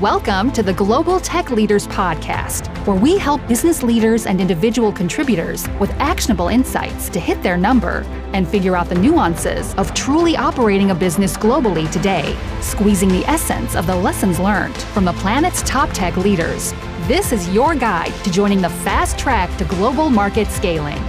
Welcome 0.00 0.52
to 0.52 0.62
the 0.62 0.74
Global 0.74 1.18
Tech 1.18 1.50
Leaders 1.50 1.88
Podcast, 1.88 2.68
where 2.86 2.96
we 2.96 3.18
help 3.18 3.44
business 3.48 3.82
leaders 3.82 4.26
and 4.26 4.40
individual 4.40 4.92
contributors 4.92 5.66
with 5.80 5.90
actionable 5.94 6.46
insights 6.46 7.08
to 7.08 7.18
hit 7.18 7.42
their 7.42 7.56
number 7.56 8.04
and 8.32 8.46
figure 8.46 8.76
out 8.76 8.88
the 8.88 8.94
nuances 8.94 9.74
of 9.74 9.92
truly 9.94 10.36
operating 10.36 10.92
a 10.92 10.94
business 10.94 11.36
globally 11.36 11.90
today, 11.90 12.38
squeezing 12.60 13.08
the 13.08 13.24
essence 13.26 13.74
of 13.74 13.88
the 13.88 13.96
lessons 13.96 14.38
learned 14.38 14.76
from 14.76 15.04
the 15.04 15.14
planet's 15.14 15.62
top 15.62 15.90
tech 15.92 16.16
leaders. 16.16 16.72
This 17.08 17.32
is 17.32 17.52
your 17.52 17.74
guide 17.74 18.14
to 18.22 18.30
joining 18.30 18.60
the 18.60 18.70
fast 18.70 19.18
track 19.18 19.50
to 19.58 19.64
global 19.64 20.10
market 20.10 20.46
scaling. 20.46 21.02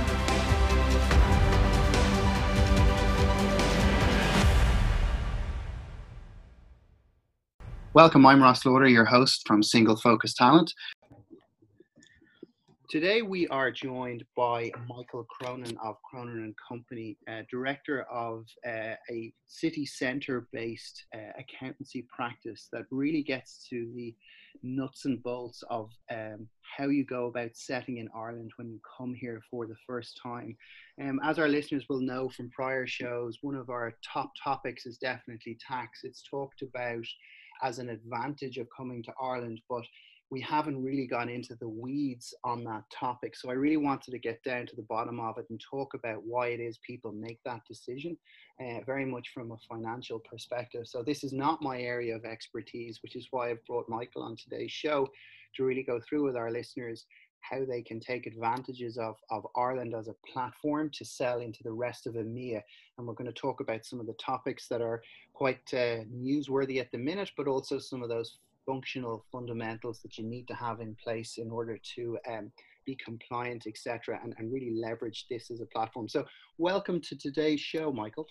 Welcome, 7.99 8.25
I'm 8.25 8.41
Ross 8.41 8.65
Lauder, 8.65 8.87
your 8.87 9.03
host 9.03 9.45
from 9.45 9.61
Single 9.61 9.97
Focus 9.97 10.33
Talent. 10.33 10.73
Today 12.89 13.21
we 13.21 13.45
are 13.49 13.71
joined 13.71 14.23
by 14.37 14.71
Michael 14.87 15.25
Cronin 15.29 15.77
of 15.83 15.97
Cronin 16.09 16.43
and 16.43 16.55
Company, 16.65 17.17
uh, 17.29 17.41
director 17.51 18.03
of 18.03 18.45
uh, 18.65 18.95
a 19.11 19.33
city 19.47 19.85
centre 19.85 20.47
based 20.53 21.03
uh, 21.13 21.33
accountancy 21.37 22.07
practice 22.07 22.69
that 22.71 22.85
really 22.89 23.21
gets 23.21 23.67
to 23.69 23.91
the 23.93 24.15
nuts 24.63 25.03
and 25.03 25.21
bolts 25.21 25.61
of 25.69 25.89
um, 26.09 26.47
how 26.77 26.87
you 26.87 27.05
go 27.05 27.25
about 27.25 27.51
setting 27.53 27.97
in 27.97 28.07
Ireland 28.15 28.51
when 28.55 28.69
you 28.69 28.79
come 28.97 29.13
here 29.13 29.41
for 29.51 29.67
the 29.67 29.75
first 29.85 30.17
time. 30.23 30.55
Um, 31.01 31.19
as 31.21 31.37
our 31.37 31.49
listeners 31.49 31.83
will 31.89 32.01
know 32.01 32.29
from 32.29 32.49
prior 32.49 32.87
shows, 32.87 33.39
one 33.41 33.55
of 33.55 33.69
our 33.69 33.93
top 34.05 34.31
topics 34.41 34.85
is 34.85 34.97
definitely 34.97 35.57
tax. 35.67 35.99
It's 36.03 36.23
talked 36.23 36.61
about 36.61 37.05
as 37.61 37.79
an 37.79 37.89
advantage 37.89 38.57
of 38.57 38.67
coming 38.75 39.03
to 39.03 39.13
Ireland, 39.21 39.61
but 39.69 39.83
we 40.31 40.41
haven't 40.41 40.83
really 40.83 41.07
gone 41.07 41.27
into 41.27 41.55
the 41.55 41.67
weeds 41.67 42.35
on 42.43 42.63
that 42.63 42.83
topic. 42.93 43.35
So 43.35 43.49
I 43.49 43.53
really 43.53 43.77
wanted 43.77 44.11
to 44.11 44.19
get 44.19 44.43
down 44.43 44.67
to 44.67 44.75
the 44.75 44.83
bottom 44.83 45.19
of 45.19 45.39
it 45.39 45.47
and 45.49 45.59
talk 45.59 45.95
about 45.95 46.21
why 46.23 46.49
it 46.49 46.59
is 46.59 46.77
people 46.85 47.11
make 47.11 47.39
that 47.45 47.61
decision, 47.67 48.15
uh, 48.61 48.81
very 48.85 49.05
much 49.05 49.29
from 49.33 49.51
a 49.51 49.57
financial 49.67 50.19
perspective. 50.19 50.83
So 50.85 51.01
this 51.01 51.23
is 51.23 51.33
not 51.33 51.63
my 51.63 51.79
area 51.81 52.15
of 52.15 52.25
expertise, 52.25 52.99
which 53.01 53.15
is 53.15 53.27
why 53.31 53.49
I've 53.49 53.65
brought 53.65 53.89
Michael 53.89 54.21
on 54.21 54.35
today's 54.35 54.71
show 54.71 55.07
to 55.55 55.63
really 55.63 55.83
go 55.83 55.99
through 56.07 56.23
with 56.25 56.35
our 56.35 56.51
listeners 56.51 57.07
how 57.41 57.65
they 57.65 57.81
can 57.81 57.99
take 57.99 58.25
advantages 58.25 58.97
of, 58.97 59.15
of 59.29 59.45
Ireland 59.55 59.93
as 59.95 60.07
a 60.07 60.15
platform 60.31 60.89
to 60.93 61.05
sell 61.05 61.39
into 61.39 61.63
the 61.63 61.71
rest 61.71 62.07
of 62.07 62.13
EMEA. 62.15 62.61
And 62.97 63.07
we're 63.07 63.13
going 63.13 63.31
to 63.31 63.41
talk 63.41 63.59
about 63.59 63.85
some 63.85 63.99
of 63.99 64.07
the 64.07 64.13
topics 64.13 64.67
that 64.67 64.81
are 64.81 65.01
quite 65.33 65.61
uh, 65.73 66.03
newsworthy 66.13 66.79
at 66.79 66.91
the 66.91 66.97
minute, 66.97 67.31
but 67.37 67.47
also 67.47 67.79
some 67.79 68.03
of 68.03 68.09
those 68.09 68.37
functional 68.65 69.25
fundamentals 69.31 69.99
that 69.99 70.17
you 70.17 70.23
need 70.23 70.47
to 70.47 70.53
have 70.53 70.79
in 70.79 70.95
place 71.03 71.37
in 71.37 71.49
order 71.49 71.77
to 71.95 72.17
um, 72.29 72.51
be 72.85 72.97
compliant, 73.03 73.65
etc., 73.67 74.19
and, 74.23 74.33
and 74.37 74.51
really 74.51 74.71
leverage 74.71 75.25
this 75.29 75.49
as 75.51 75.61
a 75.61 75.65
platform. 75.65 76.07
So, 76.07 76.25
welcome 76.57 77.01
to 77.01 77.17
today's 77.17 77.59
show, 77.59 77.91
Michael. 77.91 78.27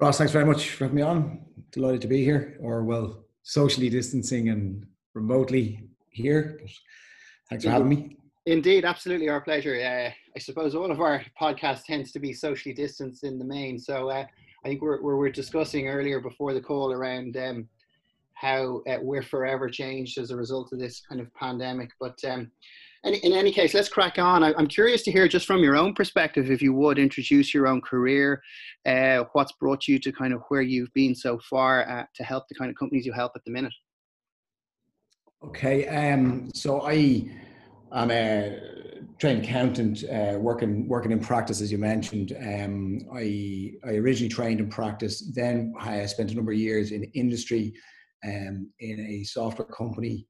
Ross, 0.00 0.18
thanks 0.18 0.32
very 0.32 0.44
much 0.44 0.70
for 0.70 0.84
having 0.84 0.96
me 0.96 1.02
on. 1.02 1.40
Delighted 1.72 2.02
to 2.02 2.08
be 2.08 2.24
here, 2.24 2.56
or 2.60 2.84
well, 2.84 3.24
socially 3.42 3.88
distancing 3.88 4.48
and 4.48 4.86
remotely 5.14 5.88
here. 6.10 6.60
Thanks 7.50 7.64
for 7.64 7.70
having 7.70 7.88
me. 7.88 8.16
Indeed, 8.46 8.84
absolutely 8.84 9.28
our 9.28 9.40
pleasure. 9.40 9.74
Uh, 9.74 10.10
I 10.34 10.38
suppose 10.38 10.74
all 10.74 10.90
of 10.90 11.00
our 11.00 11.22
podcast 11.40 11.84
tends 11.84 12.12
to 12.12 12.18
be 12.18 12.32
socially 12.32 12.74
distanced 12.74 13.24
in 13.24 13.38
the 13.38 13.44
main. 13.44 13.78
So 13.78 14.08
uh, 14.08 14.24
I 14.64 14.68
think 14.68 14.80
we're, 14.80 15.02
we're, 15.02 15.16
we're, 15.16 15.30
discussing 15.30 15.88
earlier 15.88 16.20
before 16.20 16.54
the 16.54 16.60
call 16.60 16.92
around 16.92 17.36
um, 17.36 17.68
how 18.34 18.82
uh, 18.88 18.96
we're 19.02 19.22
forever 19.22 19.68
changed 19.68 20.16
as 20.16 20.30
a 20.30 20.36
result 20.36 20.72
of 20.72 20.78
this 20.78 21.02
kind 21.06 21.20
of 21.20 21.32
pandemic. 21.34 21.90
But 22.00 22.18
um, 22.24 22.50
any, 23.04 23.18
in 23.18 23.32
any 23.32 23.52
case, 23.52 23.74
let's 23.74 23.88
crack 23.88 24.18
on. 24.18 24.42
I, 24.42 24.52
am 24.58 24.66
curious 24.66 25.02
to 25.02 25.12
hear 25.12 25.28
just 25.28 25.46
from 25.46 25.60
your 25.60 25.76
own 25.76 25.94
perspective, 25.94 26.50
if 26.50 26.62
you 26.62 26.72
would 26.72 26.98
introduce 26.98 27.52
your 27.52 27.66
own 27.66 27.80
career, 27.80 28.42
uh, 28.86 29.24
what's 29.32 29.52
brought 29.52 29.86
you 29.86 29.98
to 29.98 30.10
kind 30.10 30.32
of 30.32 30.42
where 30.48 30.62
you've 30.62 30.92
been 30.94 31.14
so 31.14 31.38
far 31.38 31.88
uh, 31.88 32.04
to 32.14 32.24
help 32.24 32.48
the 32.48 32.54
kind 32.54 32.70
of 32.70 32.76
companies 32.76 33.04
you 33.04 33.12
help 33.12 33.32
at 33.36 33.44
the 33.44 33.50
minute. 33.50 33.74
Okay, 35.44 35.86
um, 35.86 36.50
so 36.52 36.82
I 36.82 37.30
am 37.92 38.10
a 38.10 38.58
trained 39.20 39.44
accountant 39.44 40.02
uh, 40.04 40.36
working 40.38 40.88
working 40.88 41.12
in 41.12 41.20
practice, 41.20 41.60
as 41.60 41.70
you 41.70 41.78
mentioned. 41.78 42.32
Um, 42.40 43.00
I 43.14 43.72
I 43.86 43.94
originally 43.94 44.28
trained 44.28 44.58
in 44.58 44.68
practice, 44.68 45.30
then 45.34 45.74
I 45.78 46.04
spent 46.06 46.32
a 46.32 46.34
number 46.34 46.50
of 46.50 46.58
years 46.58 46.90
in 46.90 47.04
industry, 47.14 47.72
um, 48.26 48.68
in 48.80 48.98
a 48.98 49.22
software 49.24 49.68
company. 49.68 50.26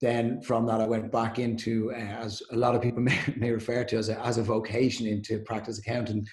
Then 0.00 0.40
from 0.42 0.64
that, 0.66 0.80
I 0.80 0.86
went 0.86 1.10
back 1.10 1.38
into, 1.40 1.90
uh, 1.92 1.96
as 1.96 2.40
a 2.52 2.56
lot 2.56 2.74
of 2.76 2.82
people 2.82 3.00
may, 3.10 3.18
may 3.36 3.50
refer 3.50 3.82
to 3.84 3.96
as 3.96 4.10
a, 4.10 4.20
as 4.24 4.38
a 4.38 4.44
vocation, 4.44 5.08
into 5.08 5.40
practice 5.40 5.78
accounting. 5.78 6.24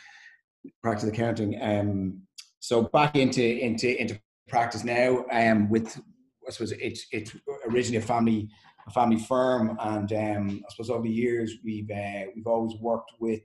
Practice 0.84 1.09
accounting. 1.09 1.59
Um, 1.62 2.22
so 2.59 2.84
back 2.84 3.16
into 3.16 3.44
into 3.44 4.00
into 4.00 4.19
practice 4.47 4.84
now 4.84 5.25
um, 5.31 5.69
with 5.69 6.00
I 6.48 6.52
suppose 6.52 6.72
it's 6.74 7.06
it's 7.12 7.36
originally 7.70 7.98
a 7.98 8.02
family 8.02 8.50
a 8.88 8.92
family 8.92 9.18
firm, 9.18 9.78
and 9.80 10.12
um, 10.12 10.64
I 10.66 10.72
suppose 10.72 10.90
over 10.90 11.04
the 11.04 11.09
years 11.09 11.56
we've 11.64 11.90
uh, 11.90 12.26
we've 12.36 12.48
always 12.48 12.76
worked 12.80 13.12
with 13.20 13.44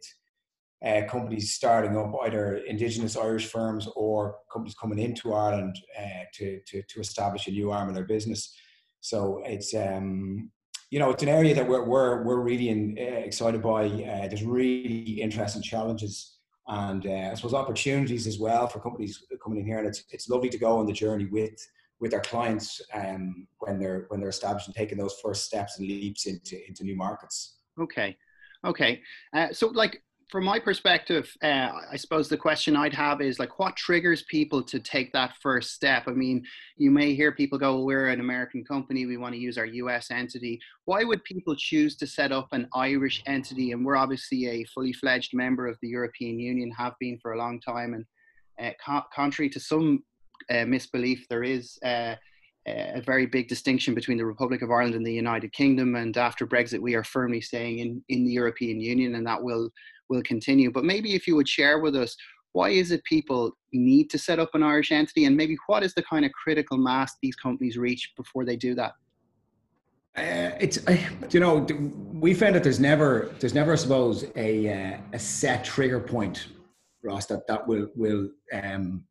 uh, 0.85 1.03
companies 1.09 1.53
starting 1.53 1.97
up, 1.97 2.13
either 2.25 2.59
Indigenous 2.59 3.17
Irish 3.17 3.47
firms 3.47 3.89
or 3.97 4.37
companies 4.53 4.75
coming 4.75 4.99
into 4.99 5.35
Ireland 5.35 5.77
uh, 5.99 6.25
to, 6.35 6.61
to 6.67 6.83
to 6.83 7.01
establish 7.01 7.47
a 7.47 7.53
new 7.53 7.71
arm 7.71 7.89
of 7.89 7.95
their 7.95 8.05
business. 8.05 8.55
So 9.01 9.43
it's 9.45 9.75
um, 9.75 10.51
you 10.91 10.99
know 10.99 11.11
it's 11.11 11.23
an 11.23 11.29
area 11.29 11.55
that 11.55 11.69
we're 11.69 11.85
we're 11.85 12.25
we're 12.25 12.41
really 12.41 12.69
in, 12.69 12.97
uh, 12.99 13.03
excited 13.03 13.63
by. 13.63 13.87
Uh, 13.87 14.29
there's 14.29 14.45
really 14.45 15.21
interesting 15.21 15.63
challenges 15.63 16.39
and 16.69 17.07
uh, 17.07 17.31
I 17.31 17.35
suppose 17.35 17.55
opportunities 17.55 18.27
as 18.27 18.39
well 18.39 18.67
for 18.67 18.81
companies 18.81 19.25
coming 19.43 19.61
in 19.61 19.67
here, 19.67 19.79
and 19.79 19.89
it's 19.89 20.05
it's 20.11 20.29
lovely 20.29 20.51
to 20.51 20.59
go 20.59 20.79
on 20.79 20.87
the 20.87 20.93
journey 20.93 21.27
with 21.27 21.67
with 22.01 22.15
our 22.15 22.21
clients 22.21 22.81
um, 22.95 23.47
when 23.59 23.79
they're 23.79 24.07
when 24.09 24.21
they're 24.21 24.29
established 24.29 24.69
and 24.69 24.77
taking 24.77 24.99
those 24.99 25.19
first 25.23 25.45
steps 25.45 25.79
and 25.79 25.89
leaps 25.89 26.27
into 26.27 26.67
into 26.69 26.85
new 26.85 26.97
markets. 26.97 27.59
Okay, 27.81 28.17
okay. 28.65 29.01
Uh, 29.35 29.53
so, 29.53 29.69
like 29.69 30.03
from 30.31 30.45
my 30.45 30.59
perspective, 30.59 31.35
uh, 31.43 31.71
I 31.91 31.97
suppose 31.97 32.29
the 32.29 32.37
question 32.37 32.77
I'd 32.77 32.93
have 32.93 33.23
is 33.23 33.39
like, 33.39 33.59
what 33.59 33.77
triggers 33.77 34.25
people 34.25 34.63
to 34.63 34.79
take 34.79 35.11
that 35.15 35.33
first 35.41 35.73
step? 35.73 36.05
I 36.07 36.11
mean, 36.11 36.45
you 36.77 36.91
may 36.91 37.15
hear 37.15 37.33
people 37.33 37.59
go, 37.59 37.75
well, 37.75 37.87
"We're 37.87 38.09
an 38.09 38.21
American 38.21 38.65
company; 38.65 39.07
we 39.07 39.17
want 39.17 39.35
to 39.35 39.41
use 39.41 39.57
our 39.57 39.67
U.S. 39.67 40.11
entity." 40.11 40.61
Why 40.85 41.03
would 41.05 41.25
people 41.25 41.57
choose 41.57 41.97
to 41.97 42.07
set 42.07 42.31
up 42.31 42.49
an 42.53 42.69
Irish 42.75 43.23
entity? 43.27 43.73
And 43.73 43.85
we're 43.85 43.97
obviously 43.97 44.47
a 44.49 44.65
fully 44.75 44.93
fledged 44.93 45.31
member 45.35 45.67
of 45.67 45.79
the 45.81 45.89
European 45.89 46.39
Union, 46.39 46.71
have 46.73 46.95
been 47.01 47.19
for 47.21 47.33
a 47.33 47.39
long 47.39 47.61
time, 47.61 47.95
and 47.95 48.05
uh, 48.61 48.73
co- 48.85 49.07
contrary 49.15 49.49
to 49.51 49.61
some 49.61 50.03
uh, 50.51 50.65
misbelief. 50.65 51.27
There 51.29 51.43
is 51.43 51.79
uh, 51.85 52.15
a 52.67 53.01
very 53.01 53.27
big 53.27 53.49
distinction 53.49 53.95
between 53.95 54.19
the 54.19 54.27
Republic 54.27 54.63
of 54.63 54.71
Ireland 54.71 54.95
and 54.95 55.07
the 55.07 55.13
United 55.13 55.53
Kingdom. 55.53 55.95
And 55.97 56.17
after 56.17 56.47
Brexit, 56.47 56.81
we 56.81 56.95
are 56.95 57.05
firmly 57.05 57.41
staying 57.41 57.79
in, 57.79 58.03
in 58.09 58.25
the 58.25 58.33
European 58.33 58.81
Union, 58.81 59.15
and 59.15 59.27
that 59.27 59.43
will 59.43 59.71
will 60.09 60.23
continue. 60.23 60.71
But 60.71 60.85
maybe 60.85 61.15
if 61.15 61.27
you 61.27 61.37
would 61.37 61.49
share 61.49 61.81
with 61.81 61.95
us, 61.95 62.17
why 62.53 62.71
is 62.71 62.91
it 62.91 63.05
people 63.05 63.53
need 63.73 64.09
to 64.11 64.19
set 64.19 64.39
up 64.39 64.55
an 64.55 64.63
Irish 64.63 64.91
entity, 64.91 65.27
and 65.27 65.37
maybe 65.37 65.57
what 65.67 65.83
is 65.83 65.95
the 65.95 66.03
kind 66.03 66.25
of 66.25 66.33
critical 66.33 66.79
mass 66.79 67.17
these 67.23 67.37
companies 67.37 67.77
reach 67.77 68.13
before 68.17 68.45
they 68.45 68.57
do 68.57 68.75
that? 68.75 68.93
Uh, 70.17 70.57
it's 70.59 70.87
uh, 70.89 70.97
you 71.31 71.39
know 71.39 71.67
we 72.13 72.35
found 72.35 72.55
that 72.55 72.65
there's 72.65 72.81
never 72.81 73.31
there's 73.39 73.55
never 73.55 73.73
I 73.73 73.77
suppose 73.77 74.25
a 74.35 74.95
uh, 74.95 74.99
a 75.13 75.19
set 75.19 75.65
trigger 75.65 76.01
point, 76.01 76.49
Ross 77.03 77.27
that 77.27 77.47
that 77.47 77.67
will 77.67 77.89
will 77.95 78.31
um, 78.53 79.05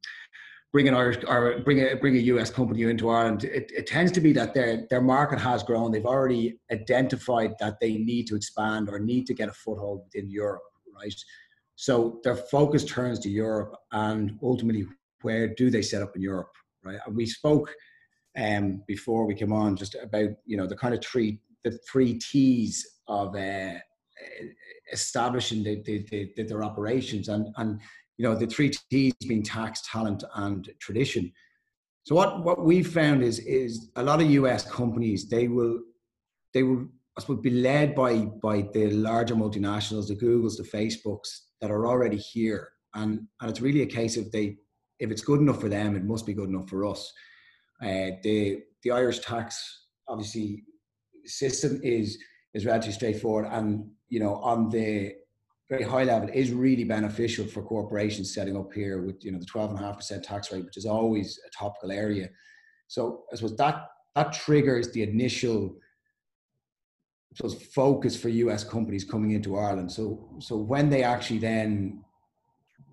bring 0.78 0.88
an 0.88 0.94
Irish 0.94 1.24
or 1.28 1.58
bring 1.62 1.80
a 1.80 1.96
bring 1.96 2.16
a 2.18 2.26
US 2.34 2.52
company 2.52 2.84
into 2.84 3.10
Ireland, 3.10 3.46
it, 3.46 3.72
it 3.76 3.88
tends 3.88 4.12
to 4.12 4.22
be 4.22 4.32
that 4.34 4.54
their 4.54 4.86
their 4.92 5.02
market 5.02 5.40
has 5.40 5.64
grown. 5.64 5.92
They've 5.92 6.06
already 6.06 6.60
identified 6.72 7.56
that 7.60 7.80
they 7.82 7.94
need 7.98 8.28
to 8.28 8.36
expand 8.36 8.88
or 8.88 9.00
need 9.00 9.26
to 9.26 9.34
get 9.34 9.50
a 9.50 9.54
foothold 9.54 10.04
within 10.04 10.30
Europe, 10.30 10.62
right? 10.96 11.20
So 11.78 12.20
their 12.24 12.36
focus 12.36 12.86
turns 12.86 13.18
to 13.22 13.30
Europe, 13.30 13.74
and 13.92 14.38
ultimately, 14.44 14.86
where 15.24 15.48
do 15.48 15.72
they 15.72 15.82
set 15.82 16.04
up 16.04 16.16
in 16.16 16.22
Europe, 16.22 16.52
right? 16.84 17.00
And 17.08 17.16
we 17.16 17.26
spoke 17.26 17.74
um, 18.38 18.84
before 18.86 19.26
we 19.26 19.34
came 19.34 19.52
on 19.52 19.76
just 19.76 19.96
about 19.96 20.30
you 20.46 20.58
know 20.58 20.68
the 20.68 20.78
kind 20.78 20.94
of 20.94 21.04
three 21.04 21.40
the 21.64 21.72
three 21.92 22.20
T's 22.20 22.86
of 23.08 23.36
uh, 23.36 23.80
establishing 24.94 25.64
the, 25.64 25.82
the, 25.84 26.32
the, 26.36 26.44
their 26.44 26.64
operations 26.64 27.30
and 27.30 27.48
and 27.58 27.80
you 28.18 28.28
know, 28.28 28.36
the 28.36 28.48
three 28.48 28.72
T's 28.90 29.14
being 29.28 29.44
tax, 29.44 29.82
talent, 29.90 30.24
and 30.36 30.70
tradition. 30.80 31.32
So 32.04 32.16
what, 32.16 32.44
what 32.44 32.64
we've 32.64 32.88
found 32.88 33.24
is 33.24 33.40
is 33.40 33.90
a 33.96 34.04
lot 34.04 34.22
of 34.22 34.30
US 34.32 34.70
companies, 34.70 35.30
they 35.30 35.48
will 35.48 35.80
they 36.54 36.64
will 36.64 36.88
I 37.18 37.22
suppose 37.22 37.42
be 37.42 37.50
led 37.50 37.96
by 37.96 38.26
by 38.42 38.68
the 38.74 38.92
larger 38.92 39.36
multinationals, 39.36 40.08
the 40.08 40.16
Googles, 40.16 40.58
the 40.58 40.64
Facebooks 40.64 41.30
that 41.62 41.72
are 41.72 41.86
already 41.88 42.18
here. 42.18 42.70
And 42.94 43.28
and 43.42 43.50
it's 43.50 43.62
really 43.62 43.82
a 43.82 43.88
case 43.88 44.18
of 44.18 44.32
they 44.32 44.58
if 45.00 45.12
it's 45.12 45.22
good 45.22 45.42
enough 45.42 45.62
for 45.62 45.70
them, 45.70 45.96
it 45.96 46.04
must 46.04 46.26
be 46.26 46.34
good 46.34 46.50
enough 46.50 46.70
for 46.70 46.86
us. 46.86 47.12
Uh, 47.82 48.18
the 48.24 48.64
the 48.84 48.92
Irish 48.92 49.20
tax 49.20 49.86
obviously 50.08 50.64
system 51.26 51.80
is 51.84 52.18
is 52.54 52.66
relatively 52.66 52.94
straightforward, 52.94 53.48
and 53.52 53.86
you 54.10 54.20
know 54.20 54.36
on 54.36 54.70
the 54.70 55.14
very 55.70 55.84
high 55.84 56.04
level 56.04 56.30
is 56.34 56.52
really 56.52 56.84
beneficial 56.84 57.46
for 57.46 57.62
corporations 57.62 58.34
setting 58.34 58.56
up 58.56 58.72
here 58.74 59.02
with 59.02 59.24
you 59.24 59.32
know 59.32 59.40
the 59.40 59.46
12.5% 59.46 60.24
tax 60.24 60.52
rate 60.52 60.64
which 60.64 60.78
is 60.78 60.86
always 60.86 61.40
a 61.46 61.50
topical 61.50 61.92
area. 61.92 62.30
So 62.88 63.24
i 63.32 63.36
suppose 63.36 63.58
that 63.58 63.88
that 64.16 64.34
triggers 64.34 64.92
the 64.92 65.04
initial 65.04 65.76
suppose, 67.36 67.62
focus 67.74 68.16
for 68.16 68.30
us 68.30 68.64
companies 68.64 69.04
coming 69.04 69.32
into 69.32 69.58
ireland. 69.58 69.92
So 69.92 70.30
so 70.40 70.56
when 70.58 70.90
they 70.90 71.04
actually 71.04 71.40
then 71.40 72.04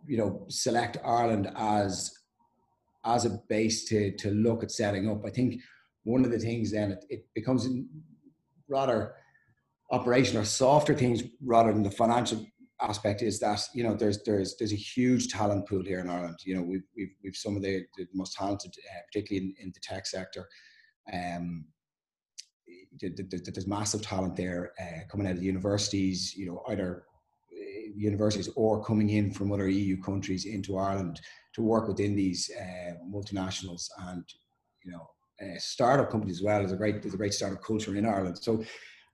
you 0.07 0.19
know 0.19 0.45
select 0.49 0.97
ireland 1.05 1.51
as 1.57 2.13
as 3.05 3.25
a 3.25 3.39
base 3.49 3.85
to 3.85 4.17
to 4.17 4.31
look 4.31 4.63
at 4.63 4.71
setting 4.71 5.09
up 5.09 5.25
i 5.25 5.31
think 5.31 5.61
one 6.05 6.25
of 6.25 6.31
the 6.31 6.39
things 6.39 6.73
then 6.73 6.93
it, 6.93 7.05
it 7.09 7.25
becomes 7.35 7.67
rather 8.69 9.15
operational 9.91 10.45
softer 10.45 10.95
things 10.95 11.23
rather 11.43 11.73
than 11.73 11.83
the 11.83 11.91
financial 11.91 12.45
aspect 12.89 13.23
is 13.23 13.39
that 13.41 13.61
you 13.75 13.83
know 13.83 13.95
there's 13.95 14.23
there's 14.25 14.57
there's 14.57 14.73
a 14.73 14.77
huge 14.95 15.29
talent 15.29 15.69
pool 15.69 15.83
here 15.85 16.01
in 16.01 16.11
Ireland. 16.11 16.39
You 16.45 16.57
know 16.57 16.63
we've 16.63 16.87
we've, 16.97 17.15
we've 17.23 17.37
some 17.37 17.57
of 17.57 17.63
the, 17.63 17.85
the 17.97 18.07
most 18.13 18.35
talented, 18.35 18.73
uh, 18.91 19.01
particularly 19.07 19.55
in, 19.59 19.67
in, 19.67 19.73
the 19.73 19.81
tech 19.81 20.07
sector. 20.07 20.49
Um, 21.13 21.67
there's 23.01 23.67
massive 23.67 24.03
talent 24.03 24.37
there 24.37 24.73
uh, 24.81 25.01
coming 25.11 25.27
out 25.27 25.37
of 25.37 25.43
universities. 25.43 26.35
You 26.37 26.47
know 26.47 26.63
either 26.69 27.05
uh, 27.53 27.91
universities 27.97 28.49
or 28.57 28.85
coming 28.85 29.11
in 29.11 29.33
from 29.33 29.53
other 29.53 29.69
EU 29.69 30.01
countries 30.01 30.45
into 30.45 30.77
Ireland 30.77 31.21
to 31.55 31.63
work 31.63 31.89
within 31.89 32.15
these 32.15 32.51
uh, 32.61 32.95
multinationals 33.11 33.89
and 34.09 34.25
you 34.85 34.93
know 34.93 35.09
uh, 35.43 35.59
startup 35.59 36.11
companies 36.11 36.39
as 36.39 36.43
well. 36.43 36.59
There's 36.59 36.73
a 36.73 36.77
great 36.77 37.03
there's 37.03 37.15
a 37.15 37.23
great 37.23 37.35
startup 37.35 37.63
culture 37.63 37.97
in 37.97 38.07
Ireland. 38.07 38.39
So 38.39 38.65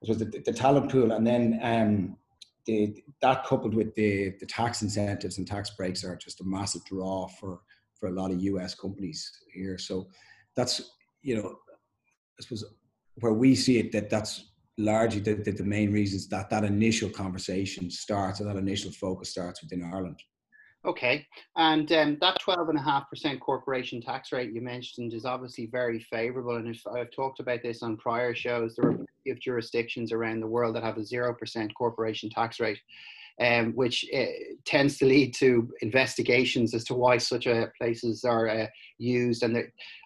so 0.03 0.15
the, 0.15 0.25
the 0.25 0.53
talent 0.53 0.91
pool, 0.91 1.11
and 1.11 1.25
then 1.25 1.59
um, 1.61 2.17
the, 2.65 3.03
that 3.21 3.45
coupled 3.45 3.73
with 3.73 3.93
the, 3.95 4.33
the 4.39 4.45
tax 4.45 4.81
incentives 4.81 5.37
and 5.37 5.47
tax 5.47 5.71
breaks 5.71 6.03
are 6.03 6.15
just 6.15 6.41
a 6.41 6.43
massive 6.45 6.83
draw 6.85 7.27
for, 7.27 7.61
for 7.99 8.09
a 8.09 8.11
lot 8.11 8.31
of 8.31 8.41
US 8.41 8.75
companies 8.75 9.31
here. 9.53 9.77
So 9.77 10.07
that's, 10.55 10.91
you 11.21 11.35
know, 11.35 11.55
I 12.39 12.43
suppose 12.43 12.65
where 13.15 13.33
we 13.33 13.55
see 13.55 13.77
it 13.77 13.91
that 13.91 14.09
that's 14.09 14.51
largely 14.77 15.21
the, 15.21 15.35
the, 15.35 15.51
the 15.51 15.63
main 15.63 15.91
reasons 15.91 16.27
that 16.29 16.49
that 16.49 16.63
initial 16.63 17.09
conversation 17.09 17.89
starts 17.89 18.39
and 18.39 18.49
that 18.49 18.57
initial 18.57 18.91
focus 18.91 19.29
starts 19.29 19.61
within 19.61 19.83
Ireland. 19.83 20.21
Okay, 20.83 21.27
and 21.57 21.91
um, 21.91 22.17
that 22.21 22.39
12.5% 22.41 23.39
corporation 23.39 24.01
tax 24.01 24.31
rate 24.31 24.51
you 24.51 24.61
mentioned 24.61 25.13
is 25.13 25.25
obviously 25.25 25.67
very 25.67 25.99
favourable. 25.99 26.55
And 26.55 26.75
if 26.75 26.81
I've 26.87 27.11
talked 27.11 27.39
about 27.39 27.61
this 27.61 27.83
on 27.83 27.97
prior 27.97 28.33
shows, 28.33 28.75
there 28.75 28.89
are 28.89 29.00
of 29.27 29.39
jurisdictions 29.39 30.11
around 30.11 30.39
the 30.39 30.47
world 30.47 30.75
that 30.75 30.83
have 30.83 30.97
a 30.97 31.01
0% 31.01 31.73
corporation 31.73 32.29
tax 32.29 32.59
rate, 32.59 32.79
um, 33.39 33.73
which 33.73 34.05
uh, 34.15 34.25
tends 34.65 34.97
to 34.97 35.05
lead 35.05 35.33
to 35.35 35.69
investigations 35.81 36.73
as 36.73 36.83
to 36.85 36.93
why 36.93 37.17
such 37.17 37.47
uh, 37.47 37.67
places 37.77 38.23
are 38.23 38.47
uh, 38.47 38.67
used. 38.97 39.43
And 39.43 39.63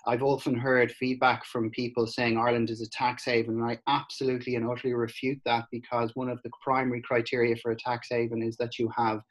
I've 0.07 0.23
often 0.23 0.56
heard 0.56 0.91
feedback 0.91 1.45
from 1.45 1.69
people 1.71 2.07
saying 2.07 2.38
Ireland 2.38 2.69
is 2.69 2.81
a 2.81 2.89
tax 2.89 3.25
haven, 3.25 3.56
and 3.56 3.65
I 3.65 3.79
absolutely 3.88 4.56
and 4.56 4.69
utterly 4.69 4.94
refute 4.94 5.39
that 5.45 5.65
because 5.71 6.15
one 6.15 6.29
of 6.29 6.41
the 6.44 6.51
primary 6.62 7.01
criteria 7.01 7.56
for 7.57 7.71
a 7.71 7.77
tax 7.77 8.07
haven 8.09 8.41
is 8.41 8.57
that 8.57 8.77
you 8.79 8.89
have 8.95 9.21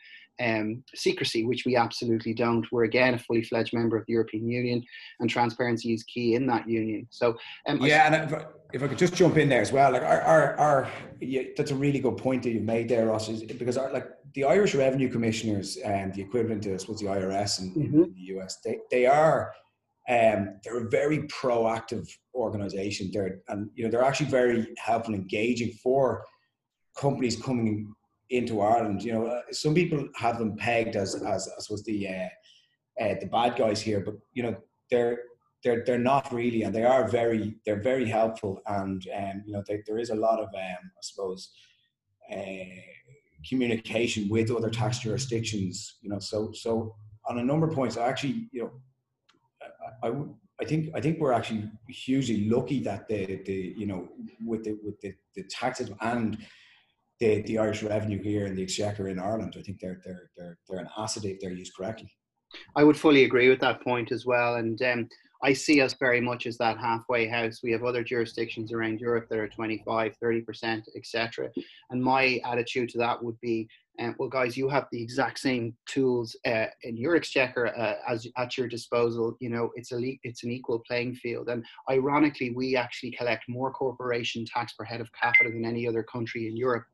um, 0.41 0.83
secrecy, 0.95 1.45
which 1.45 1.65
we 1.65 1.77
absolutely 1.77 2.35
don't. 2.35 2.67
We're 2.73 2.85
again 2.85 3.15
a 3.15 3.19
fully 3.19 3.43
fledged 3.43 3.73
member 3.73 3.97
of 3.97 4.05
the 4.07 4.13
European 4.13 4.49
Union, 4.49 4.85
and 5.21 5.31
transparency 5.31 5.93
is 5.93 6.03
key 6.05 6.35
in 6.35 6.47
that 6.49 6.69
union. 6.69 7.07
So, 7.11 7.37
um, 7.67 7.81
yeah, 7.81 8.07
and 8.07 8.33
if 8.33 8.39
I, 8.39 8.47
if 8.73 8.83
I, 8.83 8.89
could 8.89 8.99
just 8.99 9.15
jump 9.15 9.37
in 9.37 9.49
there 9.49 9.61
as 9.61 9.73
well, 9.73 9.93
like 9.93 10.03
our, 10.03 10.21
our, 10.23 10.57
our 10.57 10.89
yeah, 11.21 11.43
that's 11.57 11.71
a 11.71 11.77
really 11.77 12.01
good 12.01 12.17
point 12.17 12.43
that 12.43 12.51
you've 12.51 12.63
made 12.63 12.89
there, 12.89 13.07
Ross, 13.07 13.29
is 13.29 13.43
because 13.43 13.77
our, 13.77 13.93
like 13.93 14.09
the 14.35 14.45
Irish 14.45 14.75
Revenue 14.75 15.09
Commissioners 15.09 15.77
and 15.77 16.11
um, 16.11 16.17
the 16.17 16.23
equivalent 16.23 16.63
to, 16.65 16.75
I 16.75 16.77
suppose, 16.79 17.01
the 17.01 17.07
IRS 17.07 17.61
in, 17.61 17.71
mm-hmm. 17.71 18.03
in 18.03 18.15
the 18.15 18.39
US, 18.39 18.59
they, 18.65 18.79
they 18.91 19.07
are 19.07 19.53
um, 20.09 20.61
they're 20.63 20.87
a 20.87 20.91
very 20.91 21.21
proactive 21.29 22.07
organization. 22.35 23.11
They're 23.13 23.41
and 23.49 23.71
you 23.75 23.85
know 23.85 23.91
they're 23.91 24.05
actually 24.05 24.31
very 24.31 24.75
helpful, 24.77 25.15
and 25.15 25.23
engaging 25.23 25.73
for 25.83 26.25
companies 26.97 27.41
coming 27.41 27.95
into 28.37 28.61
Ireland. 28.61 29.03
You 29.03 29.13
know, 29.13 29.27
uh, 29.27 29.43
some 29.53 29.75
people 29.75 30.09
have 30.17 30.39
them 30.39 30.57
pegged 30.57 30.97
as 30.97 31.15
as 31.15 31.49
as 31.59 31.69
was 31.71 31.83
the 31.85 32.09
uh, 32.09 33.03
uh, 33.03 33.15
the 33.21 33.27
bad 33.27 33.57
guys 33.57 33.81
here, 33.81 34.01
but 34.01 34.15
you 34.33 34.43
know 34.43 34.57
they're 34.91 35.19
they're 35.63 35.83
they're 35.85 35.99
not 35.99 36.33
really, 36.33 36.63
and 36.63 36.75
they 36.75 36.85
are 36.85 37.09
very 37.09 37.57
they're 37.65 37.83
very 37.83 38.07
helpful, 38.09 38.61
and 38.67 39.07
um, 39.17 39.43
you 39.47 39.53
know 39.53 39.63
they, 39.67 39.83
there 39.87 39.99
is 39.99 40.11
a 40.11 40.15
lot 40.15 40.39
of 40.39 40.49
um, 40.49 40.53
I 40.55 41.03
suppose 41.03 41.51
uh, 42.33 42.81
communication 43.49 44.29
with 44.29 44.51
other 44.51 44.71
tax 44.71 45.01
jurisdictions. 45.01 45.97
You 46.03 46.11
know, 46.11 46.19
so 46.19 46.53
so 46.53 46.95
on 47.27 47.39
a 47.39 47.45
number 47.45 47.69
of 47.69 47.75
points, 47.75 47.97
I 47.97 48.07
actually 48.07 48.49
you 48.53 48.63
know 48.63 48.71
I, 50.03 50.09
I 50.09 50.13
I 50.61 50.65
think 50.65 50.91
I 50.95 51.01
think 51.01 51.19
we're 51.19 51.33
actually 51.33 51.69
hugely 51.89 52.49
lucky 52.49 52.81
that 52.81 53.09
the 53.09 53.41
the 53.45 53.75
you 53.77 53.87
know 53.87 54.09
with 54.45 54.65
the 54.65 54.79
with 54.85 55.01
the, 55.01 55.15
the 55.35 55.45
taxes 55.45 55.91
and 56.01 56.39
the, 57.21 57.43
the 57.43 57.59
Irish 57.59 57.83
revenue 57.83 58.23
here 58.23 58.47
and 58.47 58.57
the 58.57 58.63
exchequer 58.63 59.09
in 59.09 59.19
Ireland. 59.19 59.55
I 59.59 59.63
think 59.63 59.79
they're 59.81 60.01
they're 60.05 60.31
they're 60.37 60.59
they're 60.69 60.81
an 60.81 60.89
asset 60.97 61.25
if 61.25 61.41
they're 61.41 61.53
used 61.53 61.75
correctly. 61.77 62.13
I 62.77 62.85
would 62.85 62.97
fully 62.97 63.25
agree 63.25 63.49
with 63.49 63.61
that 63.61 63.83
point 63.83 64.13
as 64.13 64.27
well, 64.27 64.57
and 64.57 64.81
um, 64.83 65.09
I 65.43 65.53
see 65.53 65.81
us 65.81 65.95
very 65.99 66.21
much 66.21 66.47
as 66.47 66.57
that 66.59 66.79
halfway 66.79 67.27
house. 67.27 67.61
We 67.63 67.73
have 67.73 67.85
other 67.85 68.03
jurisdictions 68.03 68.73
around 68.73 69.01
Europe 69.01 69.27
that 69.29 69.39
are 69.39 69.49
25, 69.49 70.17
30%, 70.23 70.83
etc. 70.97 71.51
And 71.91 72.03
my 72.03 72.41
attitude 72.45 72.89
to 72.91 72.99
that 72.99 73.23
would 73.23 73.39
be 73.41 73.69
um, 74.01 74.17
well, 74.19 74.29
guys, 74.29 74.57
you 74.57 74.69
have 74.69 74.87
the 74.91 75.01
exact 75.01 75.39
same 75.39 75.77
tools 75.87 76.35
uh, 76.47 76.67
in 76.83 76.97
your 76.97 77.15
exchequer 77.15 77.69
uh, 77.69 77.95
as 78.09 78.27
at 78.37 78.59
your 78.59 78.67
disposal. 78.67 79.37
You 79.41 79.51
know, 79.51 79.71
it's 79.77 79.93
a 79.93 80.19
it's 80.25 80.43
an 80.43 80.51
equal 80.51 80.81
playing 80.81 81.15
field. 81.15 81.49
And 81.49 81.65
ironically, 81.89 82.51
we 82.51 82.77
actually 82.77 83.13
collect 83.13 83.45
more 83.49 83.73
corporation 83.73 84.45
tax 84.47 84.73
per 84.73 84.85
head 84.85 85.01
of 85.01 85.11
capita 85.13 85.51
than 85.51 85.65
any 85.65 85.87
other 85.87 86.03
country 86.03 86.49
in 86.49 86.57
Europe, 86.57 86.85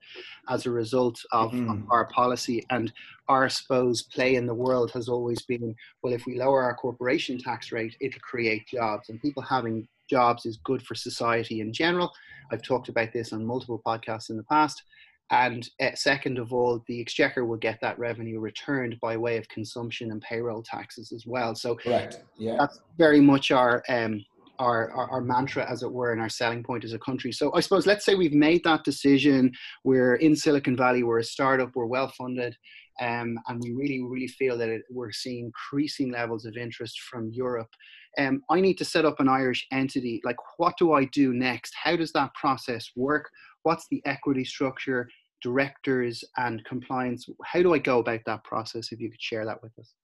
as 0.48 0.66
a 0.66 0.70
result 0.70 1.18
of, 1.32 1.52
mm. 1.52 1.70
of 1.70 1.76
mm-hmm. 1.78 1.90
our 1.90 2.06
policy. 2.08 2.66
And 2.70 2.92
our 3.28 3.48
suppose 3.48 4.02
play 4.02 4.34
in 4.34 4.46
the 4.46 4.54
world 4.54 4.90
has 4.92 5.08
always 5.08 5.40
been 5.42 5.74
well, 6.02 6.12
if 6.12 6.26
we 6.26 6.38
lower 6.38 6.62
our 6.62 6.74
corporation 6.74 7.38
tax 7.38 7.72
rate, 7.72 7.96
it'll 8.00 8.20
create 8.20 8.68
jobs, 8.68 9.08
and 9.08 9.22
people 9.22 9.42
having 9.42 9.88
jobs 10.10 10.44
is 10.44 10.58
good 10.64 10.82
for 10.82 10.94
society 10.94 11.60
in 11.60 11.72
general. 11.72 12.12
I've 12.52 12.62
talked 12.62 12.88
about 12.88 13.12
this 13.12 13.32
on 13.32 13.46
multiple 13.46 13.80
podcasts 13.86 14.28
in 14.28 14.36
the 14.36 14.42
past. 14.42 14.82
And 15.30 15.68
uh, 15.80 15.94
second 15.94 16.38
of 16.38 16.52
all, 16.52 16.82
the 16.88 17.00
exchequer 17.00 17.44
will 17.44 17.56
get 17.56 17.78
that 17.82 17.98
revenue 17.98 18.40
returned 18.40 18.98
by 19.00 19.16
way 19.16 19.36
of 19.36 19.48
consumption 19.48 20.10
and 20.10 20.20
payroll 20.20 20.62
taxes 20.62 21.12
as 21.12 21.24
well. 21.26 21.54
So 21.54 21.76
Correct. 21.76 22.24
Yeah. 22.36 22.56
that's 22.58 22.80
very 22.98 23.20
much 23.20 23.52
our, 23.52 23.82
um, 23.88 24.24
our, 24.58 24.90
our, 24.90 25.10
our, 25.10 25.20
mantra, 25.20 25.70
as 25.70 25.82
it 25.82 25.90
were, 25.90 26.12
and 26.12 26.20
our 26.20 26.28
selling 26.28 26.64
point 26.64 26.84
as 26.84 26.92
a 26.92 26.98
country. 26.98 27.32
So 27.32 27.54
I 27.54 27.60
suppose 27.60 27.86
let's 27.86 28.04
say 28.04 28.14
we've 28.16 28.34
made 28.34 28.62
that 28.64 28.84
decision. 28.84 29.52
We're 29.84 30.16
in 30.16 30.34
Silicon 30.34 30.76
Valley. 30.76 31.04
We're 31.04 31.20
a 31.20 31.24
startup. 31.24 31.70
We're 31.74 31.86
well 31.86 32.12
funded. 32.18 32.56
Um, 33.00 33.38
and 33.48 33.62
we 33.62 33.72
really, 33.72 34.02
really 34.02 34.28
feel 34.28 34.58
that 34.58 34.68
it, 34.68 34.82
we're 34.90 35.12
seeing 35.12 35.46
increasing 35.46 36.10
levels 36.10 36.44
of 36.44 36.56
interest 36.56 37.00
from 37.10 37.30
Europe. 37.32 37.70
Um, 38.18 38.42
I 38.50 38.60
need 38.60 38.76
to 38.78 38.84
set 38.84 39.04
up 39.04 39.20
an 39.20 39.28
Irish 39.28 39.66
entity. 39.72 40.20
Like, 40.24 40.36
what 40.58 40.74
do 40.78 40.92
I 40.92 41.04
do 41.06 41.32
next? 41.32 41.72
How 41.82 41.96
does 41.96 42.12
that 42.12 42.34
process 42.34 42.90
work? 42.96 43.30
What's 43.62 43.86
the 43.90 44.02
equity 44.04 44.44
structure? 44.44 45.08
Directors 45.42 46.24
and 46.36 46.64
compliance 46.64 47.28
how 47.44 47.62
do 47.62 47.74
i 47.74 47.78
go 47.78 47.98
about 47.98 48.20
that 48.26 48.42
process 48.44 48.92
if 48.92 49.00
you 49.00 49.10
could 49.10 49.22
share 49.22 49.44
that 49.44 49.62
with 49.62 49.72
us? 49.78 49.94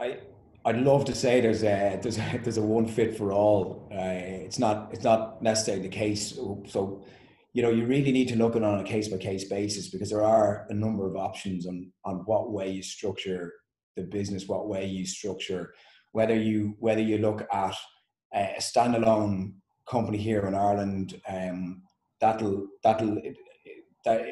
I 0.00 0.18
i'd 0.66 0.78
love 0.78 1.04
to 1.06 1.14
say 1.14 1.40
there's 1.40 1.62
a 1.62 1.98
there's 2.02 2.18
a, 2.18 2.40
there's 2.42 2.58
a 2.58 2.62
one 2.62 2.86
fit 2.86 3.16
for 3.16 3.32
all. 3.32 3.88
Uh, 3.92 4.44
it's 4.46 4.58
not 4.58 4.90
it's 4.92 5.04
not 5.04 5.42
necessarily 5.42 5.82
the 5.82 5.88
case. 5.88 6.34
So 6.66 7.04
you 7.56 7.62
know 7.62 7.70
you 7.70 7.86
really 7.86 8.12
need 8.12 8.28
to 8.28 8.36
look 8.36 8.54
at 8.54 8.62
it 8.62 8.64
on 8.64 8.80
a 8.80 8.84
case 8.84 9.08
by 9.08 9.16
case 9.16 9.44
basis 9.44 9.88
because 9.88 10.10
there 10.10 10.24
are 10.24 10.66
a 10.68 10.74
number 10.74 11.06
of 11.06 11.16
options 11.16 11.66
on 11.66 11.90
on 12.04 12.16
what 12.26 12.52
way 12.52 12.70
you 12.70 12.82
structure 12.82 13.52
the 13.96 14.02
business 14.02 14.46
what 14.46 14.68
way 14.68 14.84
you 14.84 15.06
structure 15.06 15.72
whether 16.12 16.36
you 16.36 16.76
whether 16.80 17.00
you 17.00 17.16
look 17.16 17.46
at 17.50 17.74
a 18.34 18.56
standalone 18.58 19.54
company 19.88 20.18
here 20.18 20.44
in 20.46 20.54
Ireland 20.54 21.18
um, 21.28 21.82
that'll 22.20 22.66
that'll 22.84 23.16
that 24.06 24.22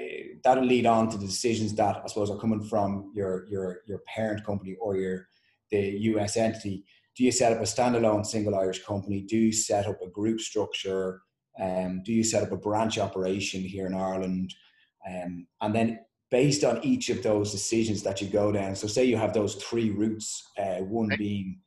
that'll 0.42 0.64
lead 0.64 0.86
on 0.86 1.10
to 1.10 1.18
the 1.18 1.26
decisions 1.26 1.74
that 1.74 2.00
I 2.02 2.06
suppose 2.06 2.30
are 2.30 2.38
coming 2.38 2.62
from 2.62 3.12
your 3.14 3.46
your 3.50 3.80
your 3.86 4.00
parent 4.06 4.44
company 4.46 4.76
or 4.80 4.96
your 4.96 5.28
the 5.70 5.80
US 6.12 6.36
entity. 6.36 6.84
Do 7.16 7.24
you 7.24 7.32
set 7.32 7.52
up 7.52 7.58
a 7.58 7.62
standalone 7.62 8.24
single 8.24 8.54
Irish 8.54 8.82
company? 8.84 9.20
Do 9.22 9.36
you 9.36 9.52
set 9.52 9.86
up 9.86 10.00
a 10.00 10.08
group 10.08 10.40
structure? 10.40 11.20
Um, 11.60 12.02
do 12.04 12.12
you 12.12 12.24
set 12.24 12.42
up 12.42 12.52
a 12.52 12.56
branch 12.56 12.98
operation 12.98 13.62
here 13.62 13.86
in 13.86 13.94
Ireland? 13.94 14.54
Um, 15.08 15.46
and 15.60 15.74
then 15.74 16.00
based 16.30 16.64
on 16.64 16.84
each 16.84 17.10
of 17.10 17.22
those 17.22 17.52
decisions 17.52 18.02
that 18.02 18.20
you 18.20 18.28
go 18.28 18.50
down, 18.50 18.74
so 18.74 18.86
say 18.86 19.04
you 19.04 19.16
have 19.16 19.32
those 19.32 19.56
three 19.56 19.90
routes, 19.90 20.50
uh, 20.58 20.78
one 20.78 21.10
being 21.16 21.60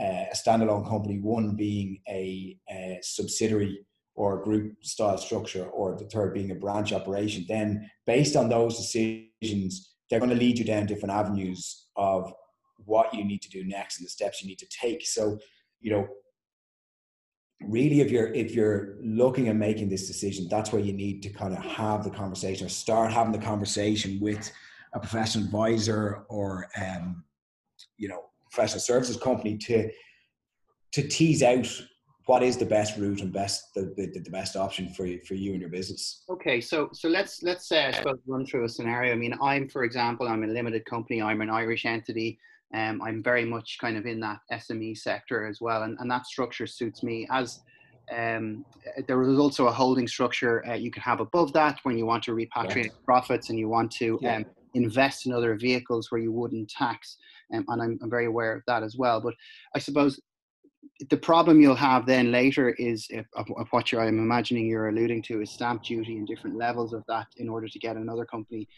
uh, 0.00 0.24
a 0.32 0.34
standalone 0.34 0.88
company, 0.88 1.18
one 1.20 1.54
being 1.54 2.00
a, 2.08 2.56
a 2.68 2.98
subsidiary 3.02 3.86
or 4.18 4.42
group 4.42 4.74
style 4.82 5.16
structure, 5.16 5.66
or 5.66 5.96
the 5.96 6.04
third 6.06 6.34
being 6.34 6.50
a 6.50 6.54
branch 6.56 6.92
operation, 6.92 7.44
then 7.48 7.88
based 8.04 8.34
on 8.34 8.48
those 8.48 8.76
decisions, 8.76 9.94
they're 10.10 10.18
going 10.18 10.28
to 10.28 10.36
lead 10.36 10.58
you 10.58 10.64
down 10.64 10.86
different 10.86 11.14
avenues 11.14 11.86
of 11.94 12.32
what 12.84 13.14
you 13.14 13.24
need 13.24 13.40
to 13.40 13.48
do 13.48 13.64
next 13.64 13.98
and 13.98 14.04
the 14.04 14.10
steps 14.10 14.42
you 14.42 14.48
need 14.48 14.58
to 14.58 14.66
take. 14.68 15.06
So, 15.06 15.38
you 15.80 15.92
know, 15.92 16.08
really 17.62 18.00
if 18.00 18.10
you're 18.10 18.32
if 18.34 18.56
you're 18.56 18.96
looking 19.02 19.48
at 19.48 19.56
making 19.56 19.88
this 19.88 20.06
decision 20.06 20.46
that's 20.48 20.70
where 20.70 20.80
you 20.80 20.92
need 20.92 21.20
to 21.20 21.28
kind 21.28 21.52
of 21.52 21.58
have 21.58 22.04
the 22.04 22.10
conversation 22.10 22.64
or 22.64 22.68
start 22.68 23.12
having 23.12 23.32
the 23.32 23.46
conversation 23.46 24.16
with 24.20 24.52
a 24.92 25.00
professional 25.00 25.44
advisor 25.44 26.24
or 26.28 26.68
um, 26.80 27.24
you 27.96 28.08
know 28.08 28.22
professional 28.52 28.78
services 28.78 29.16
company 29.16 29.58
to 29.58 29.90
to 30.92 31.02
tease 31.08 31.42
out 31.42 31.68
what 32.28 32.42
is 32.42 32.58
the 32.58 32.66
best 32.66 32.98
route 32.98 33.22
and 33.22 33.32
best 33.32 33.72
the, 33.74 33.92
the, 33.96 34.20
the 34.20 34.30
best 34.30 34.54
option 34.54 34.88
for 34.90 35.06
you 35.06 35.18
for 35.26 35.34
you 35.34 35.52
and 35.52 35.60
your 35.60 35.70
business 35.70 36.24
okay 36.28 36.60
so 36.60 36.88
so 36.92 37.08
let's 37.08 37.42
let's 37.42 37.72
uh, 37.72 37.90
run 38.26 38.44
through 38.44 38.64
a 38.64 38.68
scenario 38.68 39.12
i 39.12 39.16
mean 39.16 39.34
i'm 39.42 39.68
for 39.68 39.84
example 39.84 40.28
i'm 40.28 40.44
a 40.44 40.46
limited 40.46 40.84
company 40.84 41.22
i'm 41.22 41.40
an 41.40 41.50
irish 41.50 41.84
entity 41.84 42.38
um, 42.74 43.00
I'm 43.00 43.22
very 43.22 43.46
much 43.46 43.78
kind 43.80 43.96
of 43.96 44.04
in 44.04 44.20
that 44.20 44.40
SME 44.52 44.98
sector 44.98 45.46
as 45.46 45.60
well, 45.60 45.84
and, 45.84 45.96
and 46.00 46.10
that 46.10 46.26
structure 46.26 46.66
suits 46.66 47.02
me. 47.02 47.26
As 47.30 47.60
um, 48.14 48.64
there 49.06 49.22
is 49.22 49.38
also 49.38 49.66
a 49.66 49.72
holding 49.72 50.08
structure 50.08 50.66
uh, 50.66 50.74
you 50.74 50.90
can 50.90 51.02
have 51.02 51.20
above 51.20 51.52
that 51.52 51.78
when 51.82 51.98
you 51.98 52.06
want 52.06 52.22
to 52.24 52.32
repatriate 52.32 52.86
yeah. 52.86 53.04
profits 53.04 53.50
and 53.50 53.58
you 53.58 53.68
want 53.68 53.90
to 53.92 54.18
yeah. 54.22 54.36
um, 54.36 54.46
invest 54.74 55.26
in 55.26 55.32
other 55.32 55.56
vehicles 55.56 56.10
where 56.10 56.20
you 56.20 56.32
wouldn't 56.32 56.70
tax. 56.70 57.16
Um, 57.52 57.64
and 57.68 57.82
I'm, 57.82 57.98
I'm, 58.02 58.10
very 58.10 58.26
aware 58.26 58.54
of 58.54 58.62
that 58.66 58.82
as 58.82 58.96
well. 58.96 59.20
But 59.20 59.34
I 59.74 59.78
suppose 59.78 60.20
the 61.10 61.16
problem 61.16 61.60
you'll 61.60 61.74
have 61.74 62.06
then 62.06 62.32
later 62.32 62.70
is 62.70 63.06
if, 63.10 63.26
of, 63.36 63.46
of, 63.56 63.68
what 63.70 63.92
you're, 63.92 64.00
I'm 64.00 64.18
imagining 64.18 64.66
you're 64.66 64.88
alluding 64.88 65.22
to 65.24 65.40
is 65.40 65.50
stamp 65.50 65.84
duty 65.84 66.16
and 66.16 66.26
different 66.26 66.56
levels 66.56 66.92
of 66.92 67.04
that 67.08 67.26
in 67.36 67.48
order 67.48 67.68
to 67.68 67.78
get 67.78 67.96
another 67.96 68.24
company 68.24 68.68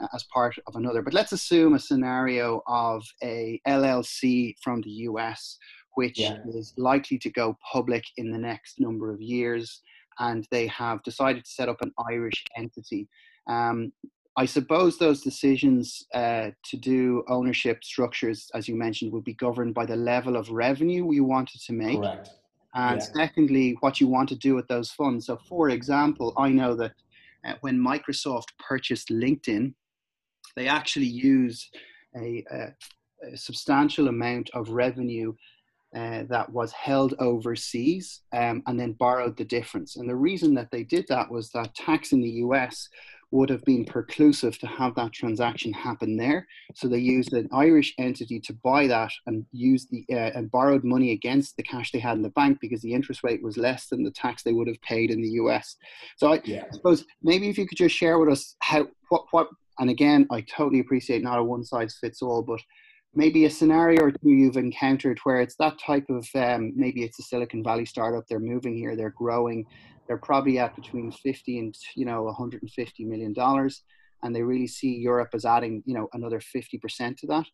uh, 0.00 0.06
as 0.14 0.24
part 0.24 0.56
of 0.66 0.76
another. 0.76 1.02
But 1.02 1.12
let's 1.12 1.32
assume 1.32 1.74
a 1.74 1.78
scenario 1.78 2.62
of 2.66 3.04
a 3.22 3.60
LLC 3.68 4.54
from 4.62 4.80
the 4.82 4.90
US, 4.90 5.58
which 5.94 6.18
yeah. 6.18 6.38
is 6.48 6.72
likely 6.78 7.18
to 7.18 7.30
go 7.30 7.58
public 7.72 8.04
in 8.16 8.30
the 8.30 8.38
next 8.38 8.80
number 8.80 9.12
of 9.12 9.20
years, 9.20 9.82
and 10.18 10.46
they 10.50 10.66
have 10.68 11.02
decided 11.02 11.44
to 11.44 11.50
set 11.50 11.68
up 11.68 11.82
an 11.82 11.92
Irish 12.08 12.42
entity. 12.56 13.06
Um, 13.48 13.92
I 14.38 14.44
suppose 14.44 14.98
those 14.98 15.22
decisions 15.22 16.06
uh, 16.12 16.50
to 16.64 16.76
do 16.76 17.24
ownership 17.28 17.82
structures, 17.82 18.50
as 18.54 18.68
you 18.68 18.74
mentioned, 18.74 19.12
would 19.12 19.24
be 19.24 19.34
governed 19.34 19.72
by 19.74 19.86
the 19.86 19.96
level 19.96 20.36
of 20.36 20.50
revenue 20.50 21.10
you 21.10 21.24
wanted 21.24 21.62
to 21.62 21.72
make. 21.72 22.00
Correct. 22.00 22.30
And 22.74 23.00
yeah. 23.00 23.06
secondly, 23.14 23.76
what 23.80 23.98
you 23.98 24.06
want 24.06 24.28
to 24.28 24.36
do 24.36 24.54
with 24.54 24.68
those 24.68 24.90
funds. 24.90 25.26
So, 25.26 25.38
for 25.48 25.70
example, 25.70 26.34
I 26.36 26.50
know 26.50 26.74
that 26.74 26.92
uh, 27.46 27.54
when 27.62 27.78
Microsoft 27.78 28.48
purchased 28.58 29.08
LinkedIn, 29.08 29.72
they 30.54 30.68
actually 30.68 31.06
use 31.06 31.70
a, 32.14 32.44
a, 32.50 33.32
a 33.32 33.36
substantial 33.36 34.08
amount 34.08 34.50
of 34.52 34.68
revenue 34.68 35.34
uh, 35.94 36.24
that 36.28 36.50
was 36.52 36.72
held 36.72 37.14
overseas 37.18 38.20
um, 38.34 38.62
and 38.66 38.78
then 38.78 38.92
borrowed 38.92 39.36
the 39.38 39.44
difference. 39.44 39.96
And 39.96 40.06
the 40.06 40.16
reason 40.16 40.52
that 40.54 40.70
they 40.70 40.82
did 40.82 41.06
that 41.08 41.30
was 41.30 41.48
that 41.50 41.74
tax 41.74 42.12
in 42.12 42.20
the 42.20 42.28
US 42.28 42.90
would 43.30 43.50
have 43.50 43.64
been 43.64 43.84
preclusive 43.84 44.58
to 44.58 44.66
have 44.66 44.94
that 44.94 45.12
transaction 45.12 45.72
happen 45.72 46.16
there. 46.16 46.46
So 46.74 46.88
they 46.88 46.98
used 46.98 47.32
an 47.32 47.48
Irish 47.52 47.92
entity 47.98 48.40
to 48.40 48.52
buy 48.64 48.86
that 48.86 49.10
and 49.26 49.44
used 49.52 49.88
the 49.90 50.04
uh, 50.12 50.30
and 50.34 50.50
borrowed 50.50 50.84
money 50.84 51.12
against 51.12 51.56
the 51.56 51.62
cash 51.62 51.90
they 51.90 51.98
had 51.98 52.16
in 52.16 52.22
the 52.22 52.30
bank 52.30 52.58
because 52.60 52.80
the 52.82 52.92
interest 52.92 53.24
rate 53.24 53.42
was 53.42 53.56
less 53.56 53.88
than 53.88 54.04
the 54.04 54.12
tax 54.12 54.42
they 54.42 54.52
would 54.52 54.68
have 54.68 54.80
paid 54.82 55.10
in 55.10 55.20
the 55.22 55.30
US. 55.30 55.76
So 56.16 56.32
I, 56.34 56.40
yeah. 56.44 56.64
I 56.70 56.74
suppose 56.74 57.04
maybe 57.22 57.48
if 57.48 57.58
you 57.58 57.66
could 57.66 57.78
just 57.78 57.96
share 57.96 58.18
with 58.18 58.28
us 58.28 58.54
how 58.60 58.86
what 59.08 59.24
what 59.32 59.48
and 59.78 59.90
again, 59.90 60.26
I 60.30 60.40
totally 60.42 60.80
appreciate 60.80 61.22
not 61.22 61.38
a 61.38 61.44
one 61.44 61.64
size 61.64 61.98
fits 62.00 62.22
all, 62.22 62.42
but 62.42 62.60
maybe 63.14 63.46
a 63.46 63.50
scenario 63.50 64.02
or 64.02 64.10
two 64.10 64.30
you've 64.30 64.56
encountered 64.56 65.18
where 65.24 65.40
it's 65.40 65.56
that 65.56 65.78
type 65.78 66.06
of 66.10 66.26
um, 66.34 66.72
maybe 66.76 67.02
it's 67.02 67.18
a 67.18 67.22
Silicon 67.22 67.64
Valley 67.64 67.86
startup. 67.86 68.24
They're 68.28 68.38
moving 68.38 68.76
here, 68.76 68.94
they're 68.96 69.10
growing, 69.10 69.66
they're 70.06 70.18
probably 70.18 70.58
at 70.58 70.76
between 70.76 71.10
50 71.10 71.58
and 71.58 71.74
you 71.94 72.04
know 72.04 72.22
150 72.22 73.04
million 73.04 73.32
dollars, 73.32 73.82
and 74.22 74.34
they 74.34 74.42
really 74.42 74.66
see 74.66 74.96
Europe 74.96 75.30
as 75.34 75.44
adding 75.44 75.82
you 75.86 75.94
know 75.94 76.08
another 76.12 76.40
50 76.40 76.78
percent 76.78 77.18
to 77.18 77.26
that. 77.28 77.46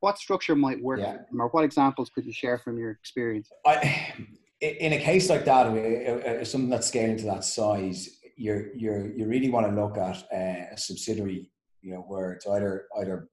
What 0.00 0.18
structure 0.18 0.54
might 0.54 0.80
work, 0.80 1.00
yeah. 1.00 1.18
or 1.38 1.48
what 1.48 1.64
examples 1.64 2.10
could 2.14 2.24
you 2.24 2.32
share 2.32 2.58
from 2.58 2.78
your 2.78 2.92
experience? 2.92 3.50
I, 3.66 4.14
in 4.60 4.92
a 4.92 4.98
case 4.98 5.28
like 5.28 5.44
that, 5.44 5.66
uh, 5.66 6.40
uh, 6.40 6.44
something 6.44 6.70
that's 6.70 6.86
scaling 6.86 7.16
to 7.16 7.24
that 7.24 7.44
size, 7.44 8.08
you 8.36 8.70
you 8.76 9.12
you 9.16 9.26
really 9.26 9.50
want 9.50 9.66
to 9.66 9.72
look 9.72 9.98
at 9.98 10.22
uh, 10.32 10.74
a 10.74 10.76
subsidiary 10.76 11.52
you 11.82 11.92
know, 11.92 12.04
where 12.06 12.32
it's 12.32 12.46
either 12.46 12.86
either 12.98 13.28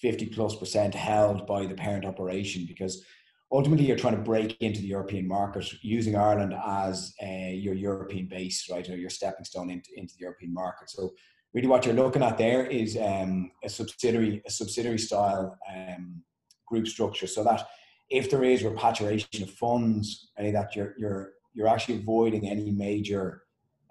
50 0.00 0.26
plus 0.26 0.56
percent 0.56 0.94
held 0.94 1.46
by 1.46 1.64
the 1.64 1.74
parent 1.74 2.04
operation 2.04 2.64
because 2.66 3.04
ultimately 3.52 3.86
you're 3.86 3.96
trying 3.96 4.16
to 4.16 4.22
break 4.22 4.56
into 4.60 4.80
the 4.80 4.86
European 4.86 5.28
market 5.28 5.70
using 5.82 6.16
Ireland 6.16 6.54
as 6.66 7.14
uh, 7.22 7.26
your 7.26 7.74
European 7.74 8.26
base, 8.26 8.68
right, 8.70 8.88
or 8.88 8.96
your 8.96 9.10
stepping 9.10 9.44
stone 9.44 9.70
into, 9.70 9.90
into 9.96 10.14
the 10.14 10.22
European 10.22 10.54
market. 10.54 10.88
So 10.90 11.12
really 11.52 11.68
what 11.68 11.84
you're 11.84 11.94
looking 11.94 12.22
at 12.22 12.38
there 12.38 12.66
is 12.66 12.96
um, 12.96 13.50
a 13.62 13.68
subsidiary, 13.68 14.42
a 14.46 14.50
subsidiary 14.50 14.98
style 14.98 15.58
um, 15.70 16.22
group 16.66 16.88
structure 16.88 17.26
so 17.26 17.44
that 17.44 17.68
if 18.08 18.30
there 18.30 18.42
is 18.42 18.64
repatriation 18.64 19.42
of 19.42 19.50
funds, 19.50 20.30
any 20.38 20.50
that 20.50 20.74
you're, 20.74 20.94
you're, 20.96 21.32
you're 21.52 21.68
actually 21.68 21.96
avoiding 21.96 22.48
any 22.48 22.70
major 22.70 23.42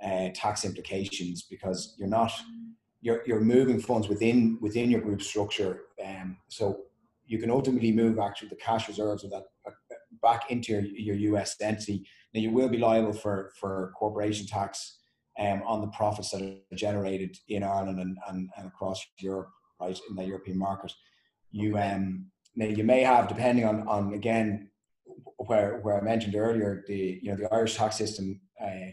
uh, 0.04 0.30
tax 0.34 0.66
implications 0.66 1.44
because 1.44 1.96
you're 1.98 2.10
not 2.10 2.32
you're, 3.04 3.24
you're 3.26 3.42
moving 3.42 3.80
funds 3.80 4.08
within 4.08 4.60
within 4.62 4.92
your 4.92 5.02
group 5.02 5.22
structure. 5.24 5.82
Um, 6.04 6.38
so 6.50 6.82
you 7.32 7.40
can 7.40 7.50
ultimately 7.50 7.94
move 7.94 8.20
actually 8.20 8.50
the 8.50 8.58
cash 8.58 8.90
reserves 8.90 9.24
of 9.24 9.30
that 9.30 9.44
uh, 9.66 9.72
back 10.22 10.52
into 10.52 10.74
your, 10.74 10.82
your 11.16 11.38
US 11.38 11.56
entity. 11.62 12.06
Now 12.34 12.42
you 12.42 12.52
will 12.52 12.68
be 12.68 12.78
liable 12.78 13.14
for, 13.14 13.54
for 13.58 13.94
corporation 13.98 14.46
tax 14.46 14.98
um, 15.40 15.64
on 15.66 15.80
the 15.80 15.88
profits 15.88 16.32
that 16.32 16.42
are 16.42 16.76
generated 16.76 17.38
in 17.48 17.64
Ireland 17.64 18.02
and, 18.02 18.18
and, 18.28 18.50
and 18.58 18.68
across 18.68 19.02
Europe, 19.18 19.48
right, 19.80 19.98
in 20.10 20.16
the 20.18 20.26
European 20.26 20.60
market. 20.60 20.92
You 21.52 21.78
um, 21.78 22.26
now 22.58 22.66
you 22.66 22.84
may 22.84 23.02
have, 23.02 23.30
depending 23.30 23.64
on, 23.64 23.88
on 23.88 24.14
again, 24.14 24.70
where, 25.38 25.80
where 25.84 25.98
I 25.98 26.02
mentioned 26.02 26.36
earlier, 26.36 26.84
the 26.86 27.18
you 27.24 27.32
know 27.32 27.38
the 27.38 27.54
Irish 27.54 27.78
tax 27.78 27.96
system 27.96 28.42
uh, 28.62 28.92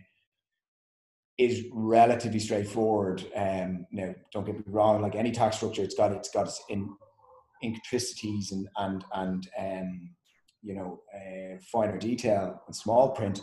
is 1.38 1.64
relatively 1.72 2.38
straightforward. 2.38 3.24
Um, 3.34 3.86
now, 3.90 4.14
don't 4.32 4.46
get 4.46 4.56
me 4.56 4.64
wrong. 4.66 5.02
Like 5.02 5.16
any 5.16 5.32
tax 5.32 5.56
structure, 5.56 5.82
it's 5.82 5.96
got 5.96 6.12
it's 6.12 6.30
got 6.30 6.46
its 6.46 6.62
in 6.68 6.88
intricacies 7.62 8.52
and 8.52 8.68
and 8.76 9.04
and 9.14 9.48
um, 9.58 10.10
you 10.62 10.74
know 10.74 11.00
uh, 11.14 11.58
finer 11.72 11.98
detail 11.98 12.62
and 12.66 12.74
small 12.74 13.10
print. 13.10 13.40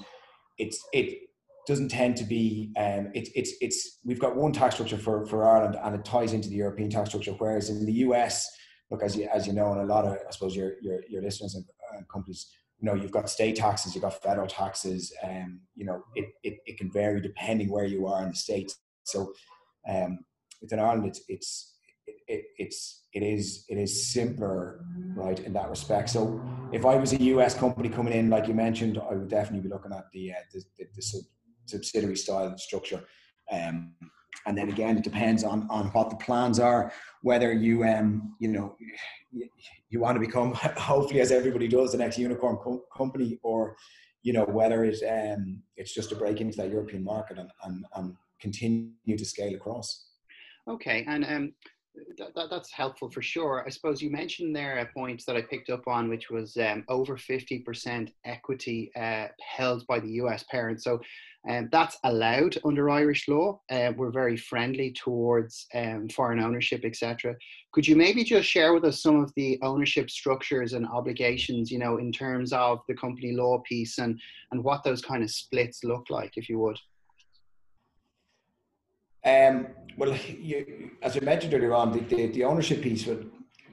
It's 0.58 0.84
it 0.94 1.20
doesn't 1.68 1.90
tend 1.90 2.16
to 2.18 2.24
be 2.24 2.72
um, 2.78 3.12
it's 3.14 3.30
it's 3.36 3.54
it's 3.62 4.00
we've 4.04 4.20
got 4.20 4.36
one 4.36 4.52
tax 4.52 4.76
structure 4.76 4.98
for 4.98 5.26
for 5.26 5.48
Ireland 5.48 5.78
and 5.82 5.96
it 5.96 6.06
ties 6.06 6.34
into 6.34 6.50
the 6.50 6.56
European 6.56 6.90
tax 6.90 7.10
structure. 7.10 7.34
Whereas 7.38 7.70
in 7.70 7.86
the 7.86 7.94
US, 7.94 8.48
look 8.92 9.04
as 9.04 9.16
you 9.16 9.28
as 9.34 9.48
you 9.48 9.54
know, 9.54 9.72
and 9.72 9.82
a 9.82 9.86
lot 9.86 10.06
of 10.06 10.14
I 10.14 10.32
suppose 10.32 10.56
your 10.56 10.74
your 10.82 11.02
your 11.10 11.22
listeners 11.22 11.56
and 11.56 11.66
uh, 11.94 12.02
companies 12.12 12.48
you 12.80 12.86
know 12.86 12.96
you've 12.96 13.12
got 13.12 13.30
state 13.30 13.56
taxes 13.56 13.96
you've 13.96 14.04
got 14.04 14.22
federal 14.22 14.48
taxes 14.48 15.14
and 15.24 15.44
um, 15.44 15.60
you 15.76 15.86
know 15.86 16.04
it, 16.16 16.26
it, 16.44 16.58
it 16.66 16.78
can 16.78 16.92
vary 16.92 17.22
depending 17.22 17.70
where 17.70 17.86
you 17.86 18.06
are 18.08 18.24
in 18.24 18.30
the 18.30 18.36
states 18.36 18.78
so 19.04 19.34
um, 19.90 20.20
within 20.62 20.80
ireland 20.80 21.06
it's 21.06 21.22
it's 21.28 21.75
it, 22.28 22.46
it's 22.58 23.06
it 23.14 23.24
is 23.24 23.66
it 23.70 23.78
is 23.78 24.12
simpler 24.12 24.84
right 25.16 25.40
in 25.40 25.54
that 25.54 25.70
respect. 25.70 26.10
So 26.10 26.42
if 26.72 26.86
i 26.86 26.96
was 26.96 27.14
a 27.14 27.18
us 27.18 27.54
company 27.54 27.90
coming 27.90 28.14
in 28.14 28.30
like 28.30 28.48
you 28.48 28.54
mentioned 28.54 28.98
i 28.98 29.14
would 29.14 29.30
definitely 29.30 29.62
be 29.68 29.74
looking 29.74 29.94
at 29.94 30.06
the 30.12 30.32
uh, 30.32 30.36
the, 30.52 30.64
the, 30.78 30.86
the 30.96 31.02
sub, 31.02 31.22
subsidiary 31.66 32.18
style 32.18 32.58
structure. 32.58 33.04
Um, 33.52 33.94
and 34.48 34.58
then 34.58 34.70
again 34.70 34.98
it 34.98 35.04
depends 35.04 35.44
on 35.44 35.68
on 35.70 35.88
what 35.88 36.10
the 36.10 36.16
plans 36.18 36.60
are 36.60 36.92
whether 37.22 37.54
you 37.54 37.84
um 37.84 38.36
you 38.40 38.48
know 38.48 38.76
you, 39.32 39.48
you 39.90 40.00
want 40.00 40.16
to 40.16 40.20
become 40.20 40.54
hopefully 40.78 41.22
as 41.22 41.32
everybody 41.32 41.68
does 41.68 41.92
the 41.92 41.98
next 41.98 42.18
unicorn 42.18 42.58
co- 42.58 42.84
company 42.96 43.40
or 43.44 43.76
you 44.24 44.34
know 44.34 44.44
whether 44.46 44.84
it 44.84 44.98
um 45.10 45.62
it's 45.78 45.94
just 45.94 46.12
a 46.12 46.16
break 46.16 46.42
into 46.42 46.58
that 46.58 46.70
european 46.70 47.04
market 47.04 47.38
and 47.38 47.50
and, 47.64 47.86
and 47.96 48.16
continue 48.42 49.18
to 49.18 49.26
scale 49.26 49.56
across. 49.56 50.10
Okay 50.68 51.06
and 51.08 51.24
um 51.26 51.54
that, 52.18 52.34
that, 52.36 52.50
that's 52.50 52.72
helpful 52.72 53.10
for 53.10 53.22
sure. 53.22 53.64
I 53.66 53.70
suppose 53.70 54.02
you 54.02 54.10
mentioned 54.10 54.56
there 54.56 54.78
a 54.80 54.86
point 54.86 55.24
that 55.28 55.36
I 55.36 55.42
picked 55.42 55.70
up 55.70 55.88
on, 55.88 56.10
which 56.10 56.30
was 56.30 56.58
um, 56.58 56.84
over 56.88 57.18
50% 57.18 58.12
equity 58.26 58.92
uh, 58.96 59.28
held 59.42 59.86
by 59.88 60.00
the 60.00 60.10
US 60.22 60.44
parent. 60.50 60.82
So 60.82 61.02
um, 61.48 61.70
that's 61.72 61.98
allowed 62.04 62.58
under 62.66 62.90
Irish 62.90 63.28
law. 63.28 63.60
Uh, 63.70 63.92
we're 63.96 64.12
very 64.12 64.36
friendly 64.36 64.92
towards 64.92 65.68
um, 65.76 66.10
foreign 66.10 66.40
ownership, 66.40 66.84
etc. 66.84 67.36
Could 67.72 67.88
you 67.88 67.96
maybe 67.96 68.24
just 68.24 68.48
share 68.48 68.74
with 68.74 68.84
us 68.86 69.02
some 69.02 69.22
of 69.22 69.32
the 69.36 69.60
ownership 69.62 70.10
structures 70.10 70.74
and 70.74 70.88
obligations, 70.88 71.72
you 71.72 71.78
know, 71.78 71.98
in 71.98 72.12
terms 72.12 72.52
of 72.52 72.80
the 72.88 72.96
company 72.96 73.34
law 73.34 73.60
piece 73.68 74.00
and, 74.00 74.20
and 74.52 74.64
what 74.64 74.84
those 74.84 75.02
kind 75.02 75.24
of 75.24 75.30
splits 75.30 75.84
look 75.84 76.10
like, 76.10 76.34
if 76.36 76.50
you 76.50 76.58
would? 76.60 76.80
Um, 79.26 79.68
well, 79.98 80.16
you, 80.28 80.92
as 81.02 81.18
I 81.18 81.22
mentioned 81.22 81.54
earlier 81.54 81.74
on, 81.74 81.92
the, 81.92 82.00
the, 82.16 82.28
the 82.28 82.44
ownership 82.44 82.82
piece, 82.82 83.08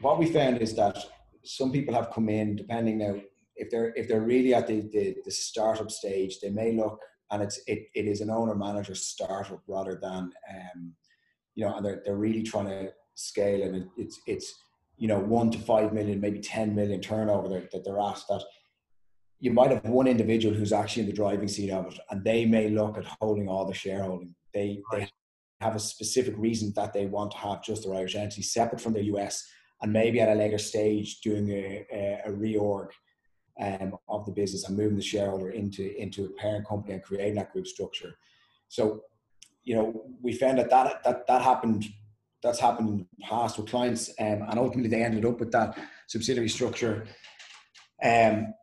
what 0.01 0.19
we 0.19 0.33
found 0.33 0.59
is 0.59 0.75
that 0.77 0.99
some 1.45 1.73
people 1.73 1.95
have 1.95 2.11
come 2.11 2.29
in, 2.29 2.57
depending 2.57 2.99
now, 2.99 3.17
if 3.57 3.71
they're 3.71 3.93
if 3.95 4.09
they're 4.09 4.23
really 4.23 4.55
at 4.55 4.67
the, 4.67 4.81
the, 4.93 5.17
the 5.25 5.31
startup 5.31 5.91
stage, 5.91 6.41
they 6.41 6.51
may 6.51 6.73
look 6.73 6.99
and 7.31 7.43
it's 7.43 7.61
it, 7.67 7.89
it 7.95 8.07
is 8.07 8.21
an 8.21 8.31
owner 8.31 8.55
manager 8.55 8.95
startup 8.95 9.61
rather 9.67 9.99
than 10.01 10.33
um, 10.51 10.95
you 11.55 11.65
know, 11.65 11.77
and 11.77 11.85
they're 11.85 12.03
they're 12.05 12.17
really 12.17 12.43
trying 12.43 12.67
to 12.67 12.91
scale 13.15 13.63
and 13.63 13.77
it, 13.77 13.89
it's 13.99 14.21
it's 14.27 14.55
you 14.97 15.07
know 15.07 15.19
one 15.19 15.51
to 15.51 15.59
five 15.59 15.93
million, 15.93 16.21
maybe 16.21 16.41
ten 16.41 16.75
million 16.75 17.01
turnover 17.01 17.49
that, 17.49 17.71
that 17.73 17.85
they're 17.85 18.01
at 18.01 18.23
that 18.29 18.43
you 19.39 19.53
might 19.53 19.73
have 19.73 19.85
one 19.85 20.07
individual 20.07 20.55
who's 20.55 20.73
actually 20.73 21.03
in 21.03 21.09
the 21.09 21.15
driving 21.15 21.49
seat 21.49 21.73
of 21.73 21.93
it, 21.93 21.99
and 22.11 22.23
they 22.23 22.47
may 22.47 22.71
look 22.71 22.97
at 22.97 23.05
holding 23.21 23.49
all 23.49 23.67
the 23.67 23.75
shareholding. 23.75 24.35
They 24.55 24.81
they 24.93 25.09
have 25.63 25.77
a 25.77 25.81
specific 25.81 26.35
reason 26.37 26.73
that 26.77 26.93
they 26.93 27.07
want 27.07 27.31
to 27.33 27.39
have 27.39 27.63
just 27.63 27.85
their 27.85 27.95
Irish 27.95 28.15
entity 28.15 28.43
separate 28.43 28.81
from 28.81 28.93
the 28.93 29.05
US 29.05 29.49
and 29.81 29.93
maybe 29.93 30.21
at 30.21 30.29
a 30.29 30.35
later 30.35 30.59
stage 30.59 31.21
doing 31.21 31.49
a, 31.51 31.87
a, 31.93 32.23
a 32.27 32.31
reorg 32.31 32.89
um, 33.61 33.97
of 34.09 34.25
the 34.27 34.33
business 34.33 34.67
and 34.67 34.77
moving 34.77 34.97
the 34.97 35.03
shareholder 35.03 35.51
into, 35.51 35.95
into 36.01 36.25
a 36.25 36.41
parent 36.41 36.67
company 36.67 36.95
and 36.95 37.03
creating 37.03 37.35
that 37.35 37.53
group 37.53 37.67
structure. 37.67 38.15
So, 38.69 39.03
you 39.65 39.75
know, 39.75 40.05
we 40.21 40.33
found 40.33 40.59
that 40.59 40.71
that, 40.71 41.05
that, 41.05 41.27
that 41.27 41.43
happened, 41.43 41.87
that's 42.43 42.59
happened 42.59 42.89
in 42.89 42.99
the 42.99 43.25
past 43.25 43.59
with 43.59 43.71
clients 43.71 44.11
um, 44.19 44.43
and 44.49 44.59
ultimately 44.59 44.91
they 44.91 45.05
ended 45.05 45.25
up 45.25 45.39
with 45.39 45.53
that 45.53 45.79
subsidiary 46.09 46.49
structure. 46.49 47.07
Um, 48.03 48.55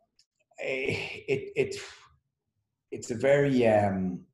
it, 0.58 1.52
it, 1.56 1.76
it's 2.90 3.10
a 3.10 3.14
very, 3.14 3.66
um, 3.66 4.26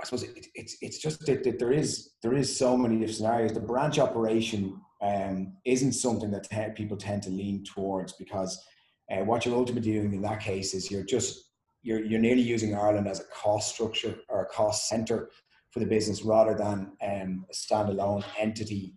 I 0.00 0.04
suppose 0.04 0.22
it, 0.22 0.46
it's 0.54 0.76
it's 0.80 0.98
just 0.98 1.26
that, 1.26 1.42
that, 1.44 1.58
there 1.58 1.72
is 1.72 2.10
there 2.22 2.34
is 2.34 2.56
so 2.56 2.76
many 2.76 2.96
different 2.96 3.16
scenarios. 3.16 3.52
The 3.52 3.60
branch 3.60 3.98
operation 3.98 4.80
um, 5.02 5.54
isn't 5.64 5.92
something 5.92 6.30
that 6.30 6.48
te- 6.48 6.74
people 6.74 6.96
tend 6.96 7.22
to 7.24 7.30
lean 7.30 7.64
towards 7.64 8.12
because 8.12 8.64
uh, 9.10 9.24
what 9.24 9.44
you're 9.44 9.56
ultimately 9.56 9.92
doing 9.92 10.12
in 10.12 10.22
that 10.22 10.40
case 10.40 10.74
is 10.74 10.90
you're 10.90 11.04
just 11.04 11.50
you're 11.82 12.04
you're 12.04 12.20
nearly 12.20 12.42
using 12.42 12.74
Ireland 12.74 13.08
as 13.08 13.20
a 13.20 13.24
cost 13.24 13.74
structure 13.74 14.16
or 14.28 14.42
a 14.42 14.46
cost 14.46 14.88
center 14.88 15.30
for 15.70 15.80
the 15.80 15.86
business 15.86 16.22
rather 16.22 16.54
than 16.54 16.92
um, 17.02 17.44
a 17.50 17.54
standalone 17.54 18.24
entity, 18.38 18.94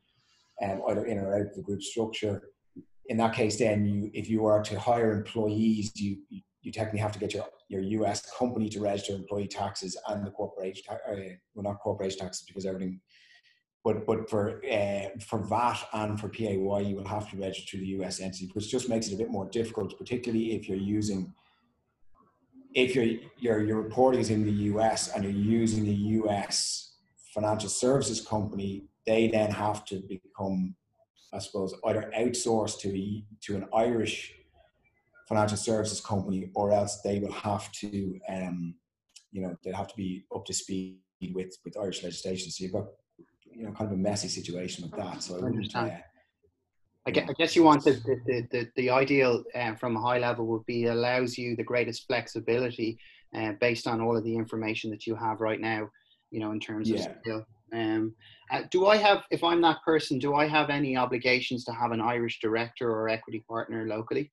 um, 0.64 0.82
either 0.90 1.06
in 1.06 1.18
or 1.18 1.36
out 1.36 1.48
of 1.48 1.56
the 1.56 1.62
group 1.62 1.82
structure. 1.82 2.44
In 3.08 3.18
that 3.18 3.34
case, 3.34 3.58
then 3.58 3.86
you 3.86 4.12
if 4.14 4.30
you 4.30 4.46
are 4.46 4.62
to 4.64 4.80
hire 4.80 5.12
employees, 5.12 5.92
you, 5.96 6.18
you 6.30 6.42
you 6.62 6.72
technically 6.72 7.00
have 7.00 7.12
to 7.12 7.20
get 7.20 7.34
your, 7.34 7.46
your 7.70 7.82
US 7.82 8.32
company 8.38 8.70
to 8.70 8.80
register 8.80 9.14
employee 9.14 9.48
taxes 9.48 9.98
and 10.08 10.26
the 10.26 10.32
corporation, 10.32 10.84
uh, 10.90 10.96
well, 11.56 11.64
not 11.64 11.80
corporation 11.80 12.20
taxes 12.20 12.44
because 12.48 12.66
everything, 12.66 13.00
but 13.84 14.06
but 14.06 14.30
for 14.30 14.62
uh, 14.72 15.08
for 15.20 15.40
VAT 15.40 15.80
and 15.94 16.20
for 16.20 16.30
PAYE, 16.30 16.54
you 16.54 16.96
will 16.96 17.08
have 17.08 17.30
to 17.32 17.38
register 17.38 17.78
the 17.78 17.88
US 17.98 18.20
entity, 18.20 18.50
which 18.54 18.70
just 18.70 18.90
makes 18.90 19.08
it 19.08 19.14
a 19.14 19.18
bit 19.18 19.32
more 19.32 19.50
difficult, 19.50 19.98
particularly 19.98 20.54
if 20.56 20.70
you're 20.70 20.78
using, 20.78 21.34
if 22.76 22.96
your 22.96 23.06
your 23.38 23.64
your 23.64 23.82
reporting 23.82 24.22
is 24.22 24.30
in 24.30 24.46
the 24.46 24.52
US 24.74 25.10
and 25.14 25.24
you're 25.24 25.34
using 25.34 25.84
the 25.84 26.00
US 26.22 26.96
financial 27.34 27.70
services 27.70 28.22
company, 28.22 28.84
they 29.08 29.28
then 29.28 29.50
have 29.50 29.84
to 29.86 30.02
become, 30.08 30.76
I 31.34 31.40
suppose, 31.40 31.74
either 31.86 32.12
outsourced 32.16 32.80
to 32.82 32.90
a, 32.90 33.24
to 33.46 33.56
an 33.56 33.66
Irish 33.74 34.36
financial 35.28 35.58
services 35.58 36.02
company, 36.02 36.50
or 36.56 36.72
else 36.72 37.02
they 37.02 37.20
will 37.20 37.32
have 37.32 37.72
to, 37.74 38.20
um, 38.30 38.76
you 39.32 39.42
know, 39.42 39.56
they'll 39.64 39.76
have 39.76 39.88
to 39.88 39.96
be 39.96 40.26
up 40.36 40.46
to 40.46 40.54
speed 40.54 41.00
with 41.34 41.56
with 41.64 41.78
Irish 41.78 42.04
legislation. 42.04 42.52
So 42.52 42.64
you've 42.64 42.74
got, 42.74 42.88
you 43.54 43.66
know, 43.66 43.72
kind 43.72 43.92
of 43.92 43.98
a 43.98 44.02
messy 44.02 44.28
situation 44.28 44.84
with 44.84 45.00
that. 45.00 45.24
So 45.24 45.38
I 45.38 45.42
wouldn't. 45.42 45.76
Uh, 45.76 45.90
I 47.08 47.12
guess 47.12 47.56
you 47.56 47.64
want 47.64 47.84
the, 47.84 47.94
the, 48.28 48.48
the, 48.52 48.70
the 48.76 48.90
ideal 48.92 49.44
uh, 49.56 49.74
from 49.74 49.98
a 49.98 50.02
high 50.02 50.20
level 50.20 50.46
would 50.48 50.66
be 50.68 50.86
allows 50.86 51.36
you 51.36 51.56
the 51.56 51.64
greatest 51.64 52.06
flexibility 52.06 53.00
uh, 53.36 53.54
based 53.60 53.88
on 53.88 54.02
all 54.02 54.16
of 54.16 54.24
the 54.24 54.36
information 54.36 54.92
that 54.92 55.08
you 55.08 55.16
have 55.16 55.42
right 55.42 55.60
now, 55.60 55.90
you 56.30 56.40
know, 56.40 56.52
in 56.52 56.60
terms 56.60 56.92
of 56.92 57.00
skill. 57.00 57.44
Um, 57.74 58.14
uh, 58.52 58.64
do 58.70 58.86
I 58.86 58.98
have, 58.98 59.24
if 59.32 59.44
I'm 59.44 59.62
that 59.62 59.82
person, 59.84 60.20
do 60.20 60.36
I 60.36 60.46
have 60.46 60.70
any 60.70 60.96
obligations 60.96 61.64
to 61.66 61.72
have 61.72 61.92
an 61.92 62.02
Irish 62.02 62.40
director 62.40 62.92
or 62.92 63.10
equity 63.10 63.44
partner 63.50 63.88
locally? 63.88 64.32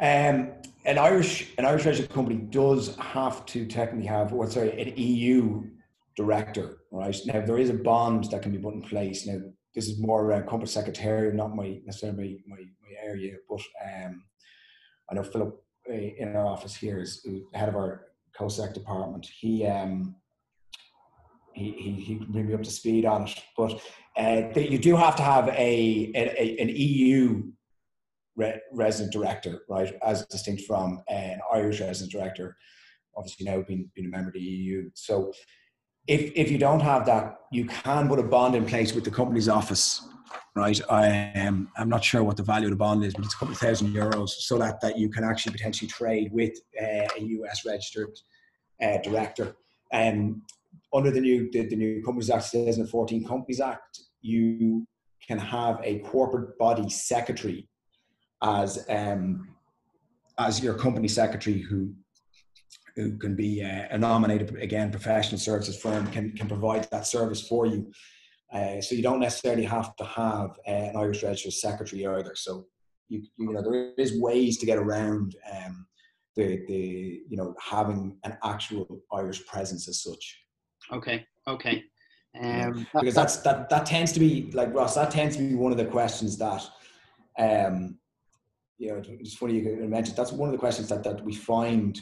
Um, 0.00 0.52
an 0.86 0.98
Irish 0.98 1.54
an 1.56 1.64
Irish 1.64 1.86
registered 1.86 2.12
company 2.12 2.36
does 2.36 2.96
have 2.96 3.46
to 3.46 3.66
technically 3.66 4.06
have 4.06 4.32
what 4.32 4.52
sorry 4.52 4.70
an 4.80 4.92
EU 4.96 5.64
director, 6.16 6.78
right? 6.90 7.16
Now 7.26 7.44
there 7.44 7.58
is 7.58 7.70
a 7.70 7.74
bond 7.74 8.24
that 8.30 8.42
can 8.42 8.52
be 8.52 8.58
put 8.58 8.74
in 8.74 8.82
place. 8.82 9.26
Now 9.26 9.40
this 9.74 9.88
is 9.88 9.98
more 9.98 10.24
around 10.24 10.48
company 10.48 10.66
secretary, 10.66 11.32
not 11.32 11.54
my 11.54 11.80
necessarily 11.84 12.42
my, 12.46 12.56
my, 12.56 12.94
area, 13.02 13.34
but 13.48 13.60
um, 13.84 14.22
I 15.10 15.14
know 15.14 15.24
Philip 15.24 15.62
uh, 15.90 15.92
in 15.92 16.36
our 16.36 16.46
office 16.46 16.74
here 16.74 17.00
is 17.00 17.26
head 17.52 17.68
of 17.68 17.76
our 17.76 18.06
co-sec 18.36 18.72
department. 18.72 19.26
He 19.26 19.66
um, 19.66 20.16
he, 21.54 21.72
he, 21.72 21.92
he 21.92 22.16
can 22.16 22.32
bring 22.32 22.48
me 22.48 22.54
up 22.54 22.62
to 22.62 22.70
speed 22.70 23.04
on 23.04 23.26
it. 23.28 23.42
But 23.56 23.80
uh, 24.16 24.58
you 24.58 24.78
do 24.78 24.96
have 24.96 25.16
to 25.16 25.22
have 25.22 25.48
a, 25.48 26.10
a, 26.14 26.56
an 26.60 26.68
EU 26.68 27.44
re- 28.36 28.60
resident 28.72 29.12
director, 29.12 29.62
right, 29.68 29.94
as 30.06 30.26
distinct 30.26 30.62
from 30.62 31.02
an 31.08 31.40
Irish 31.52 31.80
resident 31.80 32.12
director, 32.12 32.56
obviously 33.16 33.46
now 33.46 33.62
being, 33.62 33.90
being 33.94 34.08
a 34.08 34.10
member 34.10 34.28
of 34.28 34.34
the 34.34 34.40
EU. 34.40 34.90
So 34.94 35.32
if, 36.06 36.32
if 36.34 36.50
you 36.50 36.58
don't 36.58 36.80
have 36.80 37.06
that, 37.06 37.36
you 37.50 37.66
can 37.66 38.08
put 38.08 38.18
a 38.18 38.22
bond 38.22 38.54
in 38.54 38.66
place 38.66 38.94
with 38.94 39.04
the 39.04 39.10
company's 39.10 39.48
office, 39.48 40.06
right? 40.54 40.80
I 40.90 41.06
am, 41.06 41.68
I'm 41.76 41.88
not 41.88 42.04
sure 42.04 42.22
what 42.22 42.36
the 42.36 42.42
value 42.42 42.66
of 42.66 42.70
the 42.70 42.76
bond 42.76 43.04
is, 43.04 43.14
but 43.14 43.24
it's 43.24 43.34
a 43.34 43.38
couple 43.38 43.54
of 43.54 43.58
thousand 43.58 43.94
euros 43.94 44.30
so 44.30 44.58
that, 44.58 44.80
that 44.80 44.98
you 44.98 45.08
can 45.08 45.24
actually 45.24 45.52
potentially 45.52 45.88
trade 45.88 46.30
with 46.32 46.58
uh, 46.80 47.06
a 47.18 47.22
US 47.22 47.64
registered 47.64 48.10
uh, 48.82 48.98
director. 49.02 49.56
Um, 49.92 50.42
under 50.92 51.10
the 51.10 51.20
new, 51.20 51.50
the, 51.52 51.66
the 51.66 51.76
new 51.76 52.02
Companies 52.02 52.30
Act 52.30 52.50
2014 52.52 53.24
Companies 53.26 53.60
Act, 53.60 54.00
you 54.20 54.86
can 55.26 55.38
have 55.38 55.80
a 55.82 56.00
corporate 56.00 56.58
body 56.58 56.88
secretary 56.88 57.68
as 58.44 58.84
um, 58.88 59.48
as 60.38 60.62
your 60.62 60.74
company 60.74 61.08
secretary 61.08 61.60
who 61.60 61.94
who 62.96 63.18
can 63.18 63.34
be 63.34 63.64
uh, 63.64 63.86
a 63.90 63.98
nominated 63.98 64.54
again 64.56 64.90
professional 64.90 65.38
services 65.38 65.80
firm 65.80 66.06
can 66.08 66.32
can 66.32 66.46
provide 66.46 66.88
that 66.90 67.06
service 67.06 67.46
for 67.46 67.66
you. 67.66 67.90
Uh, 68.52 68.80
so 68.80 68.94
you 68.94 69.02
don't 69.02 69.18
necessarily 69.18 69.64
have 69.64 69.96
to 69.96 70.04
have 70.04 70.50
uh, 70.68 70.70
an 70.90 70.96
Irish 70.96 71.24
registered 71.24 71.54
secretary 71.54 72.06
either. 72.06 72.34
So 72.36 72.66
you 73.08 73.22
you 73.36 73.52
know 73.52 73.62
there 73.62 73.92
is 73.98 74.20
ways 74.20 74.58
to 74.58 74.66
get 74.66 74.78
around 74.78 75.34
um, 75.52 75.86
the 76.36 76.64
the 76.68 77.22
you 77.28 77.36
know 77.36 77.54
having 77.60 78.16
an 78.24 78.36
actual 78.44 79.00
Irish 79.12 79.44
presence 79.46 79.88
as 79.88 80.02
such. 80.02 80.40
Okay. 80.92 81.26
Okay. 81.48 81.84
Um, 82.40 82.86
because 82.92 83.14
that's 83.14 83.36
that 83.38 83.68
that 83.70 83.86
tends 83.86 84.12
to 84.12 84.20
be 84.20 84.50
like 84.52 84.74
Ross. 84.74 84.94
That 84.96 85.10
tends 85.10 85.36
to 85.36 85.42
be 85.42 85.54
one 85.54 85.72
of 85.72 85.78
the 85.78 85.84
questions 85.84 86.36
that 86.38 86.62
um, 87.38 87.98
you 88.78 88.88
know, 88.88 89.02
it's 89.06 89.34
funny 89.34 89.54
you 89.54 89.86
mentioned 89.88 90.16
that's 90.16 90.32
one 90.32 90.48
of 90.48 90.52
the 90.52 90.58
questions 90.58 90.88
that, 90.88 91.04
that 91.04 91.24
we 91.24 91.34
find, 91.34 92.00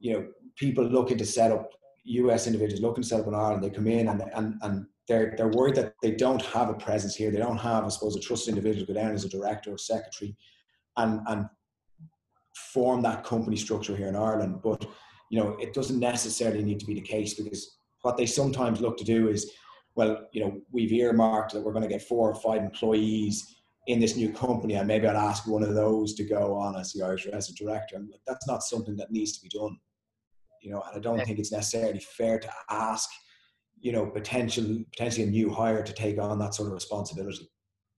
you 0.00 0.12
know, 0.12 0.26
people 0.56 0.84
looking 0.84 1.18
to 1.18 1.26
set 1.26 1.52
up 1.52 1.70
US 2.08 2.46
individuals 2.46 2.82
looking 2.82 3.02
to 3.02 3.08
set 3.08 3.20
up 3.20 3.26
in 3.26 3.34
Ireland, 3.34 3.62
they 3.62 3.70
come 3.70 3.86
in 3.86 4.08
and, 4.08 4.22
and, 4.34 4.54
and 4.62 4.86
they're, 5.06 5.34
they're 5.36 5.48
worried 5.48 5.74
that 5.76 5.94
they 6.02 6.12
don't 6.12 6.42
have 6.42 6.68
a 6.68 6.74
presence 6.74 7.14
here. 7.14 7.30
They 7.30 7.38
don't 7.38 7.58
have, 7.58 7.84
I 7.84 7.88
suppose, 7.88 8.16
a 8.16 8.20
trusted 8.20 8.54
individual 8.54 8.86
to 8.86 8.92
go 8.92 9.00
down 9.00 9.12
as 9.12 9.24
a 9.24 9.28
director 9.28 9.72
or 9.72 9.78
secretary 9.78 10.36
and, 10.96 11.20
and 11.28 11.46
form 12.72 13.02
that 13.02 13.24
company 13.24 13.56
structure 13.56 13.96
here 13.96 14.08
in 14.08 14.16
Ireland. 14.16 14.60
But, 14.62 14.86
you 15.30 15.40
know, 15.40 15.56
it 15.60 15.74
doesn't 15.74 15.98
necessarily 15.98 16.62
need 16.62 16.80
to 16.80 16.86
be 16.86 16.94
the 16.94 17.00
case 17.00 17.34
because 17.34 17.78
what 18.02 18.16
they 18.16 18.26
sometimes 18.26 18.80
look 18.80 18.96
to 18.98 19.04
do 19.04 19.28
is, 19.28 19.50
well, 19.94 20.26
you 20.32 20.42
know, 20.42 20.60
we've 20.70 20.92
earmarked 20.92 21.52
that 21.52 21.62
we're 21.62 21.72
going 21.72 21.82
to 21.82 21.88
get 21.88 22.02
four 22.02 22.30
or 22.30 22.34
five 22.34 22.62
employees 22.62 23.56
in 23.88 23.98
this 23.98 24.16
new 24.16 24.32
company, 24.32 24.74
and 24.74 24.86
maybe 24.86 25.06
I'd 25.06 25.16
ask 25.16 25.46
one 25.46 25.62
of 25.62 25.74
those 25.74 26.14
to 26.14 26.24
go 26.24 26.54
on 26.54 26.76
as 26.76 26.92
the 26.92 27.02
Irish 27.02 27.26
as 27.26 27.50
a 27.50 27.54
director. 27.54 27.96
And 27.96 28.12
that's 28.26 28.46
not 28.46 28.62
something 28.62 28.96
that 28.96 29.10
needs 29.10 29.36
to 29.36 29.42
be 29.42 29.48
done, 29.48 29.76
you 30.62 30.70
know. 30.70 30.82
And 30.86 30.96
I 30.96 31.00
don't 31.00 31.24
think 31.24 31.38
it's 31.38 31.52
necessarily 31.52 31.98
fair 31.98 32.38
to 32.38 32.50
ask 32.70 33.08
you 33.80 33.92
know, 33.92 34.06
potential 34.06 34.84
potentially 34.92 35.26
a 35.26 35.30
new 35.30 35.50
hire 35.50 35.82
to 35.82 35.92
take 35.92 36.18
on 36.18 36.38
that 36.38 36.54
sort 36.54 36.68
of 36.68 36.74
responsibility. 36.74 37.48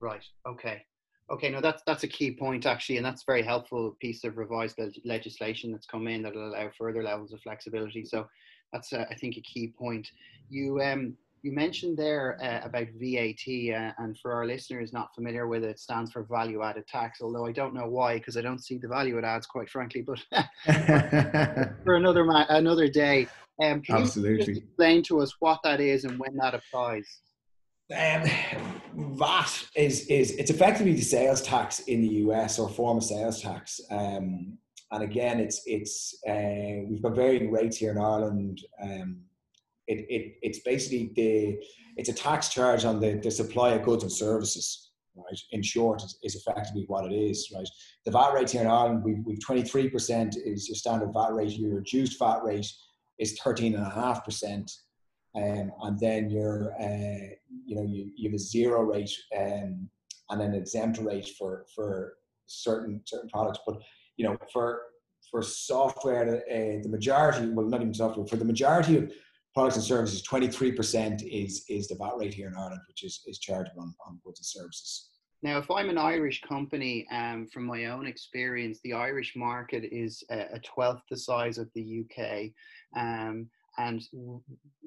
Right. 0.00 0.24
Okay. 0.46 0.82
Okay, 1.30 1.48
no, 1.48 1.60
that's 1.60 1.82
that's 1.86 2.02
a 2.02 2.08
key 2.08 2.32
point 2.32 2.66
actually, 2.66 2.96
and 2.96 3.06
that's 3.06 3.22
a 3.22 3.30
very 3.30 3.42
helpful 3.42 3.96
piece 4.00 4.24
of 4.24 4.36
revised 4.36 4.80
legislation 5.04 5.70
that's 5.70 5.86
come 5.86 6.08
in 6.08 6.22
that 6.22 6.34
will 6.34 6.48
allow 6.48 6.70
further 6.76 7.04
levels 7.04 7.32
of 7.32 7.40
flexibility. 7.40 8.04
So 8.04 8.26
that's 8.72 8.92
uh, 8.92 9.04
I 9.08 9.14
think 9.14 9.36
a 9.36 9.42
key 9.42 9.72
point. 9.78 10.08
You 10.48 10.80
um 10.80 11.16
you 11.42 11.52
mentioned 11.52 11.96
there 11.96 12.38
uh, 12.42 12.66
about 12.66 12.88
VAT, 13.00 13.46
uh, 13.46 13.92
and 13.98 14.18
for 14.18 14.32
our 14.32 14.46
listeners 14.46 14.92
not 14.92 15.14
familiar 15.14 15.46
with 15.46 15.64
it, 15.64 15.70
it 15.70 15.78
stands 15.78 16.12
for 16.12 16.22
value 16.24 16.62
added 16.62 16.86
tax. 16.86 17.20
Although 17.22 17.46
I 17.46 17.52
don't 17.52 17.74
know 17.74 17.86
why, 17.86 18.18
because 18.18 18.36
I 18.36 18.42
don't 18.42 18.62
see 18.62 18.78
the 18.78 18.88
value 18.88 19.18
it 19.18 19.24
adds, 19.24 19.46
quite 19.46 19.70
frankly. 19.70 20.02
But 20.02 20.20
for 21.84 21.94
another 21.94 22.24
ma- 22.24 22.46
another 22.48 22.88
day, 22.88 23.26
um, 23.62 23.82
can 23.82 23.96
Absolutely. 23.96 24.54
you 24.54 24.60
explain 24.60 25.02
to 25.04 25.20
us 25.20 25.34
what 25.40 25.60
that 25.64 25.80
is 25.80 26.04
and 26.04 26.18
when 26.18 26.36
that 26.36 26.54
applies? 26.54 27.06
Um, 27.96 28.30
VAT 29.18 29.66
is 29.76 30.06
is 30.06 30.32
it's 30.32 30.50
effectively 30.50 30.92
the 30.92 31.02
sales 31.02 31.42
tax 31.42 31.80
in 31.80 32.02
the 32.02 32.08
US 32.26 32.58
or 32.58 32.68
form 32.68 32.98
of 32.98 33.04
sales 33.04 33.40
tax. 33.40 33.80
Um, 33.90 34.58
and 34.92 35.02
again, 35.02 35.40
it's 35.40 35.62
it's 35.66 36.14
uh, 36.28 36.84
we've 36.86 37.02
got 37.02 37.14
varying 37.14 37.50
rates 37.50 37.76
here 37.76 37.92
in 37.92 37.98
Ireland. 37.98 38.60
Um, 38.82 39.22
it, 39.92 40.06
it 40.08 40.34
it's 40.42 40.60
basically 40.60 41.12
the 41.16 41.58
it's 41.96 42.08
a 42.08 42.12
tax 42.12 42.48
charge 42.48 42.84
on 42.84 43.00
the, 43.00 43.14
the 43.22 43.30
supply 43.30 43.70
of 43.70 43.84
goods 43.84 44.02
and 44.02 44.12
services. 44.12 44.86
Right. 45.16 45.40
In 45.50 45.60
short, 45.62 46.02
is, 46.22 46.36
effectively 46.36 46.84
what 46.86 47.04
it 47.04 47.14
is. 47.14 47.52
Right. 47.54 47.68
The 48.06 48.12
VAT 48.12 48.32
rate 48.32 48.50
here 48.50 48.62
in 48.62 48.68
Ireland, 48.68 49.02
we've 49.04 49.22
we've 49.26 49.44
twenty 49.44 49.62
three 49.62 49.88
percent 49.90 50.36
is 50.36 50.68
your 50.68 50.76
standard 50.76 51.12
VAT 51.12 51.34
rate. 51.34 51.58
Your 51.58 51.74
reduced 51.74 52.18
VAT 52.18 52.44
rate 52.44 52.66
is 53.18 53.38
thirteen 53.38 53.74
and 53.74 53.86
a 53.86 53.90
half 53.90 54.24
percent 54.24 54.70
um, 55.36 55.72
and 55.82 55.98
then 55.98 56.30
you're 56.30 56.72
uh, 56.80 57.34
you 57.64 57.76
know 57.76 57.82
you, 57.82 58.10
you 58.16 58.28
have 58.28 58.34
a 58.34 58.38
zero 58.38 58.82
rate 58.82 59.12
um, 59.38 59.88
and 60.30 60.42
an 60.42 60.54
exempt 60.54 60.98
rate 60.98 61.30
for 61.38 61.66
for 61.74 62.14
certain 62.46 63.00
certain 63.04 63.28
products 63.30 63.60
but 63.66 63.76
you 64.16 64.24
know 64.24 64.36
for 64.52 64.80
for 65.30 65.42
software 65.42 66.42
uh, 66.50 66.82
the 66.82 66.88
majority 66.88 67.48
well 67.50 67.66
not 67.66 67.80
even 67.80 67.94
software 67.94 68.26
for 68.26 68.36
the 68.36 68.44
majority 68.44 68.96
of 68.96 69.12
products 69.54 69.76
and 69.76 69.84
services 69.84 70.22
23% 70.28 71.22
is 71.22 71.64
is 71.68 71.88
the 71.88 71.96
VAT 71.96 72.16
rate 72.16 72.34
here 72.34 72.48
in 72.48 72.56
Ireland 72.56 72.80
which 72.88 73.04
is 73.04 73.22
is 73.26 73.38
charged 73.38 73.72
on, 73.78 73.94
on 74.06 74.20
goods 74.24 74.40
and 74.40 74.46
services 74.46 75.10
now, 75.42 75.58
if 75.58 75.70
I'm 75.70 75.88
an 75.88 75.96
Irish 75.96 76.42
company, 76.42 77.06
um, 77.10 77.46
from 77.46 77.64
my 77.64 77.86
own 77.86 78.06
experience, 78.06 78.78
the 78.84 78.92
Irish 78.92 79.34
market 79.36 79.84
is 79.90 80.22
a, 80.28 80.60
twelfth 80.60 81.04
the 81.08 81.16
size 81.16 81.56
of 81.56 81.70
the 81.74 82.04
UK. 82.04 82.50
Um, 82.94 83.48
and 83.78 84.02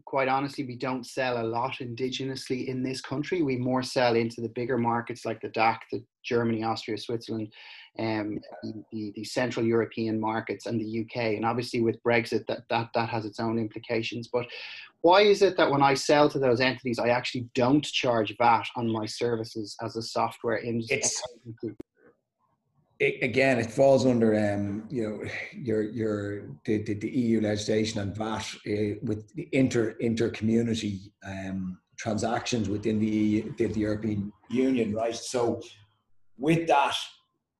quite 0.06 0.28
honestly, 0.28 0.65
we 0.65 0.76
don't 0.76 1.06
sell 1.06 1.41
a 1.41 1.48
lot 1.48 1.78
indigenously 1.80 2.67
in 2.67 2.84
this 2.84 3.02
country. 3.02 3.41
We 3.41 3.58
more 3.58 3.82
sell 3.82 4.15
into 4.15 4.41
the 4.41 4.50
bigger 4.50 4.78
markets 4.78 5.26
like 5.26 5.41
the 5.41 5.50
DACH, 5.50 5.82
the 5.91 6.04
Germany, 6.24 6.63
Austria, 6.63 6.98
Switzerland, 6.98 7.52
um, 8.00 8.39
the, 8.91 9.12
the, 9.15 9.24
Central 9.24 9.65
European 9.65 10.19
markets, 10.19 10.65
and 10.65 10.80
the 10.80 11.02
UK. 11.02 11.36
And 11.36 11.46
obviously, 11.46 11.82
with 11.82 12.02
Brexit, 12.04 12.46
that, 12.48 12.63
that 12.69 12.89
that 12.93 13.10
has 13.10 13.26
its 13.26 13.39
own 13.39 13.58
implications. 13.58 14.30
But 14.32 14.46
why 15.02 15.22
is 15.22 15.41
it 15.41 15.58
that 15.58 15.69
when 15.69 15.84
I 15.84 15.93
sell 15.93 16.30
to 16.30 16.39
those 16.39 16.62
entities, 16.62 17.00
I 17.00 17.10
actually 17.10 17.48
don't 17.56 17.84
charge 17.84 18.36
VAT 18.38 18.65
on 18.76 18.91
my 18.91 19.06
services 19.06 19.76
as 19.82 19.96
a 19.96 20.02
software 20.02 20.58
industry? 20.58 21.02
it, 22.99 23.23
again, 23.23 23.60
it 23.60 23.71
falls 23.71 24.06
under 24.06 24.36
um, 24.36 24.86
you 24.89 25.03
know 25.03 25.29
your 25.56 25.82
your 25.82 26.47
the, 26.65 26.84
the, 26.84 26.93
the 26.93 27.10
EU 27.10 27.41
legislation 27.41 27.99
and 27.99 28.15
VAT 28.15 28.45
uh, 28.67 28.99
with 29.03 29.34
the 29.34 29.49
inter 29.51 29.91
inter 29.99 30.29
community 30.29 31.12
um, 31.25 31.79
transactions 31.97 32.69
within 32.69 32.99
the, 32.99 33.45
the 33.58 33.65
the 33.65 33.79
European 33.79 34.32
Union, 34.49 34.93
right? 34.93 35.15
So 35.15 35.62
with 36.38 36.67
that, 36.67 36.95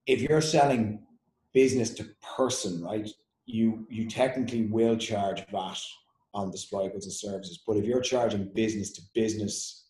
if 0.06 0.22
you're 0.22 0.42
selling 0.42 1.00
business 1.54 1.92
to 1.92 2.06
person, 2.36 2.84
right, 2.84 3.10
you 3.46 3.88
you 3.90 4.08
technically 4.08 4.66
will 4.66 4.98
charge 4.98 5.46
VAT 5.52 5.80
on 6.34 6.52
the 6.52 6.58
supply 6.58 6.88
goods 6.88 7.06
and 7.06 7.14
services. 7.14 7.64
But 7.66 7.78
if 7.78 7.86
you're 7.86 8.02
charging 8.02 8.52
business 8.54 8.92
to 8.94 9.02
business 9.14 9.86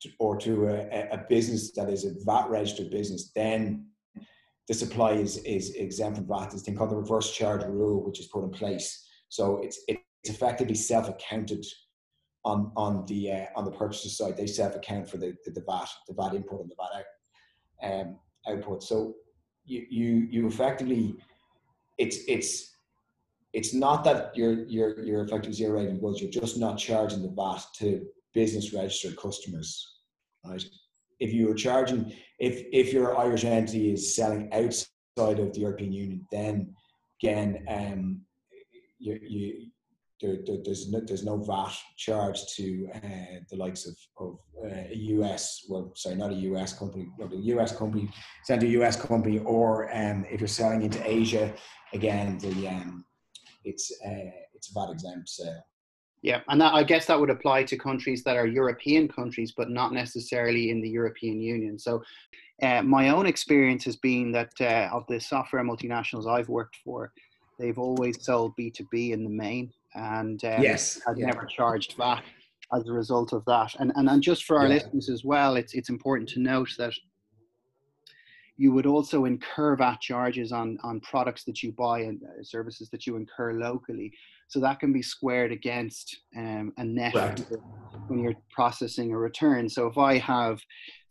to, 0.00 0.10
or 0.18 0.36
to 0.38 0.68
a, 0.68 1.08
a 1.12 1.24
business 1.28 1.72
that 1.72 1.88
is 1.88 2.04
a 2.04 2.12
VAT 2.24 2.48
registered 2.48 2.90
business, 2.90 3.30
then 3.34 3.86
the 4.70 4.74
supply 4.74 5.10
is, 5.14 5.38
is 5.38 5.74
exempt 5.74 6.16
from 6.16 6.28
VAT. 6.28 6.54
A 6.54 6.58
thing 6.58 6.76
called 6.76 6.92
the 6.92 6.96
reverse 6.96 7.32
charge 7.32 7.64
rule, 7.64 8.04
which 8.04 8.20
is 8.20 8.28
put 8.28 8.44
in 8.44 8.50
place. 8.50 9.04
So 9.28 9.58
it's 9.64 9.80
it's 9.88 10.00
effectively 10.22 10.76
self-accounted 10.76 11.66
on 12.44 12.70
on 12.76 13.04
the 13.06 13.32
uh, 13.32 13.46
on 13.56 13.64
the 13.64 13.72
purchaser 13.72 14.08
side. 14.08 14.36
They 14.36 14.46
self-account 14.46 15.08
for 15.10 15.16
the, 15.16 15.34
the, 15.44 15.50
the 15.50 15.64
VAT 15.68 15.88
the 16.06 16.14
VAT 16.14 16.34
input 16.34 16.60
and 16.60 16.70
the 16.70 16.76
VAT 16.76 17.04
out, 17.82 17.90
um, 17.90 18.18
output. 18.48 18.84
So 18.84 19.16
you 19.64 19.86
you 19.90 20.28
you 20.30 20.46
effectively 20.46 21.16
it's 21.98 22.18
it's 22.28 22.76
it's 23.52 23.74
not 23.74 24.04
that 24.04 24.30
you're 24.36 24.62
you're 24.68 25.02
you're 25.02 25.24
effectively 25.24 25.52
zero 25.52 25.80
rating 25.80 25.98
goods. 25.98 26.20
You're 26.20 26.30
just 26.30 26.58
not 26.58 26.78
charging 26.78 27.22
the 27.22 27.34
VAT 27.34 27.64
to 27.78 28.06
business 28.34 28.72
registered 28.72 29.16
customers, 29.16 29.96
right? 30.46 30.64
If 31.20 31.32
you 31.32 31.50
are 31.50 31.54
charging, 31.54 32.12
if 32.38 32.64
if 32.72 32.92
your 32.92 33.16
Irish 33.18 33.44
entity 33.44 33.92
is 33.92 34.16
selling 34.16 34.52
outside 34.52 35.38
of 35.38 35.52
the 35.52 35.60
European 35.60 35.92
Union, 35.92 36.26
then 36.32 36.74
again, 37.22 37.64
um, 37.68 38.22
you, 38.98 39.18
you 39.22 39.66
there, 40.20 40.38
there, 40.46 40.58
there's 40.64 40.90
no 40.90 41.00
there's 41.00 41.24
no 41.24 41.36
VAT 41.38 41.72
charge 41.96 42.38
to 42.56 42.88
uh, 42.94 43.40
the 43.50 43.56
likes 43.56 43.86
of 43.86 43.96
of 44.18 44.38
uh, 44.64 44.84
a 44.90 44.96
US 45.14 45.64
well 45.68 45.92
sorry 45.94 46.16
not 46.16 46.30
a 46.30 46.34
US 46.34 46.78
company 46.78 47.08
but 47.18 47.32
a 47.32 47.36
US 47.54 47.76
company 47.76 48.08
send 48.44 48.62
a 48.62 48.68
US 48.80 48.96
company 48.96 49.38
or 49.40 49.94
um, 49.96 50.26
if 50.30 50.40
you're 50.40 50.48
selling 50.48 50.82
into 50.82 51.00
Asia 51.08 51.52
again 51.94 52.38
the 52.38 52.68
um, 52.68 53.04
it's 53.64 53.90
uh, 54.04 54.30
it's 54.54 54.70
a 54.70 54.74
VAT 54.74 54.92
exempt 54.92 55.28
sale. 55.28 55.62
Yeah, 56.22 56.40
and 56.48 56.60
that, 56.60 56.74
I 56.74 56.82
guess 56.82 57.06
that 57.06 57.18
would 57.18 57.30
apply 57.30 57.64
to 57.64 57.78
countries 57.78 58.22
that 58.24 58.36
are 58.36 58.46
European 58.46 59.08
countries, 59.08 59.54
but 59.56 59.70
not 59.70 59.94
necessarily 59.94 60.70
in 60.70 60.82
the 60.82 60.88
European 60.88 61.40
Union. 61.40 61.78
So, 61.78 62.02
uh, 62.62 62.82
my 62.82 63.08
own 63.08 63.24
experience 63.24 63.84
has 63.84 63.96
been 63.96 64.30
that 64.32 64.52
uh, 64.60 64.94
of 64.94 65.06
the 65.08 65.18
software 65.18 65.64
multinationals 65.64 66.26
I've 66.26 66.50
worked 66.50 66.76
for, 66.84 67.10
they've 67.58 67.78
always 67.78 68.22
sold 68.22 68.54
B 68.54 68.70
two 68.70 68.86
B 68.90 69.12
in 69.12 69.24
the 69.24 69.30
main, 69.30 69.72
and 69.94 70.44
um, 70.44 70.62
yes, 70.62 71.00
I've 71.06 71.16
yeah. 71.16 71.26
never 71.26 71.46
charged 71.46 71.94
VAT 71.96 72.22
as 72.74 72.86
a 72.86 72.92
result 72.92 73.32
of 73.32 73.42
that. 73.46 73.74
And 73.80 73.90
and, 73.96 74.10
and 74.10 74.22
just 74.22 74.44
for 74.44 74.58
our 74.58 74.66
yeah. 74.66 74.74
listeners 74.74 75.08
as 75.08 75.24
well, 75.24 75.56
it's 75.56 75.72
it's 75.72 75.88
important 75.88 76.28
to 76.30 76.40
note 76.40 76.68
that 76.76 76.92
you 78.58 78.72
would 78.72 78.84
also 78.84 79.24
incur 79.24 79.74
VAT 79.74 80.02
charges 80.02 80.52
on 80.52 80.76
on 80.82 81.00
products 81.00 81.44
that 81.44 81.62
you 81.62 81.72
buy 81.72 82.00
and 82.00 82.20
uh, 82.22 82.42
services 82.42 82.90
that 82.90 83.06
you 83.06 83.16
incur 83.16 83.54
locally. 83.54 84.12
So 84.50 84.58
that 84.60 84.80
can 84.80 84.92
be 84.92 85.00
squared 85.00 85.52
against 85.52 86.18
um, 86.36 86.72
a 86.76 86.84
net 86.84 87.14
right. 87.14 87.40
when 88.08 88.18
you're 88.18 88.34
processing 88.52 89.12
a 89.12 89.16
return. 89.16 89.68
So 89.68 89.86
if 89.86 89.96
I 89.96 90.18
have 90.18 90.60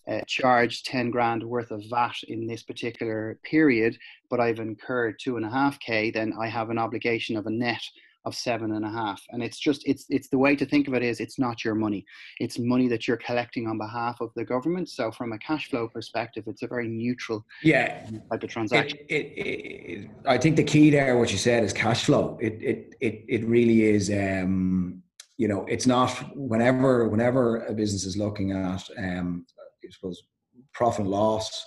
uh, 0.10 0.20
charged 0.28 0.86
10 0.88 1.10
grand 1.10 1.42
worth 1.42 1.72
of 1.72 1.82
VAT 1.90 2.16
in 2.28 2.46
this 2.46 2.64
particular 2.64 3.40
period, 3.44 3.98
but 4.30 4.42
I've 4.42 4.60
incurred 4.60 5.20
two 5.22 5.38
and 5.38 5.46
a 5.46 5.50
half 5.50 5.80
K, 5.80 6.12
then 6.12 6.34
I 6.38 6.48
have 6.48 6.70
an 6.70 6.78
obligation 6.78 7.38
of 7.38 7.46
a 7.46 7.50
net 7.50 7.82
of 8.30 8.36
seven 8.36 8.70
and 8.78 8.86
a 8.86 8.94
half. 9.02 9.22
And 9.32 9.40
it's 9.48 9.60
just 9.68 9.82
it's 9.92 10.06
it's 10.10 10.30
the 10.30 10.42
way 10.46 10.56
to 10.56 10.66
think 10.72 10.88
of 10.88 10.94
it 10.94 11.04
is 11.04 11.20
it's 11.20 11.38
not 11.46 11.58
your 11.66 11.76
money. 11.86 12.02
It's 12.40 12.58
money 12.74 12.88
that 12.94 13.02
you're 13.08 13.24
collecting 13.30 13.68
on 13.68 13.78
behalf 13.78 14.16
of 14.22 14.30
the 14.38 14.46
government. 14.54 14.88
So 14.98 15.12
from 15.12 15.34
a 15.34 15.40
cash 15.40 15.70
flow 15.70 15.86
perspective 15.88 16.44
it's 16.48 16.64
a 16.64 16.68
very 16.68 16.88
neutral 16.88 17.40
yeah. 17.64 17.88
type 18.32 18.44
of 18.44 18.50
transaction. 18.50 19.00
it, 19.10 19.26
it, 19.46 19.52
it, 19.92 20.10
i 20.36 20.38
think 20.38 20.56
the 20.56 20.68
key 20.74 20.90
there 20.90 21.18
what 21.18 21.32
you 21.32 21.38
said 21.38 21.64
is 21.64 21.74
cash 21.74 22.02
flow. 22.06 22.38
It 22.48 22.56
it 22.72 22.80
it, 23.08 23.16
it 23.36 23.42
really 23.56 23.80
is 23.96 24.10
um 24.10 25.02
you 25.42 25.48
know 25.52 25.62
it's 25.74 25.88
not 25.96 26.10
whenever 26.36 27.08
whenever 27.14 27.44
a 27.72 27.74
business 27.82 28.04
is 28.06 28.16
looking 28.24 28.52
at 28.52 28.84
um 29.06 29.46
i 29.62 29.90
suppose 29.96 30.18
profit 30.74 31.02
and 31.02 31.10
loss 31.10 31.66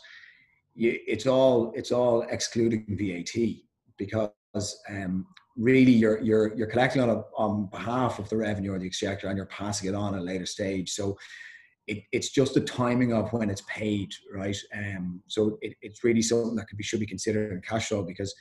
it's 0.74 1.26
all 1.26 1.72
it's 1.78 1.92
all 1.98 2.22
excluding 2.36 2.84
vat 3.00 3.32
because 3.98 4.66
um, 4.88 5.26
really 5.56 5.92
you're 5.92 6.20
you're 6.22 6.54
you're 6.56 6.66
collecting 6.66 7.02
on 7.02 7.10
a, 7.10 7.22
on 7.36 7.66
behalf 7.66 8.18
of 8.18 8.28
the 8.28 8.36
revenue 8.36 8.72
or 8.72 8.78
the 8.78 8.86
exchequer 8.86 9.28
and 9.28 9.36
you're 9.36 9.46
passing 9.46 9.88
it 9.88 9.94
on 9.94 10.14
at 10.14 10.20
a 10.20 10.24
later 10.24 10.46
stage. 10.46 10.90
So 10.90 11.16
it, 11.86 12.04
it's 12.12 12.30
just 12.30 12.54
the 12.54 12.60
timing 12.60 13.12
of 13.12 13.32
when 13.32 13.50
it's 13.50 13.62
paid 13.68 14.10
right? 14.32 14.56
Um 14.76 15.22
so 15.26 15.58
it, 15.60 15.74
it's 15.82 16.04
really 16.04 16.22
something 16.22 16.56
that 16.56 16.68
could 16.68 16.78
be 16.78 16.84
should 16.84 17.00
be 17.00 17.06
considered 17.06 17.52
in 17.52 17.60
cash 17.60 17.88
flow 17.88 18.02
because 18.02 18.34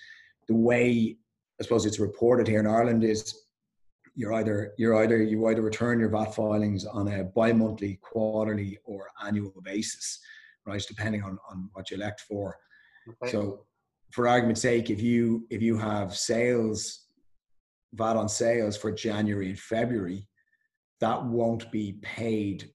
the 0.48 0.56
way 0.56 1.18
i 1.60 1.64
suppose 1.64 1.86
it's 1.86 2.00
reported 2.00 2.48
here 2.48 2.60
in 2.60 2.66
ireland 2.66 3.04
is 3.04 3.44
you're 4.16 4.34
either 4.34 4.74
you're 4.78 4.96
either 5.04 5.22
you 5.22 5.48
either 5.48 5.62
return 5.62 6.00
your 6.00 6.10
vat 6.10 6.34
filings 6.34 6.86
on 6.86 7.08
a 7.08 7.24
bi-monthly 7.24 8.00
quarterly 8.02 8.80
or 8.86 9.08
annual 9.24 9.54
basis 9.64 10.20
right? 10.66 10.84
Depending 10.88 11.24
on 11.24 11.38
on 11.50 11.70
what 11.74 11.92
you 11.92 11.98
elect 11.98 12.22
for. 12.22 12.58
Okay. 13.08 13.32
so 13.32 13.66
for 14.12 14.28
argument's 14.28 14.62
sake, 14.62 14.90
if 14.90 15.02
you 15.02 15.46
if 15.50 15.62
you 15.62 15.78
have 15.78 16.16
sales 16.16 17.08
VAT 17.94 18.16
on 18.16 18.30
sales 18.30 18.78
for 18.78 18.92
January 18.92 19.50
and 19.50 19.60
February, 19.60 20.28
that 21.00 21.24
won't 21.26 21.72
be 21.72 21.94
paid 22.02 22.70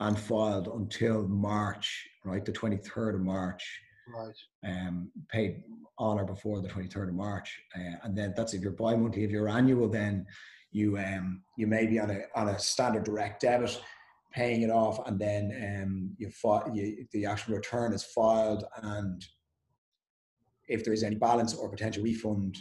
and 0.00 0.18
filed 0.18 0.68
until 0.68 1.26
March, 1.26 2.08
right? 2.24 2.44
The 2.44 2.52
23rd 2.52 3.16
of 3.16 3.20
March. 3.20 3.80
Right. 4.14 4.34
Um, 4.64 5.10
paid 5.30 5.62
on 5.98 6.18
or 6.18 6.24
before 6.24 6.62
the 6.62 6.68
23rd 6.68 7.08
of 7.08 7.14
March. 7.14 7.60
Uh, 7.76 7.96
and 8.04 8.16
then 8.16 8.32
that's 8.36 8.54
if 8.54 8.62
you're 8.62 8.72
bi-monthly. 8.72 9.24
If 9.24 9.30
you're 9.30 9.48
annual, 9.48 9.88
then 9.88 10.24
you 10.70 10.98
um, 10.98 11.42
you 11.56 11.66
may 11.66 11.86
be 11.86 11.98
on 11.98 12.10
a 12.10 12.20
on 12.34 12.48
a 12.48 12.58
standard 12.58 13.04
direct 13.04 13.42
debit, 13.42 13.80
paying 14.32 14.62
it 14.62 14.70
off, 14.70 15.06
and 15.06 15.18
then 15.18 15.82
um, 15.82 16.14
you, 16.18 16.30
fi- 16.30 16.70
you 16.72 17.06
the 17.12 17.26
actual 17.26 17.56
return 17.56 17.92
is 17.92 18.04
filed, 18.04 18.64
and 18.82 19.26
if 20.68 20.84
there 20.84 20.92
is 20.92 21.02
any 21.02 21.16
balance 21.16 21.54
or 21.54 21.68
potential 21.68 22.02
refund 22.02 22.58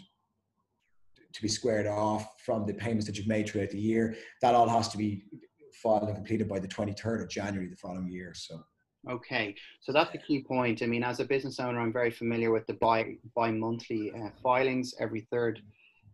to 1.34 1.42
be 1.42 1.48
squared 1.48 1.88
off 1.88 2.42
from 2.44 2.66
the 2.66 2.74
payments 2.74 3.06
that 3.06 3.18
you've 3.18 3.28
made 3.28 3.48
throughout 3.48 3.70
the 3.70 3.80
year, 3.80 4.16
that 4.42 4.56
all 4.56 4.68
has 4.68 4.88
to 4.90 4.98
be 4.98 5.26
filed 5.74 6.04
and 6.04 6.16
completed 6.16 6.48
by 6.48 6.60
the 6.60 6.68
23rd 6.68 7.22
of 7.22 7.30
January 7.30 7.68
the 7.68 7.76
following 7.76 8.10
year. 8.10 8.34
So. 8.34 8.64
Okay, 9.10 9.56
so 9.82 9.92
that's 9.92 10.12
the 10.12 10.18
key 10.18 10.44
point. 10.44 10.82
I 10.82 10.86
mean, 10.86 11.04
as 11.04 11.20
a 11.20 11.26
business 11.26 11.60
owner, 11.60 11.80
I'm 11.80 11.94
very 11.94 12.12
familiar 12.12 12.52
with 12.52 12.66
the 12.68 12.74
bi 12.74 13.16
bi 13.36 13.52
monthly 13.52 14.12
uh, 14.12 14.30
filings 14.44 14.96
every 15.00 15.28
third 15.32 15.62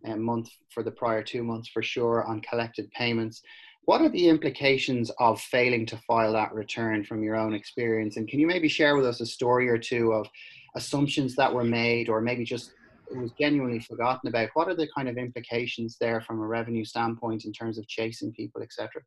uh, 0.06 0.16
month 0.16 0.50
for 0.70 0.84
the 0.84 0.92
prior 0.92 1.24
two 1.24 1.44
months 1.44 1.70
for 1.70 1.82
sure 1.82 2.24
on 2.26 2.42
collected 2.42 2.92
payments. 2.92 3.42
What 3.86 4.02
are 4.02 4.10
the 4.10 4.30
implications 4.30 5.12
of 5.20 5.42
failing 5.42 5.86
to 5.88 5.98
file 6.08 6.34
that 6.34 6.54
return 6.54 7.04
from 7.04 7.24
your 7.24 7.36
own 7.36 7.54
experience? 7.54 8.18
And 8.18 8.28
can 8.28 8.40
you 8.40 8.48
maybe 8.48 8.68
share 8.68 8.96
with 8.96 9.06
us 9.06 9.22
a 9.22 9.26
story 9.26 9.68
or 9.70 9.78
two 9.78 10.14
of 10.14 10.28
assumptions 10.76 11.36
that 11.36 11.54
were 11.54 11.64
made, 11.64 12.10
or 12.10 12.22
maybe 12.22 12.44
just 12.44 12.74
it 13.12 13.18
was 13.18 13.32
genuinely 13.40 13.80
forgotten 13.80 14.30
about? 14.30 14.50
What 14.54 14.68
are 14.68 14.76
the 14.76 14.88
kind 14.96 15.08
of 15.08 15.18
implications 15.18 15.98
there 16.00 16.22
from 16.22 16.40
a 16.40 16.46
revenue 16.46 16.86
standpoint 16.86 17.46
in 17.46 17.52
terms 17.52 17.78
of 17.78 17.88
chasing 17.88 18.32
people, 18.32 18.62
etc.? 18.62 19.02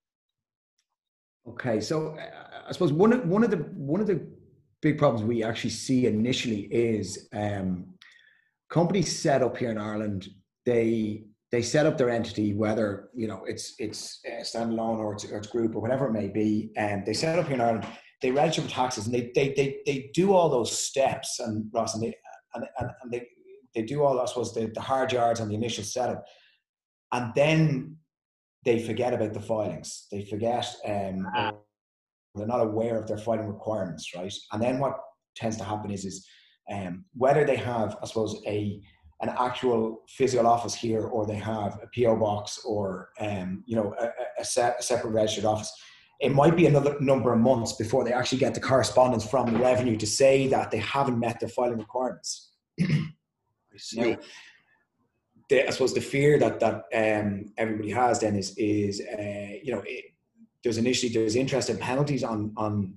Okay, 1.49 1.81
so 1.81 2.17
uh, 2.19 2.69
I 2.69 2.73
suppose 2.73 2.93
one 2.93 3.13
of, 3.13 3.27
one 3.29 3.45
of 3.45 3.51
the 3.51 3.59
one 3.59 4.01
of 4.01 4.07
the 4.07 4.27
big 4.83 4.99
problems 4.99 5.25
we 5.25 5.45
actually 5.45 5.71
see 5.71 6.07
initially 6.07 6.63
is 6.73 7.29
um, 7.33 7.87
companies 8.69 9.17
set 9.17 9.43
up 9.43 9.57
here 9.57 9.71
in 9.71 9.79
Ireland. 9.79 10.29
They 10.65 11.25
they 11.53 11.63
set 11.63 11.87
up 11.87 11.97
their 11.97 12.11
entity, 12.11 12.53
whether 12.55 13.11
you 13.15 13.29
know 13.29 13.45
it's 13.47 13.75
it's 13.79 14.21
uh, 14.27 14.43
standalone 14.43 14.99
or 14.99 15.13
it's, 15.13 15.25
or 15.25 15.39
it's 15.39 15.47
group 15.47 15.77
or 15.77 15.81
whatever 15.81 16.07
it 16.07 16.13
may 16.13 16.29
be, 16.29 16.73
and 16.77 17.07
they 17.07 17.15
set 17.15 17.39
up 17.39 17.47
here 17.47 17.55
in 17.55 17.61
Ireland. 17.61 17.87
They 18.23 18.31
register 18.31 18.63
for 18.63 18.69
taxes 18.69 19.07
and 19.07 19.15
they 19.15 19.31
they 19.35 19.53
they, 19.55 19.79
they 19.85 20.11
do 20.15 20.33
all 20.33 20.49
those 20.49 20.77
steps 20.77 21.39
and 21.41 21.71
Ross 21.73 21.95
and 21.95 22.03
they 22.03 22.15
and, 22.55 22.65
and, 22.79 22.91
and 23.03 23.13
they 23.13 23.27
they 23.75 23.83
do 23.83 24.03
all 24.03 24.21
I 24.21 24.25
suppose 24.25 24.55
the, 24.55 24.71
the 24.75 24.81
hard 24.81 25.13
yards 25.13 25.41
on 25.41 25.49
the 25.49 25.55
initial 25.55 25.85
setup, 25.85 26.25
and 27.13 27.33
then 27.35 27.97
they 28.67 28.81
forget 28.81 29.15
about 29.15 29.33
the 29.33 29.41
filings. 29.41 30.09
They 30.11 30.25
forget, 30.25 30.67
um, 30.85 31.27
ah. 31.35 31.53
they're 32.35 32.47
not 32.47 32.61
aware 32.61 32.99
of 32.99 33.07
their 33.07 33.17
filing 33.17 33.47
requirements, 33.47 34.13
right? 34.15 34.35
And 34.53 34.61
then 34.61 34.81
what 34.81 34.99
tends 35.37 35.57
to 35.59 35.65
happen 35.65 35.93
is, 35.93 36.05
is 36.05 36.27
um, 36.71 37.05
whether 37.15 37.45
they 37.45 37.57
have, 37.57 37.97
I 38.03 38.07
suppose, 38.07 38.43
a 38.47 38.83
an 39.23 39.31
actual 39.39 40.03
physical 40.11 40.47
office 40.47 40.75
here, 40.75 41.07
or 41.07 41.27
they 41.27 41.37
have 41.37 41.81
a 41.83 41.89
PO 41.95 42.17
box, 42.17 42.61
or 42.67 43.09
um, 43.19 43.65
you 43.67 43.75
know, 43.75 43.95
a, 43.99 44.11
a, 44.39 44.45
set, 44.45 44.77
a 44.79 44.83
separate 44.83 45.13
registered 45.13 45.47
office. 45.47 45.73
It 46.21 46.33
might 46.33 46.57
be 46.57 46.67
another 46.67 46.97
number 47.01 47.33
of 47.33 47.41
months 47.41 47.75
before 47.75 48.05
they 48.05 48.13
actually 48.13 48.39
get 48.39 48.55
the 48.55 48.61
correspondence 48.61 49.29
from 49.29 49.53
the 49.53 49.59
revenue 49.59 49.97
to 49.97 50.07
say 50.07 50.47
that 50.49 50.71
they 50.71 50.79
haven't 50.79 51.19
met 51.19 51.41
their 51.41 51.49
filing 51.49 51.79
requirements. 51.79 52.53
now, 52.79 54.17
the, 55.49 55.67
I 55.67 55.71
suppose 55.71 55.95
the 55.95 56.01
fear 56.01 56.39
that 56.39 56.61
that 56.61 56.85
um, 56.95 57.47
everybody 57.57 57.91
has 57.91 58.21
then 58.21 58.37
is 58.37 58.55
is 58.57 59.01
uh, 59.01 59.57
you 59.63 59.73
know 59.73 59.83
it, 59.87 60.07
there's 60.65 60.79
initially 60.79 61.13
there's 61.13 61.37
interest 61.37 61.69
and 61.69 61.79
penalties 61.79 62.25
on 62.25 62.53
on 62.57 62.95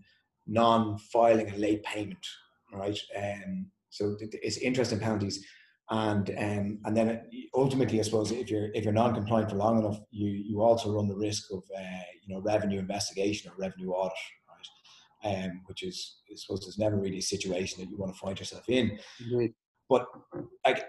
non-filing 0.48 1.48
and 1.48 1.60
late 1.60 1.84
payment, 1.84 2.26
right? 2.74 3.00
Um, 3.16 3.68
so 3.90 4.16
it's 4.20 4.58
interest 4.58 4.92
and 4.92 5.02
penalties, 5.02 5.46
and 5.92 6.30
um, 6.38 6.80
and 6.86 6.96
then 6.96 7.22
ultimately, 7.56 8.00
I 8.00 8.04
suppose 8.04 8.32
if 8.32 8.50
you're 8.52 8.70
if 8.74 8.84
you're 8.84 8.94
non-compliant 8.94 9.50
for 9.50 9.56
long 9.56 9.80
enough, 9.80 10.00
you 10.12 10.30
you 10.30 10.62
also 10.62 10.94
run 10.94 11.08
the 11.08 11.16
risk 11.16 11.52
of 11.52 11.64
uh, 11.76 12.04
you 12.24 12.34
know 12.34 12.42
revenue 12.42 12.80
investigation 12.80 13.52
or 13.52 13.56
revenue 13.58 13.90
audit, 13.90 14.14
right? 15.24 15.46
Um, 15.46 15.62
which 15.66 15.84
is 15.84 16.18
I 16.32 16.36
suppose 16.36 16.62
there's 16.62 16.78
never 16.78 16.98
really 16.98 17.18
a 17.18 17.24
situation 17.24 17.82
that 17.82 17.90
you 17.90 17.98
want 17.98 18.14
to 18.14 18.20
find 18.20 18.38
yourself 18.38 18.70
in. 18.70 19.00
Mm-hmm. 19.24 19.46
But 19.90 20.06
like 20.64 20.86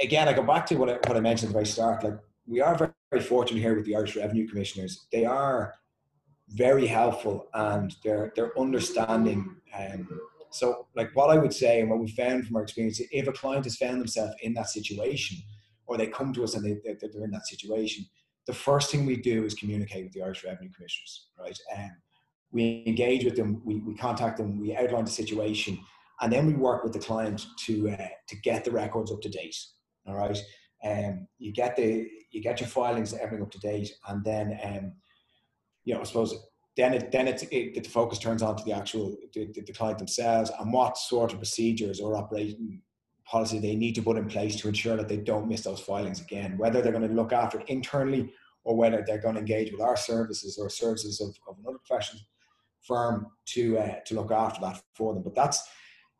again, 0.00 0.28
I 0.28 0.32
go 0.32 0.42
back 0.42 0.64
to 0.66 0.76
what 0.76 0.88
I, 0.88 0.92
what 0.94 1.16
I 1.16 1.20
mentioned 1.20 1.50
at 1.50 1.52
the 1.52 1.58
very 1.58 1.66
start. 1.66 2.02
Like 2.02 2.18
we 2.46 2.62
are 2.62 2.74
very, 2.74 2.92
very 3.10 3.22
fortunate 3.22 3.60
here 3.60 3.76
with 3.76 3.84
the 3.84 3.96
Irish 3.96 4.16
Revenue 4.16 4.48
Commissioners. 4.48 5.06
They 5.12 5.26
are 5.26 5.74
very 6.48 6.86
helpful 6.86 7.48
and 7.52 7.94
they're 8.02 8.32
they're 8.34 8.58
understanding. 8.58 9.56
Um, 9.78 10.08
so, 10.50 10.86
like 10.96 11.10
what 11.14 11.30
I 11.30 11.38
would 11.38 11.52
say 11.52 11.80
and 11.80 11.90
what 11.90 11.98
we 11.98 12.08
found 12.08 12.46
from 12.46 12.56
our 12.56 12.62
experience, 12.62 13.00
if 13.10 13.28
a 13.28 13.32
client 13.32 13.64
has 13.64 13.76
found 13.76 14.00
themselves 14.00 14.34
in 14.42 14.54
that 14.54 14.68
situation, 14.68 15.38
or 15.86 15.96
they 15.96 16.06
come 16.06 16.32
to 16.34 16.44
us 16.44 16.54
and 16.54 16.64
they, 16.64 16.76
they're 16.84 17.24
in 17.24 17.30
that 17.30 17.46
situation, 17.46 18.04
the 18.46 18.52
first 18.52 18.90
thing 18.90 19.04
we 19.04 19.16
do 19.16 19.44
is 19.44 19.54
communicate 19.54 20.04
with 20.04 20.12
the 20.12 20.22
Irish 20.22 20.44
Revenue 20.44 20.70
Commissioners, 20.74 21.28
right? 21.38 21.58
And 21.76 21.90
we 22.50 22.82
engage 22.86 23.24
with 23.24 23.36
them, 23.36 23.60
we, 23.64 23.80
we 23.80 23.94
contact 23.94 24.38
them, 24.38 24.58
we 24.58 24.74
outline 24.74 25.04
the 25.04 25.10
situation, 25.10 25.78
and 26.20 26.32
then 26.32 26.46
we 26.46 26.54
work 26.54 26.82
with 26.82 26.92
the 26.92 26.98
client 26.98 27.46
to 27.66 27.90
uh, 27.90 28.08
to 28.28 28.36
get 28.42 28.64
the 28.64 28.70
records 28.70 29.12
up 29.12 29.20
to 29.20 29.28
date. 29.28 29.56
All 30.06 30.16
right, 30.16 30.38
um, 30.84 31.28
you 31.38 31.52
get 31.52 31.76
the 31.76 32.08
you 32.30 32.42
get 32.42 32.60
your 32.60 32.68
filings 32.68 33.12
everything 33.14 33.42
up 33.42 33.50
to 33.52 33.58
date, 33.58 33.90
and 34.08 34.24
then 34.24 34.58
um, 34.64 34.92
you 35.84 35.94
know 35.94 36.00
I 36.00 36.04
suppose 36.04 36.34
then 36.78 36.94
it 36.94 37.10
then 37.10 37.26
it's 37.26 37.42
it, 37.50 37.74
the 37.74 37.90
focus 37.90 38.20
turns 38.20 38.40
on 38.40 38.56
to 38.56 38.64
the 38.64 38.72
actual 38.72 39.16
the, 39.34 39.46
the 39.52 39.72
client 39.72 39.98
themselves 39.98 40.50
and 40.58 40.72
what 40.72 40.96
sort 40.96 41.32
of 41.32 41.38
procedures 41.38 42.00
or 42.00 42.16
operating 42.16 42.80
policy 43.26 43.58
they 43.58 43.74
need 43.74 43.94
to 43.96 44.02
put 44.02 44.16
in 44.16 44.26
place 44.26 44.56
to 44.56 44.68
ensure 44.68 44.96
that 44.96 45.08
they 45.08 45.16
don't 45.16 45.48
miss 45.48 45.62
those 45.62 45.80
filings 45.80 46.20
again. 46.20 46.56
Whether 46.56 46.80
they're 46.80 46.92
going 46.92 47.06
to 47.06 47.14
look 47.14 47.32
after 47.32 47.58
it 47.58 47.68
internally 47.68 48.32
or 48.64 48.76
whether 48.76 49.02
they're 49.04 49.18
going 49.18 49.34
to 49.34 49.40
engage 49.40 49.72
with 49.72 49.80
our 49.80 49.96
services 49.96 50.56
or 50.56 50.70
services 50.70 51.20
of, 51.20 51.36
of 51.48 51.58
another 51.58 51.78
professional 51.78 52.22
firm 52.82 53.26
to 53.46 53.78
uh, 53.78 53.96
to 54.06 54.14
look 54.14 54.30
after 54.30 54.60
that 54.60 54.80
for 54.94 55.14
them. 55.14 55.24
But 55.24 55.34
that's 55.34 55.68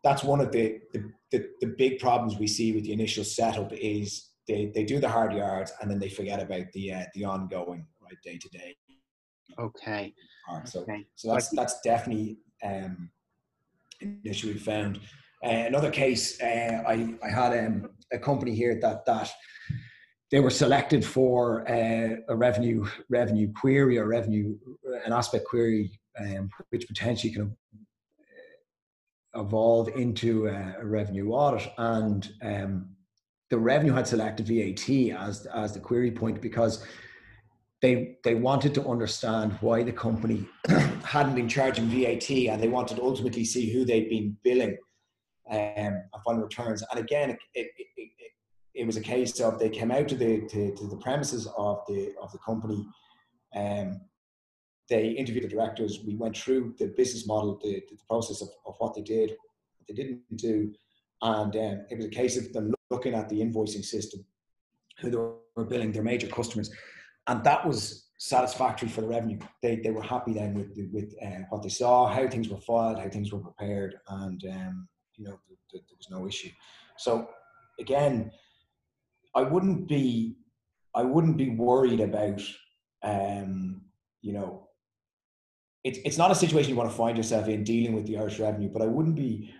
that's 0.02 0.24
one 0.24 0.40
of 0.40 0.50
the, 0.50 0.78
the, 0.92 1.10
the, 1.30 1.48
the, 1.60 1.74
big 1.76 1.98
problems 1.98 2.38
we 2.38 2.46
see 2.46 2.72
with 2.72 2.84
the 2.84 2.92
initial 2.92 3.24
setup 3.24 3.72
is 3.72 4.30
they, 4.46 4.70
they 4.72 4.84
do 4.84 5.00
the 5.00 5.08
hard 5.08 5.32
yards 5.32 5.72
and 5.80 5.90
then 5.90 5.98
they 5.98 6.08
forget 6.08 6.40
about 6.40 6.70
the 6.72 6.92
uh, 6.92 7.04
the 7.14 7.24
ongoing 7.24 7.86
right 8.02 8.18
day 8.24 8.38
to 8.38 8.48
day. 8.48 8.76
Okay. 9.58 10.14
So 10.64 10.80
okay. 10.80 11.06
so 11.14 11.32
that's 11.32 11.48
that's 11.50 11.80
definitely 11.80 12.38
um, 12.64 13.10
an 14.00 14.20
issue 14.24 14.48
we 14.48 14.58
found. 14.58 15.00
Uh, 15.44 15.66
another 15.66 15.90
case, 15.90 16.40
uh, 16.40 16.82
I 16.86 17.14
I 17.22 17.28
had 17.28 17.66
um, 17.66 17.90
a 18.12 18.18
company 18.18 18.54
here 18.54 18.78
that 18.80 19.04
that 19.06 19.30
they 20.30 20.40
were 20.40 20.50
selected 20.50 21.04
for 21.04 21.68
uh, 21.70 22.16
a 22.28 22.36
revenue 22.36 22.86
revenue 23.08 23.52
query 23.52 23.98
or 23.98 24.06
revenue 24.06 24.56
an 25.04 25.12
aspect 25.12 25.46
query, 25.46 25.98
um, 26.18 26.50
which 26.70 26.86
potentially 26.86 27.32
can 27.32 27.56
evolve 29.34 29.88
into 29.88 30.46
a, 30.46 30.76
a 30.80 30.86
revenue 30.86 31.30
audit, 31.30 31.70
and 31.78 32.32
um, 32.42 32.88
the 33.50 33.58
revenue 33.58 33.92
had 33.92 34.06
selected 34.06 34.46
VAT 34.48 35.16
as 35.16 35.46
as 35.46 35.72
the 35.72 35.80
query 35.80 36.10
point 36.10 36.40
because 36.40 36.84
they 37.80 38.16
they 38.24 38.34
wanted 38.34 38.74
to 38.74 38.86
understand 38.86 39.52
why 39.60 39.82
the 39.82 39.92
company 39.92 40.46
hadn't 41.04 41.34
been 41.34 41.48
charging 41.48 41.86
VAT, 41.86 42.30
and 42.30 42.60
they 42.60 42.68
wanted 42.68 42.96
to 42.96 43.02
ultimately 43.02 43.44
see 43.44 43.72
who 43.72 43.84
they'd 43.84 44.08
been 44.08 44.36
billing 44.42 44.76
um, 45.50 46.02
upon 46.12 46.40
returns. 46.40 46.82
And 46.90 47.00
again, 47.00 47.30
it, 47.30 47.38
it, 47.54 47.70
it, 47.96 48.32
it, 48.74 48.86
was 48.86 48.96
a 48.96 49.00
case 49.00 49.38
of 49.40 49.58
they 49.58 49.70
came 49.70 49.90
out 49.90 50.08
to 50.08 50.16
the 50.16 50.40
to, 50.48 50.74
to 50.74 50.86
the 50.88 50.96
premises 50.96 51.46
of 51.56 51.82
the 51.86 52.14
of 52.20 52.32
the 52.32 52.38
company. 52.38 52.84
Um, 53.54 54.00
they 54.88 55.08
interviewed 55.10 55.44
the 55.44 55.48
directors. 55.48 56.00
We 56.04 56.16
went 56.16 56.36
through 56.36 56.74
the 56.78 56.86
business 56.86 57.26
model, 57.26 57.60
the, 57.62 57.82
the 57.90 57.98
process 58.08 58.40
of, 58.40 58.48
of 58.66 58.74
what 58.78 58.94
they 58.94 59.02
did, 59.02 59.30
what 59.30 59.86
they 59.86 59.94
didn't 59.94 60.22
do. 60.36 60.72
And 61.20 61.54
um, 61.54 61.84
it 61.90 61.96
was 61.96 62.06
a 62.06 62.10
case 62.10 62.38
of 62.38 62.52
them 62.52 62.74
looking 62.90 63.14
at 63.14 63.28
the 63.28 63.40
invoicing 63.40 63.84
system, 63.84 64.24
who 65.00 65.10
they 65.10 65.16
were 65.16 65.64
billing 65.68 65.92
their 65.92 66.02
major 66.02 66.26
customers. 66.26 66.70
And 67.28 67.44
that 67.44 67.66
was 67.66 68.08
satisfactory 68.18 68.88
for 68.88 69.02
the 69.02 69.06
revenue. 69.06 69.38
They, 69.62 69.76
they 69.76 69.90
were 69.90 70.02
happy 70.02 70.32
then 70.32 70.54
with, 70.54 70.76
with 70.92 71.14
uh, 71.24 71.44
what 71.50 71.62
they 71.62 71.68
saw, 71.68 72.06
how 72.06 72.26
things 72.26 72.48
were 72.48 72.60
filed, 72.60 72.98
how 72.98 73.08
things 73.08 73.32
were 73.32 73.38
prepared, 73.38 73.96
and 74.08 74.42
um, 74.50 74.88
you 75.16 75.24
know, 75.24 75.38
th- 75.46 75.60
th- 75.70 75.84
there 75.88 75.96
was 75.96 76.10
no 76.10 76.26
issue. 76.26 76.50
So 76.96 77.28
again, 77.78 78.32
I 79.34 79.42
wouldn't 79.42 79.86
be, 79.86 80.36
I 80.94 81.02
wouldn't 81.02 81.36
be 81.36 81.50
worried 81.50 82.00
about, 82.00 82.42
um, 83.02 83.82
you 84.20 84.32
know, 84.32 84.68
it's 85.84 86.00
it's 86.04 86.18
not 86.18 86.32
a 86.32 86.34
situation 86.34 86.70
you 86.70 86.76
want 86.76 86.90
to 86.90 86.96
find 86.96 87.16
yourself 87.16 87.46
in 87.46 87.62
dealing 87.62 87.94
with 87.94 88.06
the 88.06 88.18
Irish 88.18 88.40
revenue, 88.40 88.68
but 88.68 88.82
I 88.82 88.86
wouldn't 88.86 89.14
be 89.14 89.52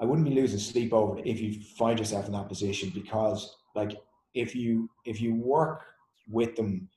I 0.00 0.04
wouldn't 0.04 0.26
be 0.26 0.34
losing 0.34 0.58
sleep 0.58 0.92
over 0.92 1.18
it 1.18 1.26
if 1.26 1.40
you 1.40 1.60
find 1.78 1.98
yourself 1.98 2.26
in 2.26 2.32
that 2.32 2.48
position 2.48 2.90
because 2.94 3.56
like 3.76 3.92
if 4.34 4.56
you 4.56 4.88
if 5.04 5.20
you 5.20 5.34
work 5.34 5.82
with 6.28 6.56
them 6.56 6.88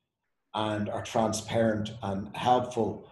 and 0.55 0.89
are 0.89 1.03
transparent 1.03 1.91
and 2.03 2.35
helpful, 2.35 3.09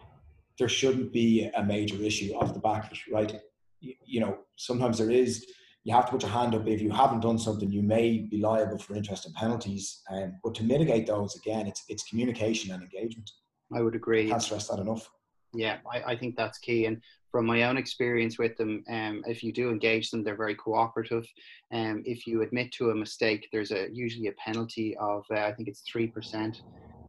there 0.60 0.70
shouldn't 0.70 1.12
be 1.12 1.50
a 1.56 1.64
major 1.64 1.96
issue 2.02 2.34
off 2.34 2.54
the 2.54 2.60
back 2.60 2.92
of 2.92 2.98
right? 3.12 3.40
You, 3.80 3.94
you 4.06 4.20
know, 4.20 4.40
sometimes 4.56 4.98
there 4.98 5.12
is. 5.12 5.46
You 5.84 5.96
have 5.96 6.06
to 6.06 6.12
put 6.12 6.22
your 6.22 6.30
hand 6.30 6.54
up 6.54 6.68
if 6.68 6.80
you 6.80 6.92
haven't 6.92 7.22
done 7.22 7.40
something. 7.40 7.72
You 7.72 7.82
may 7.82 8.20
be 8.20 8.38
liable 8.38 8.78
for 8.78 8.94
interest 8.96 9.26
and 9.26 9.34
penalties, 9.34 10.04
um, 10.12 10.36
but 10.44 10.54
to 10.56 10.64
mitigate 10.64 11.08
those, 11.08 11.36
again, 11.36 11.66
it's 11.66 11.84
it's 11.90 12.04
communication 12.04 12.72
and 12.72 12.84
engagement. 12.84 13.32
I 13.74 13.82
would 13.82 13.96
agree. 13.96 14.30
Can't 14.30 14.44
stress 14.44 14.68
that 14.68 14.80
enough. 14.80 15.10
Yeah, 15.54 15.78
I, 15.92 16.12
I 16.12 16.16
think 16.16 16.36
that's 16.36 16.60
key. 16.60 16.86
And 16.86 17.02
from 17.32 17.46
my 17.46 17.64
own 17.64 17.78
experience 17.78 18.38
with 18.38 18.56
them, 18.58 18.84
um, 18.90 19.24
if 19.26 19.44
you 19.44 19.52
do 19.52 19.70
engage 19.70 20.12
them, 20.12 20.24
they're 20.24 20.36
very 20.36 20.56
cooperative. 20.56 21.26
And 21.72 21.98
um, 21.98 22.04
if 22.06 22.28
you 22.28 22.42
admit 22.42 22.72
to 22.74 22.92
a 22.92 22.96
mistake, 22.96 23.48
there's 23.52 23.72
a 23.72 23.88
usually 23.92 24.28
a 24.28 24.34
penalty 24.34 24.96
of 24.98 25.26
uh, 25.32 25.40
I 25.40 25.54
think 25.54 25.68
it's 25.68 25.82
three 25.82 26.08
percent 26.08 26.62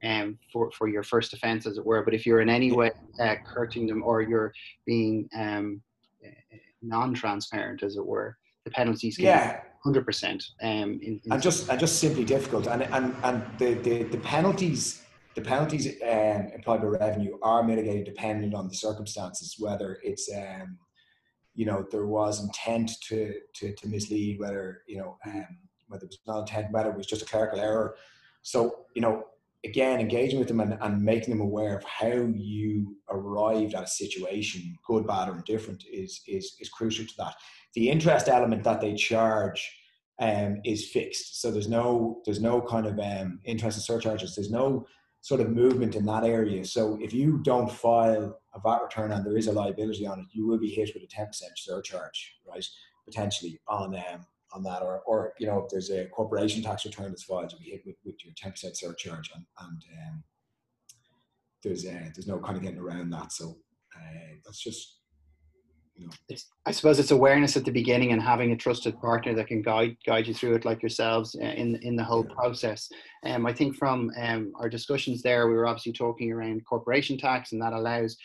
um, 0.03 0.38
for 0.53 0.71
for 0.73 0.88
your 0.88 1.03
first 1.03 1.33
offence, 1.33 1.67
as 1.67 1.79
it 1.79 1.85
were. 1.85 2.03
But 2.03 2.15
if 2.15 2.27
you're 2.27 2.41
in 2.41 2.49
any 2.49 2.73
way 2.73 2.91
uh, 3.21 3.37
hurting 3.45 3.87
them 3.87 4.03
or 4.03 4.23
you're 4.23 4.53
being 4.87 5.29
um, 5.37 5.83
non-transparent, 6.83 7.83
as 7.83 7.97
it 7.97 8.05
were, 8.05 8.37
the 8.65 8.71
penalties 8.71 9.17
can 9.17 9.27
yeah. 9.27 9.61
hundred 9.85 10.05
percent. 10.05 10.45
Um, 10.62 11.01
in, 11.03 11.21
in 11.25 11.33
and 11.33 11.43
just 11.43 11.69
and 11.69 11.79
just 11.79 11.99
simply 11.99 12.25
difficult. 12.25 12.67
And 12.67 12.83
and 12.83 13.15
and 13.23 13.43
the 13.59 13.75
the, 13.75 14.03
the 14.05 14.19
penalties 14.19 15.03
the 15.35 15.41
penalties 15.41 15.87
um, 16.03 16.51
implied 16.55 16.83
by 16.83 16.87
revenue 16.87 17.38
are 17.43 17.62
mitigated 17.62 18.05
depending 18.05 18.55
on 18.55 18.69
the 18.69 18.75
circumstances, 18.75 19.57
whether 19.59 19.99
it's 20.03 20.31
um, 20.35 20.79
you 21.55 21.67
know 21.67 21.87
there 21.91 22.07
was 22.07 22.43
intent 22.43 22.91
to 23.09 23.35
to, 23.55 23.75
to 23.75 23.88
mislead, 23.88 24.38
whether 24.38 24.83
you 24.87 24.99
know 24.99 25.17
um, 25.27 25.59
whether 25.88 26.05
it 26.05 26.09
was 26.09 26.19
not 26.27 26.41
intent, 26.41 26.73
whether 26.73 26.91
it 26.91 26.97
was 26.97 27.07
just 27.07 27.23
a 27.23 27.27
clerical 27.27 27.61
error. 27.61 27.97
So 28.43 28.87
you 28.95 29.03
know 29.03 29.25
again 29.64 30.01
engaging 30.01 30.38
with 30.38 30.48
them 30.48 30.61
and, 30.61 30.77
and 30.81 31.03
making 31.03 31.31
them 31.31 31.40
aware 31.40 31.77
of 31.77 31.85
how 31.85 32.29
you 32.35 32.96
arrived 33.11 33.75
at 33.75 33.85
a 33.85 33.88
situation, 33.88 34.77
good, 34.87 35.07
bad, 35.07 35.29
or 35.29 35.37
indifferent, 35.37 35.85
is 35.90 36.20
is 36.27 36.57
is 36.61 36.68
crucial 36.68 37.07
to 37.07 37.14
that. 37.18 37.35
The 37.75 37.88
interest 37.88 38.29
element 38.29 38.64
that 38.64 38.81
they 38.81 38.94
charge. 38.94 39.79
Um, 40.18 40.61
is 40.64 40.88
fixed. 40.90 41.40
So 41.40 41.51
there's 41.51 41.68
no 41.68 42.20
there's 42.25 42.40
no 42.40 42.61
kind 42.61 42.87
of 42.87 42.96
um, 43.01 43.40
interest 43.44 43.79
and 43.79 43.83
surcharges. 43.83 44.37
There's 44.37 44.53
no 44.53 44.87
sort 45.22 45.40
of 45.40 45.51
movement 45.51 45.94
in 45.94 46.05
that 46.05 46.25
area. 46.25 46.64
So 46.64 46.98
if 47.01 47.12
you 47.12 47.38
don't 47.38 47.70
file 47.70 48.38
a 48.55 48.61
VAT 48.61 48.83
return 48.83 49.12
and 49.12 49.25
there 49.25 49.37
is 49.37 49.46
a 49.46 49.53
liability 49.53 50.07
on 50.07 50.20
it, 50.20 50.27
you 50.33 50.46
will 50.46 50.59
be 50.59 50.68
hit 50.68 50.90
with 50.94 51.05
a 51.05 51.07
10% 51.07 51.29
surcharge, 51.57 52.35
right? 52.46 52.64
Potentially 53.07 53.61
on 53.68 53.94
um, 53.94 54.27
on 54.55 54.62
that, 54.65 54.83
or 54.83 55.01
or 55.07 55.33
you 55.38 55.47
know 55.47 55.59
if 55.59 55.71
there's 55.71 55.91
a 55.91 56.07
corporation 56.07 56.62
tax 56.62 56.85
return 56.85 57.09
that's 57.11 57.25
filed, 57.25 57.55
be 57.59 57.71
hit 57.71 57.83
with, 57.87 57.97
with 58.05 58.17
your 58.25 58.35
10% 58.35 58.77
surcharge, 58.77 59.31
and 59.35 59.45
and 59.61 59.85
um, 60.09 60.25
there's 61.62 61.87
uh, 61.87 62.11
there's 62.15 62.27
no 62.27 62.38
kind 62.38 62.57
of 62.57 62.62
getting 62.62 62.79
around 62.79 63.11
that. 63.11 63.33
So 63.33 63.57
uh, 63.97 64.35
that's 64.45 64.62
just 64.62 64.99
you 65.95 66.07
know. 66.07 66.12
It's, 66.29 66.49
I 66.67 66.71
suppose 66.73 66.99
it's 66.99 67.11
awareness 67.11 67.57
at 67.57 67.65
the 67.65 67.71
beginning 67.71 68.12
and 68.12 68.23
having 68.23 68.53
a 68.53 68.57
trusted 68.57 69.01
partner 69.01 69.35
that 69.35 69.47
can 69.47 69.62
guide 69.62 69.97
guide 70.07 70.27
you 70.27 70.35
through 70.35 70.55
it, 70.55 70.65
like 70.65 70.83
yourselves, 70.83 71.37
uh, 71.41 71.47
in 71.47 71.77
in 71.77 71.97
the 71.97 72.05
whole 72.05 72.25
process. 72.25 72.88
Um, 73.25 73.47
I 73.47 73.53
think 73.53 73.77
from 73.77 74.11
um, 74.21 74.53
our 74.57 74.69
discussions 74.69 75.23
there, 75.23 75.49
we 75.49 75.55
were 75.55 75.67
obviously 75.67 75.93
talking 75.93 76.33
around 76.33 76.65
corporation 76.67 77.19
tax, 77.19 77.53
and 77.53 77.62
that 77.62 77.73
allows 77.73 78.17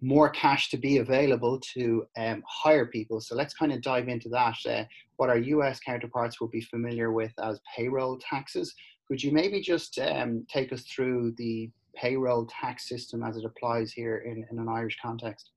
more 0.00 0.30
cash 0.30 0.70
to 0.70 0.76
be 0.76 0.98
available 0.98 1.60
to 1.74 2.06
um, 2.16 2.42
hire 2.46 2.86
people. 2.86 3.20
So 3.20 3.34
let's 3.34 3.54
kind 3.54 3.72
of 3.72 3.82
dive 3.82 4.08
into 4.08 4.28
that. 4.30 4.56
Uh, 4.68 4.84
what 5.16 5.28
our 5.28 5.38
US 5.38 5.80
counterparts 5.80 6.40
will 6.40 6.48
be 6.48 6.62
familiar 6.62 7.12
with 7.12 7.32
as 7.42 7.60
payroll 7.76 8.18
taxes. 8.18 8.74
Could 9.08 9.22
you 9.22 9.32
maybe 9.32 9.60
just 9.60 9.98
um, 9.98 10.46
take 10.48 10.72
us 10.72 10.82
through 10.84 11.32
the 11.36 11.70
payroll 11.94 12.46
tax 12.46 12.88
system 12.88 13.22
as 13.22 13.36
it 13.36 13.44
applies 13.44 13.92
here 13.92 14.18
in, 14.18 14.46
in 14.50 14.58
an 14.58 14.68
Irish 14.68 14.96
context? 15.02 15.50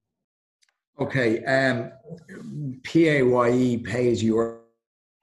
Okay, 1.00 1.44
um, 1.46 1.92
PAYE 2.84 3.78
pay 3.84 4.12
as 4.12 4.22
you 4.22 4.60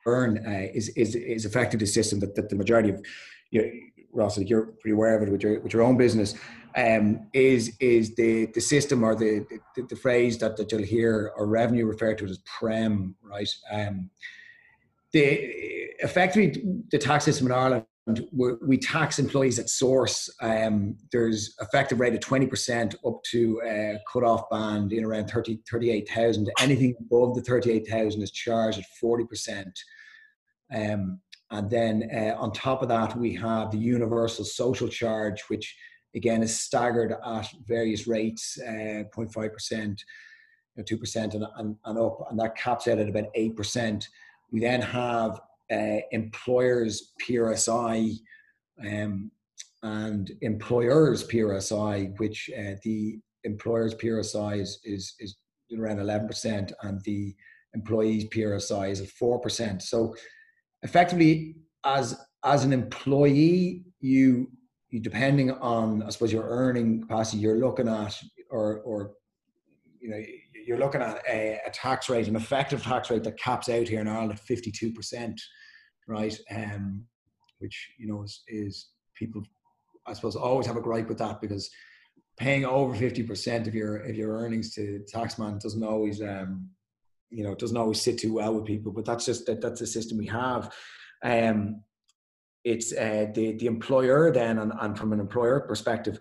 earn 0.07 0.45
uh, 0.45 0.67
is, 0.75 0.89
is 0.91 1.15
is 1.15 1.45
effectively 1.45 1.87
the 1.87 1.93
system 1.93 2.19
that, 2.21 2.35
that 2.35 2.49
the 2.49 2.57
majority 2.57 2.89
of 2.89 3.01
you 3.51 3.63
know, 3.63 3.71
Ross, 4.13 4.39
you're 4.39 4.67
pretty 4.81 4.95
aware 4.95 5.17
of 5.17 5.23
it 5.23 5.31
with 5.31 5.43
your 5.43 5.61
with 5.61 5.73
your 5.73 5.83
own 5.83 5.97
business. 5.97 6.35
Um, 6.77 7.29
is 7.33 7.77
is 7.81 8.15
the 8.15 8.47
the 8.47 8.61
system 8.61 9.03
or 9.03 9.15
the 9.15 9.47
the, 9.77 9.83
the 9.83 9.97
phrase 9.97 10.39
that, 10.39 10.57
that 10.57 10.71
you'll 10.71 10.83
hear 10.83 11.33
or 11.37 11.47
revenue 11.47 11.87
referred 11.87 12.19
to 12.19 12.27
as 12.27 12.39
prem, 12.39 13.17
right? 13.23 13.49
Um, 13.71 14.11
the 15.13 15.23
effectively 15.99 16.63
the 16.91 16.99
tax 16.99 17.25
system 17.25 17.47
in 17.47 17.53
Ireland 17.53 17.87
we 18.33 18.79
tax 18.79 19.19
employees 19.19 19.59
at 19.59 19.69
source. 19.69 20.31
Um, 20.41 20.97
there's 21.13 21.55
effective 21.61 22.01
rate 22.01 22.15
of 22.15 22.21
20% 22.21 22.95
up 23.07 23.23
to 23.31 23.61
a 23.65 23.99
cut-off 24.11 24.49
band 24.51 24.93
in 24.93 25.05
around 25.05 25.29
30, 25.29 25.61
38,000. 25.71 26.51
Anything 26.61 26.95
above 27.01 27.35
the 27.35 27.43
38,000 27.43 28.23
is 28.23 28.31
charged 28.31 28.79
at 28.79 28.85
40%. 29.03 29.67
Um, 30.75 31.21
and 31.51 31.69
then 31.71 32.09
uh, 32.15 32.37
on 32.39 32.53
top 32.53 32.83
of 32.83 32.89
that, 32.89 33.17
we 33.17 33.35
have 33.35 33.71
the 33.71 33.79
universal 33.79 34.45
social 34.45 34.89
charge, 34.89 35.43
which 35.49 35.77
again 36.15 36.43
is 36.43 36.59
staggered 36.59 37.15
at 37.25 37.49
various 37.67 38.07
rates, 38.07 38.59
uh, 38.67 39.05
0.5%, 39.15 39.99
2% 40.79 41.35
and, 41.35 41.45
and, 41.57 41.77
and 41.85 41.99
up, 41.99 42.27
and 42.31 42.39
that 42.39 42.57
caps 42.57 42.89
out 42.89 42.99
at 42.99 43.09
about 43.09 43.33
8%. 43.37 44.05
We 44.51 44.61
then 44.61 44.81
have 44.83 45.41
uh, 45.71 45.99
employers 46.11 47.13
PRSI 47.23 48.17
um, 48.85 49.31
and 49.83 50.31
employers 50.41 51.27
PRSI, 51.27 52.19
which 52.19 52.51
uh, 52.59 52.75
the 52.83 53.19
employers 53.45 53.95
PRSI 53.95 54.61
is, 54.61 54.81
is, 54.85 55.15
is 55.21 55.37
around 55.79 55.99
11% 55.99 56.73
and 56.83 57.01
the 57.05 57.35
employees 57.75 58.27
PRSI 58.27 58.91
is 58.91 59.01
at 59.01 59.09
4%. 59.09 59.81
So 59.83 60.15
effectively 60.83 61.57
as, 61.85 62.19
as 62.45 62.65
an 62.65 62.73
employee, 62.73 63.85
you, 64.01 64.51
you 64.91 65.01
depending 65.01 65.51
on, 65.53 66.03
I 66.03 66.11
suppose 66.11 66.33
your 66.33 66.49
earning 66.49 67.03
capacity, 67.03 67.39
you're 67.39 67.59
looking 67.59 67.89
at, 67.89 68.21
or, 68.51 68.81
or, 68.81 69.13
you 70.01 70.11
know, 70.11 70.23
you're 70.67 70.79
looking 70.79 71.01
at 71.01 71.23
a, 71.29 71.61
a, 71.67 71.71
tax 71.71 72.09
rate, 72.09 72.29
an 72.29 72.37
effective 72.37 72.83
tax 72.83 73.11
rate 73.11 73.25
that 73.25 73.39
caps 73.39 73.69
out 73.69 73.89
here 73.89 74.01
in 74.01 74.09
Ireland 74.09 74.33
at 74.33 74.45
52% 74.45 75.39
right? 76.11 76.37
Um, 76.55 77.05
which 77.59 77.93
you 77.99 78.09
know 78.09 78.23
is, 78.23 78.43
is 78.49 78.89
people, 79.15 79.43
I 80.07 80.13
suppose, 80.13 80.37
always 80.37 80.67
have 80.67 80.77
a 80.77 80.83
gripe 80.83 81.09
with 81.09 81.19
that 81.19 81.41
because 81.41 81.71
paying 82.39 82.65
over 82.65 82.95
fifty 82.95 83.23
percent 83.23 83.67
of 83.69 83.75
your 83.75 83.99
of 83.99 84.17
your 84.17 84.33
earnings 84.33 84.75
to 84.75 85.05
taxman 85.13 85.61
doesn't 85.61 85.85
always, 85.85 86.21
um, 86.21 86.69
you 87.31 87.45
know, 87.45 87.55
doesn't 87.55 87.77
always 87.77 88.01
sit 88.03 88.19
too 88.19 88.35
well 88.35 88.55
with 88.55 88.67
people. 88.67 88.93
But 88.93 89.05
that's 89.05 89.25
just 89.25 89.47
that 89.47 89.61
that's 89.61 89.81
the 89.81 89.87
system 89.87 90.19
we 90.19 90.27
have. 90.27 90.75
Um, 91.23 91.83
it's 92.65 92.93
uh, 92.93 93.27
the 93.35 93.53
the 93.53 93.67
employer 93.67 94.31
then, 94.33 94.59
and, 94.59 94.73
and 94.81 94.99
from 94.99 95.13
an 95.13 95.21
employer 95.21 95.61
perspective, 95.61 96.19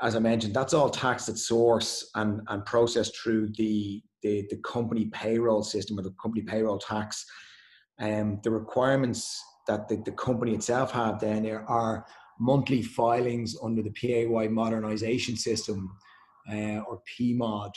as 0.00 0.16
I 0.16 0.18
mentioned, 0.18 0.54
that's 0.54 0.74
all 0.74 0.90
taxed 0.90 1.28
at 1.28 1.38
source 1.38 2.10
and 2.14 2.40
and 2.48 2.64
processed 2.64 3.16
through 3.16 3.52
the 3.56 4.02
the, 4.22 4.46
the 4.50 4.56
company 4.58 5.06
payroll 5.06 5.62
system 5.62 5.98
or 5.98 6.02
the 6.02 6.14
company 6.22 6.42
payroll 6.42 6.78
tax. 6.78 7.24
Um, 8.00 8.40
the 8.42 8.50
requirements 8.50 9.40
that 9.68 9.88
the, 9.88 9.96
the 10.04 10.12
company 10.12 10.54
itself 10.54 10.90
have 10.92 11.20
then 11.20 11.46
are 11.46 12.06
monthly 12.40 12.82
filings 12.82 13.56
under 13.62 13.82
the 13.82 13.90
PAY 13.90 14.26
modernization 14.48 15.36
system 15.36 15.90
uh, 16.52 16.78
or 16.78 17.00
PMOD, 17.18 17.72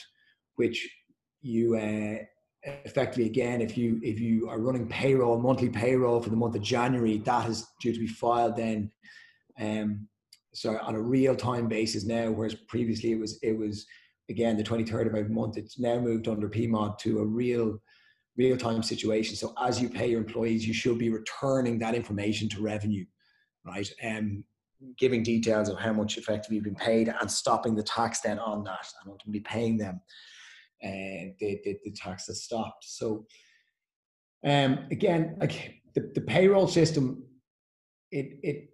which 0.56 0.90
you 1.42 1.76
uh, 1.76 2.24
effectively 2.84 3.26
again 3.26 3.62
if 3.62 3.78
you 3.78 4.00
if 4.04 4.20
you 4.20 4.50
are 4.50 4.60
running 4.60 4.88
payroll 4.88 5.40
monthly 5.40 5.70
payroll 5.70 6.22
for 6.22 6.30
the 6.30 6.36
month 6.36 6.56
of 6.56 6.62
January 6.62 7.18
that 7.20 7.48
is 7.48 7.68
due 7.80 7.94
to 7.94 8.00
be 8.00 8.08
filed 8.08 8.56
then 8.56 8.92
um, 9.60 10.08
so 10.54 10.78
on 10.82 10.96
a 10.96 11.02
real 11.02 11.36
time 11.36 11.68
basis 11.68 12.06
now 12.06 12.32
whereas 12.32 12.56
previously 12.68 13.12
it 13.12 13.20
was 13.20 13.40
it 13.44 13.58
was 13.58 13.86
again 14.30 14.58
the 14.58 14.64
23rd 14.64 15.08
of 15.08 15.16
every 15.16 15.30
month 15.30 15.58
it's 15.58 15.80
now 15.80 16.00
moved 16.00 16.28
under 16.28 16.50
PMOD 16.50 16.98
to 17.00 17.20
a 17.20 17.26
real 17.26 17.80
real 18.38 18.58
time 18.58 18.84
situation. 18.84 19.36
So 19.36 19.54
as 19.62 19.82
you 19.82 19.90
pay 19.90 20.10
your 20.10 20.20
employees, 20.20 20.68
you 20.68 20.74
should 20.74 20.98
be 20.98 21.10
returning 21.10 21.80
that 21.80 21.96
information 21.96 22.50
to 22.50 22.62
revenue, 22.62 23.06
right? 23.66 23.90
And 24.02 24.18
um, 24.18 24.44
giving 24.98 25.24
details 25.24 25.70
of 25.70 25.80
how 25.80 25.94
much 25.94 26.18
effectively 26.18 26.56
you've 26.56 26.66
been 26.66 26.76
paid 26.76 27.14
and 27.20 27.32
stopping 27.32 27.76
the 27.76 27.84
tax 27.84 28.22
then 28.22 28.40
on 28.40 28.64
that 28.66 28.88
and 29.02 29.12
ultimately 29.12 29.40
paying 29.40 29.78
them 29.78 30.02
uh, 30.84 31.34
the, 31.40 31.60
the, 31.64 31.78
the 31.84 31.92
tax 31.92 32.26
that 32.26 32.36
stopped. 32.36 32.84
So 32.84 33.26
um, 34.46 34.80
again, 34.92 35.38
like 35.40 35.76
the, 35.94 36.12
the 36.14 36.22
payroll 36.22 36.68
system, 36.68 37.24
it, 38.12 38.40
it, 38.44 38.70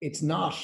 it's 0.00 0.22
not, 0.22 0.56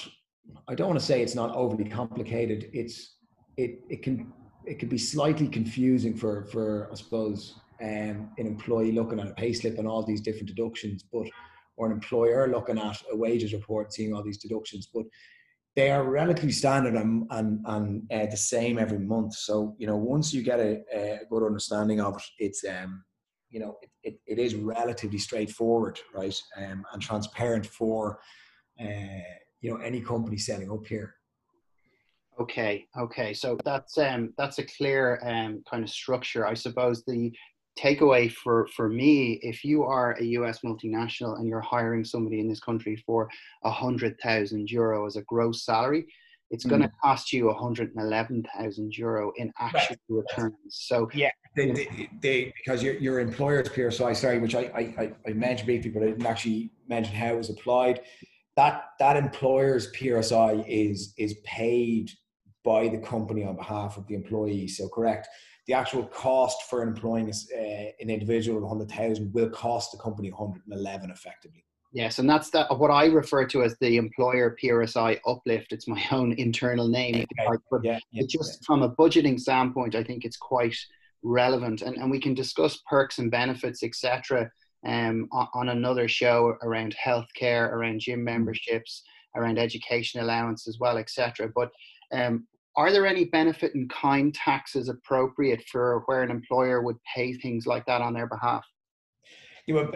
I 0.68 0.74
don't 0.74 0.88
want 0.88 1.00
to 1.00 1.04
say 1.04 1.22
it's 1.22 1.34
not 1.34 1.54
overly 1.54 1.88
complicated. 1.88 2.70
It's, 2.72 3.16
it, 3.56 3.80
it 3.88 4.02
can, 4.02 4.32
it 4.64 4.78
can 4.78 4.88
be 4.88 4.98
slightly 4.98 5.48
confusing 5.48 6.16
for, 6.16 6.44
for, 6.46 6.88
I 6.92 6.94
suppose, 6.94 7.54
um, 7.80 8.30
an 8.38 8.46
employee 8.46 8.92
looking 8.92 9.20
at 9.20 9.28
a 9.28 9.34
payslip 9.34 9.78
and 9.78 9.86
all 9.86 10.02
these 10.02 10.20
different 10.20 10.48
deductions, 10.48 11.04
but 11.12 11.26
or 11.76 11.86
an 11.86 11.92
employer 11.92 12.48
looking 12.48 12.78
at 12.78 13.00
a 13.12 13.16
wages 13.16 13.52
report, 13.52 13.92
seeing 13.92 14.12
all 14.12 14.22
these 14.22 14.38
deductions. 14.38 14.88
But 14.92 15.04
they 15.78 15.92
are 15.92 16.02
relatively 16.02 16.50
standard 16.50 16.96
and 16.96 17.24
and, 17.30 17.64
and 17.66 18.02
uh, 18.12 18.26
the 18.26 18.36
same 18.36 18.78
every 18.78 18.98
month. 18.98 19.34
So 19.34 19.76
you 19.78 19.86
know, 19.86 19.96
once 19.96 20.34
you 20.34 20.42
get 20.42 20.58
a, 20.58 20.82
a 20.92 21.20
good 21.30 21.44
understanding 21.46 22.00
of 22.00 22.16
it, 22.16 22.22
it's 22.40 22.64
um, 22.64 23.04
you 23.48 23.60
know, 23.60 23.76
it, 23.80 23.90
it, 24.02 24.20
it 24.26 24.38
is 24.40 24.56
relatively 24.56 25.18
straightforward, 25.18 26.00
right, 26.12 26.36
um, 26.56 26.84
and 26.92 27.00
transparent 27.00 27.64
for 27.64 28.18
uh, 28.80 29.30
you 29.60 29.70
know 29.70 29.76
any 29.76 30.00
company 30.00 30.36
setting 30.36 30.68
up 30.68 30.84
here. 30.84 31.14
Okay, 32.40 32.86
okay. 32.98 33.32
So 33.32 33.56
that's 33.64 33.98
um 33.98 34.34
that's 34.36 34.58
a 34.58 34.66
clear 34.66 35.20
um 35.24 35.62
kind 35.70 35.84
of 35.84 35.90
structure. 35.90 36.44
I 36.44 36.54
suppose 36.54 37.04
the 37.04 37.32
takeaway 37.78 38.30
for 38.30 38.66
for 38.74 38.88
me, 38.88 39.38
if 39.42 39.64
you 39.64 39.84
are 39.84 40.12
a 40.18 40.24
US 40.24 40.60
multinational 40.60 41.38
and 41.38 41.46
you're 41.46 41.60
hiring 41.60 42.04
somebody 42.04 42.40
in 42.40 42.48
this 42.48 42.60
country 42.60 42.96
for 43.06 43.28
a 43.64 43.70
hundred 43.70 44.18
thousand 44.20 44.70
euro 44.70 45.06
as 45.06 45.16
a 45.16 45.22
gross 45.22 45.64
salary, 45.64 46.06
it's 46.50 46.64
mm. 46.64 46.70
going 46.70 46.82
to 46.82 46.90
cost 47.02 47.32
you 47.32 47.46
111,000 47.46 48.96
euro 48.96 49.32
in 49.36 49.52
actual 49.58 49.96
right. 50.08 50.24
returns. 50.30 50.54
So 50.70 51.08
yeah, 51.14 51.30
they, 51.56 51.70
they, 51.72 52.10
they, 52.20 52.52
because 52.56 52.82
your 52.82 52.94
your 52.94 53.20
employer's 53.20 53.68
PRSI, 53.68 54.16
sorry, 54.16 54.38
which 54.38 54.54
I, 54.54 54.62
I 54.98 55.12
I 55.26 55.32
mentioned 55.32 55.66
briefly, 55.66 55.90
but 55.90 56.02
I 56.02 56.06
didn't 56.06 56.26
actually 56.26 56.70
mention 56.88 57.14
how 57.14 57.34
it 57.34 57.36
was 57.36 57.50
applied. 57.50 58.00
That 58.56 58.84
that 58.98 59.16
employer's 59.16 59.92
PRSI 59.92 60.64
is 60.66 61.14
is 61.16 61.34
paid 61.44 62.10
by 62.64 62.88
the 62.88 62.98
company 62.98 63.44
on 63.44 63.56
behalf 63.56 63.96
of 63.96 64.06
the 64.08 64.14
employee. 64.14 64.68
So 64.68 64.88
correct 64.88 65.28
the 65.68 65.74
actual 65.74 66.04
cost 66.06 66.62
for 66.68 66.82
employing 66.82 67.30
uh, 67.30 67.60
an 68.00 68.10
individual 68.10 68.56
of 68.56 68.64
100,000 68.64 69.32
will 69.34 69.50
cost 69.50 69.92
the 69.92 69.98
company 69.98 70.30
111 70.30 71.10
effectively. 71.10 71.62
Yes, 71.92 72.18
and 72.18 72.28
that's 72.28 72.50
that 72.50 72.76
what 72.78 72.90
I 72.90 73.06
refer 73.06 73.46
to 73.46 73.62
as 73.62 73.76
the 73.80 73.96
employer 73.96 74.56
PRSI 74.62 75.20
uplift. 75.26 75.72
It's 75.72 75.88
my 75.88 76.02
own 76.10 76.32
internal 76.32 76.88
name. 76.88 77.14
Okay. 77.40 77.58
But 77.70 77.84
yeah, 77.84 77.98
yeah, 78.10 78.24
just 78.28 78.60
yeah. 78.60 78.66
from 78.66 78.82
a 78.82 78.90
budgeting 78.90 79.38
standpoint, 79.38 79.94
I 79.94 80.02
think 80.02 80.24
it's 80.24 80.36
quite 80.36 80.76
relevant. 81.22 81.82
And, 81.82 81.96
and 81.96 82.10
we 82.10 82.20
can 82.20 82.34
discuss 82.34 82.82
perks 82.88 83.18
and 83.18 83.30
benefits, 83.30 83.82
etc., 83.82 84.50
um, 84.86 85.28
on, 85.32 85.48
on, 85.54 85.68
another 85.70 86.08
show 86.08 86.56
around 86.62 86.94
healthcare, 87.04 87.72
around 87.72 88.00
gym 88.00 88.20
mm. 88.20 88.24
memberships, 88.24 89.02
around 89.34 89.58
education 89.58 90.20
allowance 90.20 90.68
as 90.68 90.78
well, 90.78 90.98
etc. 90.98 91.50
But 91.54 91.70
um, 92.12 92.46
are 92.76 92.92
there 92.92 93.06
any 93.06 93.24
benefit 93.24 93.74
in 93.74 93.88
kind 93.88 94.34
taxes 94.34 94.88
appropriate 94.88 95.64
for 95.70 96.02
where 96.06 96.22
an 96.22 96.30
employer 96.30 96.80
would 96.82 96.96
pay 97.14 97.34
things 97.34 97.66
like 97.66 97.84
that 97.86 98.00
on 98.00 98.14
their 98.14 98.26
behalf? 98.26 98.64
You 99.66 99.74
know, 99.74 99.92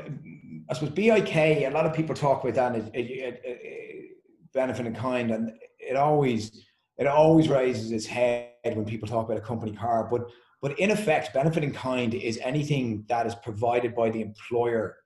I 0.69 0.75
suppose 0.75 0.91
BIK. 0.91 1.37
A 1.37 1.71
lot 1.71 1.87
of 1.87 1.95
people 1.95 2.15
talk 2.15 2.45
about 2.45 2.55
that 2.55 2.77
it, 2.77 2.95
it, 2.95 3.41
it, 3.45 4.11
benefit 4.53 4.87
in 4.87 4.95
kind, 4.95 5.31
and 5.31 5.53
it 5.79 5.97
always 5.97 6.67
it 6.99 7.07
always 7.07 7.49
raises 7.49 7.91
its 7.91 8.05
head 8.05 8.51
when 8.65 8.85
people 8.85 9.09
talk 9.09 9.25
about 9.25 9.39
a 9.39 9.41
company 9.41 9.73
car. 9.73 10.09
But 10.11 10.29
but 10.61 10.79
in 10.79 10.91
effect, 10.91 11.33
benefit 11.33 11.65
in 11.65 11.73
kind 11.73 12.15
is 12.15 12.39
anything 12.43 13.05
that 13.09 13.27
is 13.27 13.35
provided 13.35 13.95
by 13.95 14.11
the 14.11 14.21
employer 14.21 14.97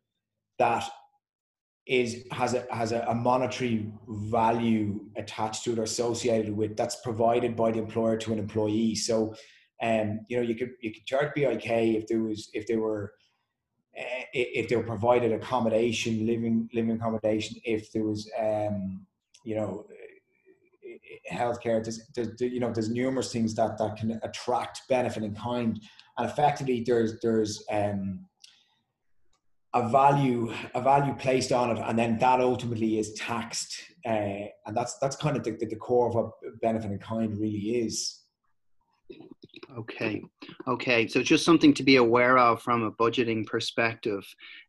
that 0.59 0.89
is 1.87 2.25
has 2.33 2.55
a 2.55 2.67
has 2.71 2.91
a, 2.93 3.05
a, 3.09 3.15
monetary 3.15 3.93
value 4.09 5.01
attached 5.17 5.63
to 5.65 5.73
it 5.73 5.79
or 5.79 5.85
associated 5.85 6.55
with 6.55 6.77
that's 6.77 6.97
provided 6.97 7.55
by 7.55 7.71
the 7.71 7.79
employer 7.79 8.17
to 8.17 8.33
an 8.33 8.41
employee. 8.41 8.95
So, 8.97 9.35
um, 9.81 10.21
you 10.29 10.37
know, 10.37 10.43
you 10.43 10.57
could 10.57 10.71
you 10.81 10.93
could 10.93 11.07
charge 11.07 11.33
BIK 11.35 11.71
if 11.71 12.09
there 12.09 12.23
was 12.23 12.51
if 12.55 12.67
they 12.67 12.77
were 12.77 13.13
uh, 13.97 14.23
if 14.33 14.69
they 14.69 14.75
were 14.75 14.83
provided 14.83 15.33
accommodation, 15.33 16.27
living 16.27 16.69
living 16.75 16.97
accommodation, 16.97 17.57
if 17.65 17.93
there 17.93 18.05
was 18.05 18.29
um, 18.39 19.07
you 19.45 19.55
know 19.55 19.87
healthcare. 21.33 21.83
There's, 21.83 22.09
there's 22.15 22.41
you 22.41 22.61
know 22.61 22.73
there's 22.73 22.91
numerous 22.91 23.33
things 23.33 23.55
that 23.55 23.79
that 23.79 23.97
can 23.97 24.19
attract 24.25 24.83
benefit 24.89 25.23
in 25.23 25.35
kind, 25.35 25.81
and 26.19 26.29
effectively 26.29 26.83
there's 26.85 27.21
there's 27.21 27.65
um, 27.71 28.27
a 29.75 29.89
value 29.89 30.53
a 30.75 30.81
value 30.81 31.15
placed 31.15 31.53
on 31.53 31.77
it 31.77 31.83
and 31.87 31.99
then 31.99 32.19
that 32.19 32.41
ultimately 32.41 32.99
is 32.99 33.13
taxed 33.15 33.83
uh, 34.07 34.47
and 34.67 34.77
that's 34.77 34.99
that's 34.99 35.17
kind 35.17 35.37
of 35.37 35.43
the, 35.43 35.51
the, 35.53 35.77
core 35.77 36.09
of 36.09 36.15
what 36.15 36.31
benefit 36.63 36.91
in 36.91 36.99
kind 36.99 37.37
really 37.39 37.59
is. 37.59 38.21
Okay. 39.77 40.23
Okay 40.69 41.09
so 41.09 41.23
just 41.23 41.45
something 41.45 41.75
to 41.75 41.83
be 41.83 41.97
aware 41.97 42.39
of 42.39 42.63
from 42.63 42.85
a 42.85 42.93
budgeting 42.93 43.45
perspective 43.47 44.25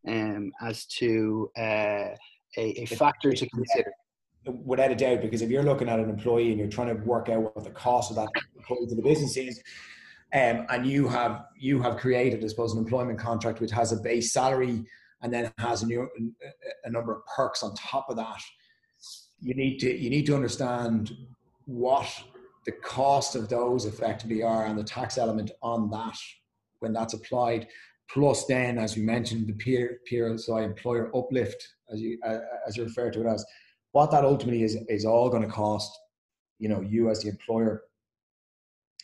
um, 0.08 0.52
as 0.62 0.86
to 0.86 1.52
uh, 1.58 2.10
a, 2.58 2.82
a 2.82 2.86
factor 2.86 3.32
to 3.32 3.50
consider. 3.50 3.91
Without 4.64 4.91
a 4.91 4.95
doubt 4.95 5.22
because 5.22 5.41
if 5.41 5.50
you're 5.50 5.64
looking 5.64 5.89
at 5.89 6.00
an 6.00 6.10
employee 6.10 6.50
and 6.50 6.60
you're 6.60 6.70
trying 6.70 6.88
to 6.88 7.04
work 7.04 7.30
out 7.30 7.56
what 7.56 7.64
the 7.64 7.72
cost 7.72 8.10
of 8.10 8.16
that 8.16 8.30
employee 8.56 8.88
to 8.88 8.95
the 8.95 9.02
business 9.02 9.38
is 9.38 9.62
um, 10.34 10.65
and 10.69 10.86
you 10.86 11.07
have 11.07 11.45
you 11.57 11.82
have 11.82 11.97
created, 11.97 12.43
I 12.43 12.47
suppose, 12.47 12.73
an 12.73 12.80
employment 12.80 13.19
contract 13.19 13.61
which 13.61 13.71
has 13.71 13.91
a 13.91 13.97
base 13.97 14.34
salary 14.34 14.84
and 15.21 15.34
then 15.34 15.51
has 15.57 15.84
a, 15.84 15.88
new, 15.88 16.07
a 16.84 16.89
number 16.89 17.15
of 17.15 17.25
perks 17.25 17.63
on 17.63 17.73
top 17.75 18.09
of 18.09 18.17
that. 18.17 18.41
You 19.41 19.55
need 19.55 19.80
to 19.80 19.95
you 19.95 20.09
need 20.09 20.25
to 20.25 20.36
understand 20.36 21.11
what 21.65 22.07
the 22.65 22.73
cost 22.73 23.36
of 23.36 23.47
those 23.47 23.86
effectively 23.86 24.43
are 24.43 24.65
and 24.65 24.78
the 24.78 24.84
tax 24.84 25.17
element 25.17 25.51
on 25.61 25.89
that 25.91 26.17
when 26.80 26.91
that's 26.91 27.13
applied. 27.13 27.67
Plus, 28.09 28.45
then, 28.45 28.78
as 28.78 28.95
we 28.95 29.01
mentioned, 29.01 29.47
the 29.47 29.53
peer 29.53 29.99
PRSI 30.09 30.63
employer 30.63 31.09
uplift, 31.15 31.67
as 31.91 32.01
you 32.01 32.19
uh, 32.25 32.39
as 32.67 32.75
you 32.75 32.84
refer 32.84 33.09
to 33.11 33.21
it 33.21 33.28
as, 33.28 33.45
what 33.91 34.11
that 34.11 34.25
ultimately 34.25 34.63
is 34.63 34.78
is 34.89 35.05
all 35.05 35.30
going 35.30 35.43
to 35.43 35.49
cost, 35.49 35.97
you 36.59 36.67
know, 36.67 36.82
you 36.82 37.09
as 37.09 37.21
the 37.21 37.30
employer 37.30 37.84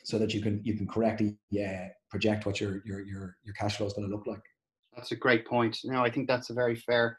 so 0.04 0.18
that 0.20 0.34
you 0.34 0.41
can 0.41 0.62
you 0.64 0.76
can 0.76 0.88
correctly 0.88 1.38
yeah, 1.49 1.89
project 2.10 2.45
what 2.45 2.60
your 2.60 2.82
your 2.86 3.01
your 3.01 3.38
your 3.43 3.54
cash 3.56 3.78
flow 3.78 3.88
is 3.88 3.93
going 3.93 4.08
to 4.08 4.16
look 4.16 4.28
like. 4.28 4.41
That's 4.95 5.12
a 5.12 5.16
great 5.16 5.47
point. 5.47 5.80
No, 5.84 6.04
I 6.04 6.12
think 6.12 6.28
that's 6.28 6.49
a 6.49 6.54
very 6.54 6.76
fair 6.76 7.18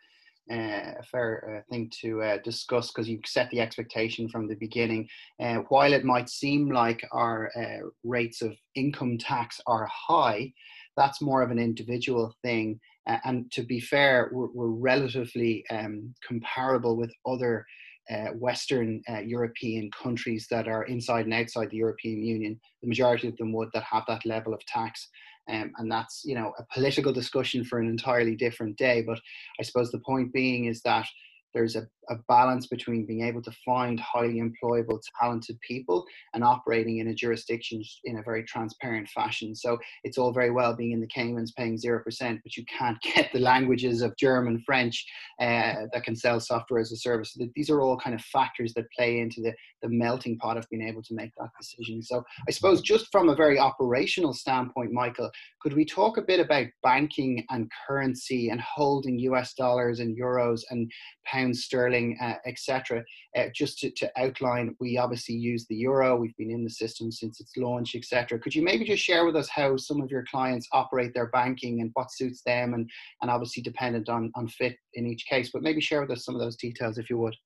uh, 0.50 0.92
fair 1.10 1.56
uh, 1.56 1.72
thing 1.72 1.90
to 2.02 2.22
uh, 2.22 2.38
discuss 2.44 2.90
because 2.90 3.08
you 3.08 3.18
set 3.24 3.48
the 3.50 3.60
expectation 3.60 4.28
from 4.28 4.46
the 4.46 4.56
beginning. 4.56 5.08
Uh, 5.40 5.56
while 5.68 5.92
it 5.92 6.04
might 6.04 6.28
seem 6.28 6.70
like 6.70 7.06
our 7.12 7.50
uh, 7.56 7.88
rates 8.02 8.42
of 8.42 8.54
income 8.74 9.16
tax 9.16 9.60
are 9.66 9.88
high, 9.90 10.52
that's 10.96 11.22
more 11.22 11.42
of 11.42 11.50
an 11.50 11.58
individual 11.58 12.34
thing. 12.42 12.78
and 13.06 13.50
to 13.52 13.62
be 13.62 13.80
fair, 13.80 14.30
we're, 14.32 14.48
we're 14.52 14.68
relatively 14.68 15.64
um, 15.70 16.14
comparable 16.26 16.96
with 16.96 17.12
other 17.26 17.64
uh, 18.10 18.28
Western 18.34 19.02
uh, 19.08 19.20
European 19.20 19.90
countries 19.90 20.46
that 20.50 20.68
are 20.68 20.84
inside 20.84 21.24
and 21.24 21.34
outside 21.34 21.70
the 21.70 21.76
European 21.76 22.22
Union, 22.22 22.60
the 22.82 22.88
majority 22.88 23.28
of 23.28 23.36
them 23.36 23.52
would 23.52 23.68
that 23.72 23.84
have 23.84 24.04
that 24.08 24.26
level 24.26 24.52
of 24.52 24.64
tax. 24.66 25.08
Um, 25.50 25.72
and 25.76 25.92
that's 25.92 26.22
you 26.24 26.34
know 26.34 26.52
a 26.58 26.64
political 26.72 27.12
discussion 27.12 27.64
for 27.64 27.78
an 27.78 27.88
entirely 27.88 28.34
different 28.34 28.76
day. 28.78 29.02
But 29.02 29.20
I 29.60 29.62
suppose 29.62 29.90
the 29.90 30.00
point 30.00 30.32
being 30.32 30.66
is 30.66 30.80
that 30.82 31.06
there's 31.52 31.76
a, 31.76 31.86
a 32.10 32.16
balance 32.28 32.66
between 32.66 33.06
being 33.06 33.22
able 33.22 33.42
to 33.42 33.52
find 33.64 33.98
highly 34.00 34.40
employable, 34.40 35.00
talented 35.20 35.58
people 35.60 36.04
and 36.34 36.44
operating 36.44 36.98
in 36.98 37.08
a 37.08 37.14
jurisdiction 37.14 37.82
in 38.04 38.18
a 38.18 38.22
very 38.22 38.44
transparent 38.44 39.08
fashion. 39.08 39.54
So 39.54 39.78
it's 40.02 40.18
all 40.18 40.32
very 40.32 40.50
well 40.50 40.74
being 40.74 40.92
in 40.92 41.00
the 41.00 41.06
Caymans 41.06 41.52
paying 41.52 41.78
0%, 41.78 42.02
but 42.42 42.56
you 42.56 42.64
can't 42.66 43.00
get 43.14 43.32
the 43.32 43.40
languages 43.40 44.02
of 44.02 44.16
German, 44.16 44.62
French 44.64 45.04
uh, 45.40 45.86
that 45.92 46.04
can 46.04 46.16
sell 46.16 46.40
software 46.40 46.80
as 46.80 46.92
a 46.92 46.96
service. 46.96 47.36
These 47.54 47.70
are 47.70 47.80
all 47.80 47.98
kind 47.98 48.14
of 48.14 48.22
factors 48.22 48.72
that 48.74 48.90
play 48.96 49.20
into 49.20 49.40
the, 49.40 49.52
the 49.82 49.88
melting 49.88 50.38
pot 50.38 50.56
of 50.56 50.68
being 50.70 50.86
able 50.86 51.02
to 51.02 51.14
make 51.14 51.32
that 51.38 51.50
decision. 51.60 52.02
So 52.02 52.22
I 52.48 52.50
suppose 52.50 52.80
just 52.80 53.08
from 53.10 53.28
a 53.28 53.36
very 53.36 53.58
operational 53.58 54.32
standpoint, 54.32 54.92
Michael, 54.92 55.30
could 55.60 55.74
we 55.74 55.84
talk 55.84 56.16
a 56.16 56.22
bit 56.22 56.40
about 56.40 56.66
banking 56.82 57.44
and 57.50 57.70
currency 57.86 58.50
and 58.50 58.60
holding 58.60 59.18
US 59.20 59.54
dollars 59.54 60.00
and 60.00 60.16
euros 60.16 60.62
and 60.70 60.90
pounds 61.24 61.64
sterling, 61.64 61.93
uh, 62.20 62.34
etc. 62.46 63.04
Uh, 63.36 63.44
just 63.54 63.78
to, 63.78 63.90
to 63.90 64.10
outline, 64.16 64.74
we 64.80 64.98
obviously 64.98 65.34
use 65.34 65.66
the 65.68 65.76
euro. 65.76 66.16
We've 66.16 66.36
been 66.36 66.50
in 66.50 66.64
the 66.64 66.70
system 66.70 67.10
since 67.10 67.40
its 67.40 67.56
launch, 67.56 67.94
etc. 67.94 68.38
Could 68.38 68.54
you 68.54 68.62
maybe 68.62 68.84
just 68.84 69.02
share 69.02 69.24
with 69.24 69.36
us 69.36 69.48
how 69.48 69.76
some 69.76 70.00
of 70.00 70.10
your 70.10 70.24
clients 70.30 70.68
operate 70.72 71.14
their 71.14 71.28
banking 71.28 71.80
and 71.80 71.90
what 71.94 72.12
suits 72.12 72.42
them, 72.42 72.74
and 72.74 72.88
and 73.22 73.30
obviously 73.30 73.62
dependent 73.62 74.08
on 74.08 74.32
on 74.34 74.48
fit 74.48 74.76
in 74.94 75.06
each 75.06 75.26
case. 75.26 75.50
But 75.52 75.62
maybe 75.62 75.80
share 75.80 76.00
with 76.00 76.10
us 76.10 76.24
some 76.24 76.34
of 76.34 76.40
those 76.40 76.56
details 76.56 76.98
if 76.98 77.08
you 77.08 77.18
would. 77.18 77.36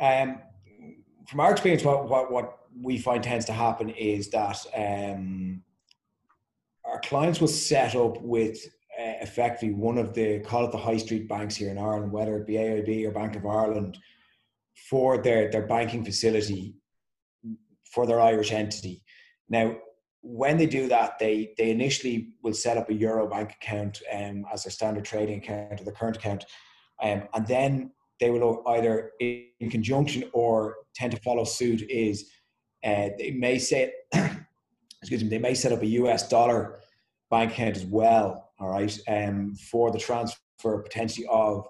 Um, 0.00 0.38
from 1.26 1.40
our 1.40 1.52
experience, 1.52 1.84
what 1.84 2.08
what 2.08 2.30
what 2.30 2.58
we 2.80 2.98
find 2.98 3.22
tends 3.22 3.44
to 3.46 3.52
happen 3.52 3.90
is 3.90 4.30
that 4.30 4.64
um, 4.76 5.62
our 6.84 7.00
clients 7.00 7.40
will 7.40 7.48
set 7.48 7.94
up 7.94 8.20
with 8.22 8.66
effectively 9.20 9.74
one 9.74 9.98
of 9.98 10.14
the 10.14 10.40
call 10.40 10.64
it 10.64 10.72
the 10.72 10.78
high 10.78 10.96
street 10.96 11.28
banks 11.28 11.56
here 11.56 11.70
in 11.70 11.78
Ireland, 11.78 12.12
whether 12.12 12.36
it 12.36 12.46
be 12.46 12.54
AIB 12.54 13.06
or 13.06 13.10
Bank 13.10 13.36
of 13.36 13.46
Ireland, 13.46 13.98
for 14.88 15.18
their 15.18 15.50
their 15.50 15.66
banking 15.66 16.04
facility 16.04 16.74
for 17.84 18.06
their 18.06 18.20
Irish 18.20 18.52
entity. 18.52 19.02
Now, 19.48 19.76
when 20.20 20.56
they 20.56 20.66
do 20.66 20.88
that, 20.88 21.18
they 21.18 21.54
they 21.58 21.70
initially 21.70 22.34
will 22.42 22.54
set 22.54 22.76
up 22.76 22.90
a 22.90 22.94
Euro 22.94 23.28
bank 23.28 23.52
account 23.52 24.02
um, 24.12 24.44
as 24.52 24.64
their 24.64 24.70
standard 24.70 25.04
trading 25.04 25.38
account 25.38 25.80
or 25.80 25.84
the 25.84 25.92
current 25.92 26.16
account, 26.16 26.44
um, 27.02 27.22
and 27.34 27.46
then 27.46 27.92
they 28.20 28.30
will 28.30 28.62
either 28.66 29.12
in 29.20 29.70
conjunction 29.70 30.24
or 30.32 30.76
tend 30.94 31.12
to 31.12 31.20
follow 31.20 31.44
suit 31.44 31.82
is 31.88 32.30
uh, 32.84 33.08
they 33.18 33.34
may 33.36 33.58
say 33.58 33.92
excuse 35.00 35.22
me 35.22 35.28
they 35.28 35.38
may 35.38 35.54
set 35.54 35.72
up 35.72 35.82
a 35.82 35.86
US 35.86 36.28
dollar 36.28 36.80
bank 37.30 37.52
account 37.52 37.76
as 37.76 37.84
well 37.84 38.47
all 38.60 38.68
right 38.68 38.98
um, 39.08 39.54
for 39.54 39.90
the 39.90 39.98
transfer 39.98 40.78
potentially 40.82 41.26
of 41.30 41.66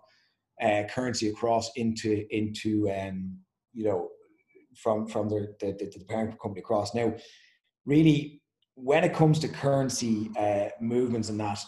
uh, 0.62 0.82
currency 0.90 1.28
across 1.28 1.70
into 1.76 2.24
into 2.30 2.90
um, 2.90 3.36
you 3.72 3.84
know 3.84 4.08
from 4.76 5.06
from 5.06 5.28
the, 5.28 5.54
the, 5.60 5.72
the 5.72 6.04
parent 6.08 6.38
company 6.40 6.60
across. 6.60 6.94
Now 6.94 7.14
really 7.84 8.42
when 8.74 9.04
it 9.04 9.12
comes 9.14 9.38
to 9.40 9.48
currency 9.48 10.30
uh, 10.38 10.68
movements 10.80 11.28
and 11.28 11.40
that 11.40 11.58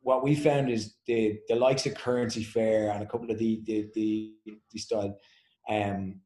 what 0.00 0.22
we 0.22 0.34
found 0.34 0.70
is 0.70 0.96
the 1.06 1.38
the 1.48 1.54
likes 1.54 1.86
of 1.86 1.94
Currency 1.94 2.42
Fair 2.42 2.90
and 2.90 3.02
a 3.02 3.06
couple 3.06 3.30
of 3.30 3.38
the 3.38 3.62
the 3.66 3.88
the, 3.94 4.32
the 4.72 4.78
style 4.78 5.16
um, 5.68 6.20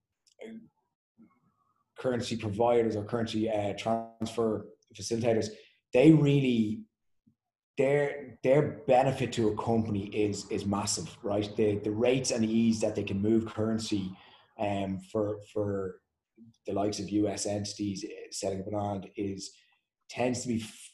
currency 1.98 2.36
providers 2.36 2.96
or 2.96 3.04
currency 3.04 3.50
uh, 3.50 3.72
transfer 3.74 4.66
facilitators 4.94 5.48
they 5.92 6.12
really 6.12 6.80
their 7.78 8.38
their 8.42 8.82
benefit 8.86 9.32
to 9.32 9.48
a 9.48 9.56
company 9.56 10.06
is 10.06 10.46
is 10.50 10.64
massive 10.64 11.16
right 11.22 11.54
the 11.56 11.76
the 11.80 11.90
rates 11.90 12.30
and 12.30 12.42
the 12.42 12.50
ease 12.50 12.80
that 12.80 12.94
they 12.94 13.02
can 13.02 13.20
move 13.20 13.46
currency 13.46 14.10
um 14.58 14.98
for 15.10 15.38
for 15.52 16.00
the 16.66 16.72
likes 16.72 16.98
of 16.98 17.06
us 17.08 17.46
entities 17.46 18.04
uh, 18.04 18.08
setting 18.30 18.62
up 18.74 19.04
is 19.16 19.52
tends 20.08 20.42
to 20.42 20.48
be 20.48 20.62
f- 20.62 20.90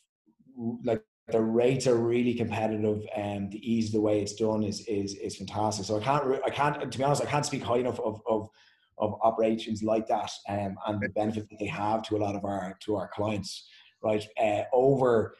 like 0.84 1.02
the 1.28 1.40
rates 1.40 1.86
are 1.86 1.96
really 1.96 2.34
competitive 2.34 3.06
and 3.16 3.52
the 3.52 3.70
ease 3.70 3.86
of 3.86 3.92
the 3.92 4.00
way 4.00 4.20
it's 4.20 4.34
done 4.34 4.62
is 4.62 4.80
is 4.86 5.14
is 5.14 5.36
fantastic. 5.36 5.86
So 5.86 5.98
I 5.98 6.02
can't 6.02 6.24
I 6.44 6.50
can't 6.50 6.92
to 6.92 6.98
be 6.98 7.04
honest 7.04 7.22
I 7.22 7.26
can't 7.26 7.46
speak 7.46 7.62
high 7.62 7.78
enough 7.78 8.00
of 8.00 8.20
of, 8.28 8.48
of 8.98 9.14
operations 9.22 9.82
like 9.82 10.06
that 10.08 10.30
um, 10.48 10.76
and 10.86 11.00
the 11.00 11.08
benefit 11.10 11.48
that 11.48 11.58
they 11.58 11.66
have 11.66 12.02
to 12.02 12.16
a 12.16 12.18
lot 12.18 12.34
of 12.34 12.44
our 12.44 12.76
to 12.80 12.96
our 12.96 13.08
clients. 13.08 13.68
Right 14.02 14.26
uh, 14.42 14.62
over 14.72 15.36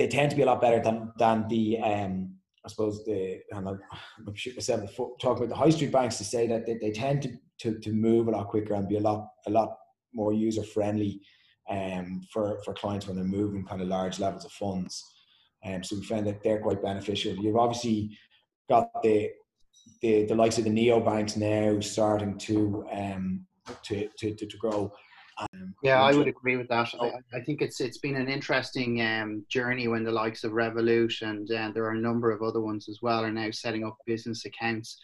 they 0.00 0.08
tend 0.08 0.30
to 0.30 0.36
be 0.36 0.42
a 0.42 0.46
lot 0.46 0.62
better 0.62 0.80
than 0.80 1.12
than 1.18 1.46
the 1.48 1.78
um, 1.78 2.34
I 2.64 2.68
suppose 2.68 3.04
the 3.04 3.40
and 3.50 3.68
I'm, 3.68 3.78
I'm 4.26 4.34
shooting 4.34 4.56
myself 4.56 4.90
foot 4.94 5.10
talking 5.20 5.44
about 5.44 5.50
the 5.50 5.62
high 5.62 5.68
street 5.68 5.92
banks 5.92 6.16
to 6.16 6.24
say 6.24 6.46
that 6.46 6.64
they, 6.64 6.78
they 6.80 6.90
tend 6.90 7.22
to, 7.22 7.30
to 7.60 7.78
to 7.80 7.92
move 7.92 8.26
a 8.26 8.30
lot 8.30 8.48
quicker 8.48 8.72
and 8.72 8.88
be 8.88 8.96
a 8.96 9.00
lot 9.00 9.28
a 9.46 9.50
lot 9.50 9.76
more 10.14 10.32
user 10.32 10.62
friendly 10.62 11.20
um, 11.68 12.22
for, 12.32 12.60
for 12.64 12.72
clients 12.72 13.06
when 13.06 13.14
they're 13.14 13.24
moving 13.24 13.64
kind 13.64 13.82
of 13.82 13.88
large 13.88 14.18
levels 14.18 14.44
of 14.46 14.52
funds. 14.52 15.04
Um, 15.64 15.84
so 15.84 15.96
we 15.96 16.04
found 16.04 16.26
that 16.26 16.42
they're 16.42 16.60
quite 16.60 16.82
beneficial. 16.82 17.34
You've 17.34 17.58
obviously 17.58 18.16
got 18.70 18.88
the 19.02 19.30
the, 20.00 20.24
the 20.24 20.34
likes 20.34 20.56
of 20.56 20.64
the 20.64 20.70
neo 20.70 20.98
banks 20.98 21.36
now 21.36 21.78
starting 21.80 22.38
to 22.38 22.86
um, 22.90 23.46
to, 23.82 24.08
to, 24.18 24.34
to, 24.34 24.46
to 24.46 24.56
grow. 24.56 24.90
Um, 25.40 25.74
yeah, 25.82 26.02
I 26.02 26.12
would 26.14 26.28
agree 26.28 26.56
with 26.56 26.68
that. 26.68 26.92
I, 27.00 27.12
I, 27.34 27.40
think 27.40 27.62
it's 27.62 27.80
it's 27.80 27.98
been 27.98 28.16
an 28.16 28.28
interesting 28.28 29.00
um, 29.00 29.44
journey 29.48 29.88
when 29.88 30.04
the 30.04 30.10
likes 30.10 30.44
of 30.44 30.52
Revolut 30.52 31.22
and 31.22 31.50
uh, 31.50 31.70
there 31.72 31.84
are 31.84 31.92
a 31.92 32.00
number 32.00 32.30
of 32.30 32.42
other 32.42 32.60
ones 32.60 32.88
as 32.88 32.98
well 33.00 33.24
are 33.24 33.30
now 33.30 33.50
setting 33.50 33.84
up 33.84 33.96
business 34.06 34.44
accounts 34.44 34.98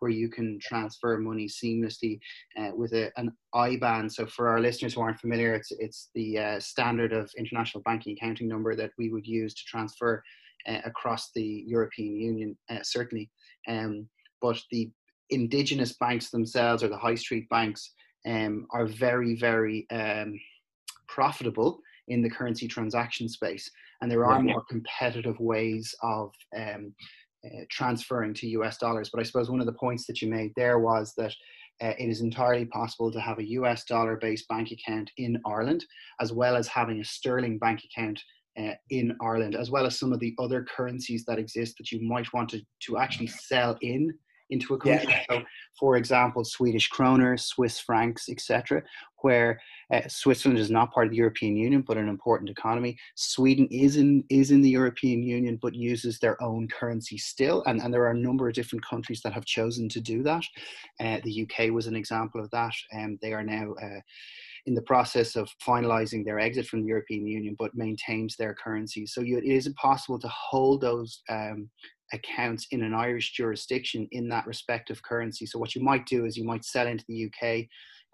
where 0.00 0.10
you 0.10 0.28
can 0.28 0.58
transfer 0.60 1.18
money 1.18 1.46
seamlessly 1.46 2.18
uh, 2.58 2.70
with 2.74 2.92
a, 2.92 3.10
an 3.16 3.30
IBAN. 3.54 4.10
So 4.10 4.26
for 4.26 4.48
our 4.48 4.60
listeners 4.60 4.94
who 4.94 5.02
aren't 5.02 5.20
familiar, 5.20 5.54
it's 5.54 5.72
it's 5.72 6.10
the 6.14 6.38
uh, 6.38 6.60
standard 6.60 7.12
of 7.12 7.30
international 7.38 7.82
banking 7.82 8.16
accounting 8.16 8.48
number 8.48 8.74
that 8.74 8.90
we 8.98 9.10
would 9.10 9.26
use 9.26 9.54
to 9.54 9.64
transfer 9.64 10.22
uh, 10.66 10.78
across 10.84 11.30
the 11.34 11.64
European 11.66 12.16
Union, 12.16 12.56
uh, 12.70 12.82
certainly. 12.82 13.30
Um, 13.68 14.08
but 14.40 14.60
the 14.70 14.90
indigenous 15.30 15.94
banks 15.94 16.30
themselves, 16.30 16.82
or 16.82 16.88
the 16.88 16.98
high 16.98 17.14
street 17.14 17.48
banks, 17.48 17.92
um, 18.26 18.66
are 18.72 18.86
very 18.86 19.36
very 19.36 19.86
um, 19.90 20.38
profitable 21.08 21.80
in 22.08 22.22
the 22.22 22.30
currency 22.30 22.66
transaction 22.66 23.28
space, 23.28 23.70
and 24.00 24.10
there 24.10 24.26
are 24.26 24.42
more 24.42 24.64
competitive 24.68 25.38
ways 25.38 25.94
of 26.02 26.32
um, 26.56 26.92
uh, 27.44 27.64
transferring 27.70 28.34
to 28.34 28.48
US 28.48 28.78
dollars. 28.78 29.10
But 29.12 29.20
I 29.20 29.24
suppose 29.24 29.50
one 29.50 29.60
of 29.60 29.66
the 29.66 29.72
points 29.72 30.06
that 30.06 30.20
you 30.20 30.28
made 30.28 30.52
there 30.56 30.78
was 30.78 31.14
that 31.16 31.32
uh, 31.82 31.94
it 31.98 32.10
is 32.10 32.20
entirely 32.20 32.66
possible 32.66 33.10
to 33.10 33.20
have 33.20 33.38
a 33.38 33.48
US 33.50 33.84
dollar 33.84 34.16
based 34.16 34.48
bank 34.48 34.70
account 34.72 35.10
in 35.16 35.40
Ireland, 35.46 35.84
as 36.20 36.32
well 36.32 36.56
as 36.56 36.68
having 36.68 37.00
a 37.00 37.04
sterling 37.04 37.58
bank 37.58 37.80
account 37.84 38.20
uh, 38.58 38.74
in 38.90 39.16
Ireland, 39.22 39.54
as 39.54 39.70
well 39.70 39.86
as 39.86 39.98
some 39.98 40.12
of 40.12 40.20
the 40.20 40.34
other 40.38 40.64
currencies 40.64 41.24
that 41.26 41.38
exist 41.38 41.76
that 41.78 41.90
you 41.90 42.02
might 42.02 42.32
want 42.32 42.50
to, 42.50 42.60
to 42.86 42.98
actually 42.98 43.28
sell 43.28 43.78
in 43.80 44.12
into 44.50 44.74
a 44.74 44.78
country. 44.78 45.08
Yeah. 45.10 45.22
So, 45.30 45.42
for 45.78 45.96
example, 45.96 46.44
Swedish 46.44 46.88
kroner, 46.88 47.36
Swiss 47.36 47.78
francs, 47.78 48.28
etc., 48.28 48.82
where 49.22 49.60
uh, 49.92 50.00
Switzerland 50.08 50.58
is 50.58 50.70
not 50.70 50.92
part 50.92 51.06
of 51.06 51.10
the 51.10 51.16
European 51.16 51.56
Union 51.56 51.82
but 51.86 51.96
an 51.96 52.08
important 52.08 52.50
economy. 52.50 52.96
Sweden 53.16 53.66
is 53.70 53.96
in 53.96 54.24
is 54.30 54.50
in 54.50 54.62
the 54.62 54.70
European 54.70 55.22
Union 55.22 55.58
but 55.60 55.74
uses 55.74 56.18
their 56.18 56.42
own 56.42 56.68
currency 56.68 57.18
still, 57.18 57.62
and, 57.66 57.80
and 57.80 57.92
there 57.92 58.02
are 58.02 58.12
a 58.12 58.18
number 58.18 58.48
of 58.48 58.54
different 58.54 58.84
countries 58.84 59.20
that 59.22 59.32
have 59.32 59.44
chosen 59.44 59.88
to 59.88 60.00
do 60.00 60.22
that. 60.22 60.44
Uh, 61.00 61.18
the 61.24 61.42
UK 61.46 61.70
was 61.70 61.86
an 61.86 61.96
example 61.96 62.40
of 62.40 62.50
that, 62.50 62.74
and 62.92 63.18
they 63.22 63.32
are 63.32 63.44
now. 63.44 63.74
Uh, 63.82 64.00
in 64.66 64.74
the 64.74 64.82
process 64.82 65.36
of 65.36 65.48
finalizing 65.66 66.22
their 66.22 66.38
exit 66.38 66.66
from 66.66 66.82
the 66.82 66.88
European 66.88 67.26
Union, 67.26 67.56
but 67.58 67.74
maintains 67.74 68.36
their 68.36 68.54
currency. 68.54 69.06
So 69.06 69.22
you, 69.22 69.38
it 69.38 69.44
is 69.44 69.66
possible 69.80 70.18
to 70.18 70.28
hold 70.28 70.82
those 70.82 71.22
um, 71.30 71.70
accounts 72.12 72.66
in 72.70 72.82
an 72.82 72.94
Irish 72.94 73.32
jurisdiction 73.32 74.08
in 74.12 74.28
that 74.28 74.46
respective 74.46 75.02
currency. 75.02 75.46
So 75.46 75.58
what 75.58 75.74
you 75.74 75.82
might 75.82 76.06
do 76.06 76.24
is 76.24 76.36
you 76.36 76.44
might 76.44 76.64
sell 76.64 76.86
into 76.86 77.04
the 77.08 77.26
UK, 77.26 77.66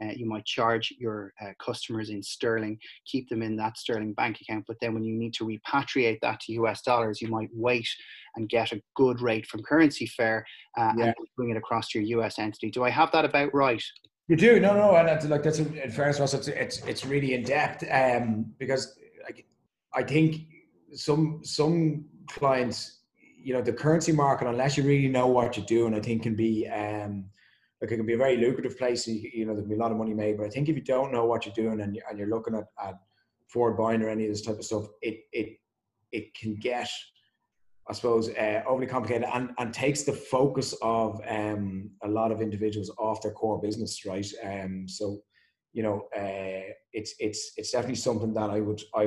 uh, 0.02 0.12
you 0.14 0.26
might 0.26 0.44
charge 0.44 0.92
your 0.98 1.32
uh, 1.40 1.52
customers 1.58 2.10
in 2.10 2.22
sterling, 2.22 2.78
keep 3.06 3.28
them 3.28 3.42
in 3.42 3.56
that 3.56 3.78
sterling 3.78 4.12
bank 4.12 4.38
account. 4.40 4.64
But 4.66 4.76
then 4.80 4.92
when 4.92 5.04
you 5.04 5.14
need 5.14 5.32
to 5.34 5.44
repatriate 5.44 6.18
that 6.20 6.40
to 6.40 6.52
US 6.54 6.82
dollars, 6.82 7.22
you 7.22 7.28
might 7.28 7.48
wait 7.52 7.88
and 8.36 8.48
get 8.48 8.72
a 8.72 8.82
good 8.94 9.20
rate 9.20 9.46
from 9.46 9.62
Currency 9.62 10.06
Fair 10.06 10.44
uh, 10.76 10.92
yeah. 10.96 11.04
and 11.06 11.14
bring 11.36 11.50
it 11.50 11.56
across 11.56 11.88
to 11.88 12.00
your 12.00 12.20
US 12.22 12.38
entity. 12.38 12.70
Do 12.70 12.84
I 12.84 12.90
have 12.90 13.10
that 13.12 13.24
about 13.24 13.54
right? 13.54 13.82
You 14.28 14.36
do 14.36 14.58
no 14.58 14.74
no, 14.74 14.96
and 14.96 15.30
like 15.30 15.44
that's 15.44 15.60
in 15.60 15.90
fairness, 15.90 16.18
Ross, 16.18 16.34
it's 16.34 16.48
it's 16.48 16.84
it's 16.84 17.06
really 17.06 17.34
in 17.34 17.44
depth 17.44 17.84
um, 17.88 18.46
because 18.58 18.98
like 19.22 19.46
I 19.94 20.02
think 20.02 20.48
some 20.92 21.40
some 21.44 22.06
clients 22.28 23.02
you 23.46 23.52
know 23.52 23.62
the 23.62 23.72
currency 23.72 24.10
market 24.10 24.48
unless 24.48 24.76
you 24.76 24.82
really 24.82 25.06
know 25.06 25.28
what 25.28 25.56
you're 25.56 25.66
doing 25.66 25.94
i 25.94 26.00
think 26.00 26.24
can 26.24 26.34
be 26.34 26.66
um 26.66 27.24
like 27.80 27.92
it 27.92 27.96
can 27.96 28.04
be 28.04 28.14
a 28.14 28.18
very 28.18 28.36
lucrative 28.36 28.76
place 28.76 29.06
you, 29.06 29.30
you 29.32 29.46
know 29.46 29.54
there 29.54 29.62
can 29.62 29.70
be 29.70 29.76
a 29.76 29.78
lot 29.78 29.92
of 29.92 29.96
money 29.96 30.12
made 30.12 30.36
but 30.36 30.46
i 30.46 30.50
think 30.50 30.68
if 30.68 30.74
you 30.74 30.82
don't 30.82 31.12
know 31.12 31.24
what 31.26 31.46
you're 31.46 31.54
doing 31.54 31.80
and, 31.80 31.96
and 32.10 32.18
you're 32.18 32.28
looking 32.28 32.56
at, 32.56 32.64
at 32.84 32.94
forward 33.46 33.76
buying 33.76 34.02
or 34.02 34.08
any 34.08 34.24
of 34.24 34.30
this 34.30 34.42
type 34.42 34.58
of 34.58 34.64
stuff 34.64 34.86
it 35.00 35.20
it 35.32 35.60
it 36.10 36.34
can 36.34 36.56
get 36.56 36.90
i 37.88 37.92
suppose 37.92 38.30
uh, 38.30 38.62
overly 38.66 38.88
complicated 38.88 39.28
and, 39.32 39.50
and 39.58 39.72
takes 39.72 40.02
the 40.02 40.12
focus 40.12 40.74
of 40.82 41.20
um, 41.28 41.88
a 42.02 42.08
lot 42.08 42.32
of 42.32 42.40
individuals 42.40 42.90
off 42.98 43.22
their 43.22 43.30
core 43.30 43.60
business 43.60 44.04
right? 44.04 44.26
Um, 44.42 44.88
so 44.88 45.20
you 45.72 45.84
know 45.84 46.08
uh, 46.18 46.72
it's 46.92 47.14
it's 47.20 47.52
it's 47.56 47.70
definitely 47.70 47.94
something 47.94 48.34
that 48.34 48.50
i 48.50 48.60
would 48.60 48.82
i 48.96 49.06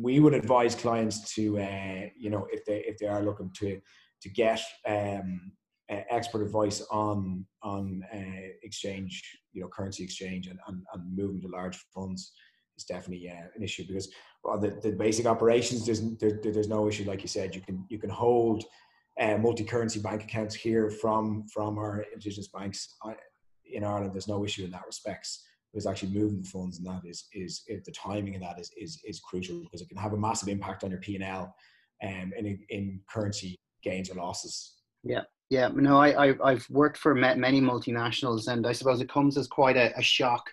we 0.00 0.20
would 0.20 0.34
advise 0.34 0.74
clients 0.74 1.34
to, 1.34 1.58
uh, 1.58 2.06
you 2.16 2.30
know, 2.30 2.46
if 2.50 2.64
they 2.64 2.84
if 2.86 2.98
they 2.98 3.06
are 3.06 3.22
looking 3.22 3.50
to 3.58 3.80
to 4.22 4.30
get 4.30 4.60
um, 4.86 5.52
uh, 5.90 6.00
expert 6.10 6.42
advice 6.42 6.80
on 6.90 7.46
on 7.62 8.02
uh, 8.14 8.48
exchange, 8.62 9.22
you 9.52 9.62
know, 9.62 9.68
currency 9.68 10.04
exchange 10.04 10.46
and, 10.48 10.58
and, 10.68 10.82
and 10.92 11.16
moving 11.16 11.40
to 11.40 11.48
large 11.48 11.76
funds 11.94 12.32
is 12.76 12.84
definitely 12.84 13.28
uh, 13.28 13.46
an 13.54 13.62
issue 13.62 13.84
because 13.86 14.10
well, 14.44 14.58
the, 14.58 14.78
the 14.82 14.92
basic 14.92 15.26
operations 15.26 15.86
there's 15.86 16.02
there, 16.18 16.40
there's 16.42 16.68
no 16.68 16.88
issue. 16.88 17.04
Like 17.04 17.22
you 17.22 17.28
said 17.28 17.54
you 17.54 17.60
can 17.60 17.84
you 17.88 17.98
can 17.98 18.10
hold 18.10 18.64
uh, 19.20 19.38
multi-currency 19.38 20.00
bank 20.00 20.24
accounts 20.24 20.54
here 20.54 20.90
from 20.90 21.46
from 21.52 21.78
our 21.78 22.04
indigenous 22.12 22.48
banks 22.48 22.96
uh, 23.04 23.14
in 23.64 23.84
Ireland. 23.84 24.12
There's 24.12 24.28
no 24.28 24.44
issue 24.44 24.64
in 24.64 24.70
that 24.72 24.86
respects 24.86 25.45
is 25.76 25.86
actually 25.86 26.12
moving 26.12 26.42
the 26.42 26.48
funds, 26.48 26.78
and 26.78 26.86
that 26.86 27.02
is 27.04 27.26
is 27.32 27.64
the 27.66 27.92
timing 27.92 28.34
of 28.34 28.42
that 28.42 28.58
is 28.58 28.70
is 28.76 29.00
is 29.04 29.20
crucial 29.20 29.60
because 29.60 29.80
it 29.80 29.88
can 29.88 29.98
have 29.98 30.12
a 30.12 30.16
massive 30.16 30.48
impact 30.48 30.84
on 30.84 30.90
your 30.90 31.00
P 31.00 31.14
and 31.14 31.24
L, 31.24 31.54
um, 32.02 32.32
in 32.36 32.58
in 32.70 33.00
currency 33.10 33.56
gains 33.82 34.10
or 34.10 34.14
losses. 34.14 34.74
Yeah, 35.02 35.22
yeah. 35.50 35.68
No, 35.74 35.98
I, 35.98 36.34
I 36.42 36.50
have 36.50 36.68
worked 36.70 36.98
for 36.98 37.14
many 37.14 37.60
multinationals, 37.60 38.48
and 38.48 38.66
I 38.66 38.72
suppose 38.72 39.00
it 39.00 39.08
comes 39.08 39.36
as 39.36 39.46
quite 39.46 39.76
a, 39.76 39.96
a 39.96 40.02
shock. 40.02 40.50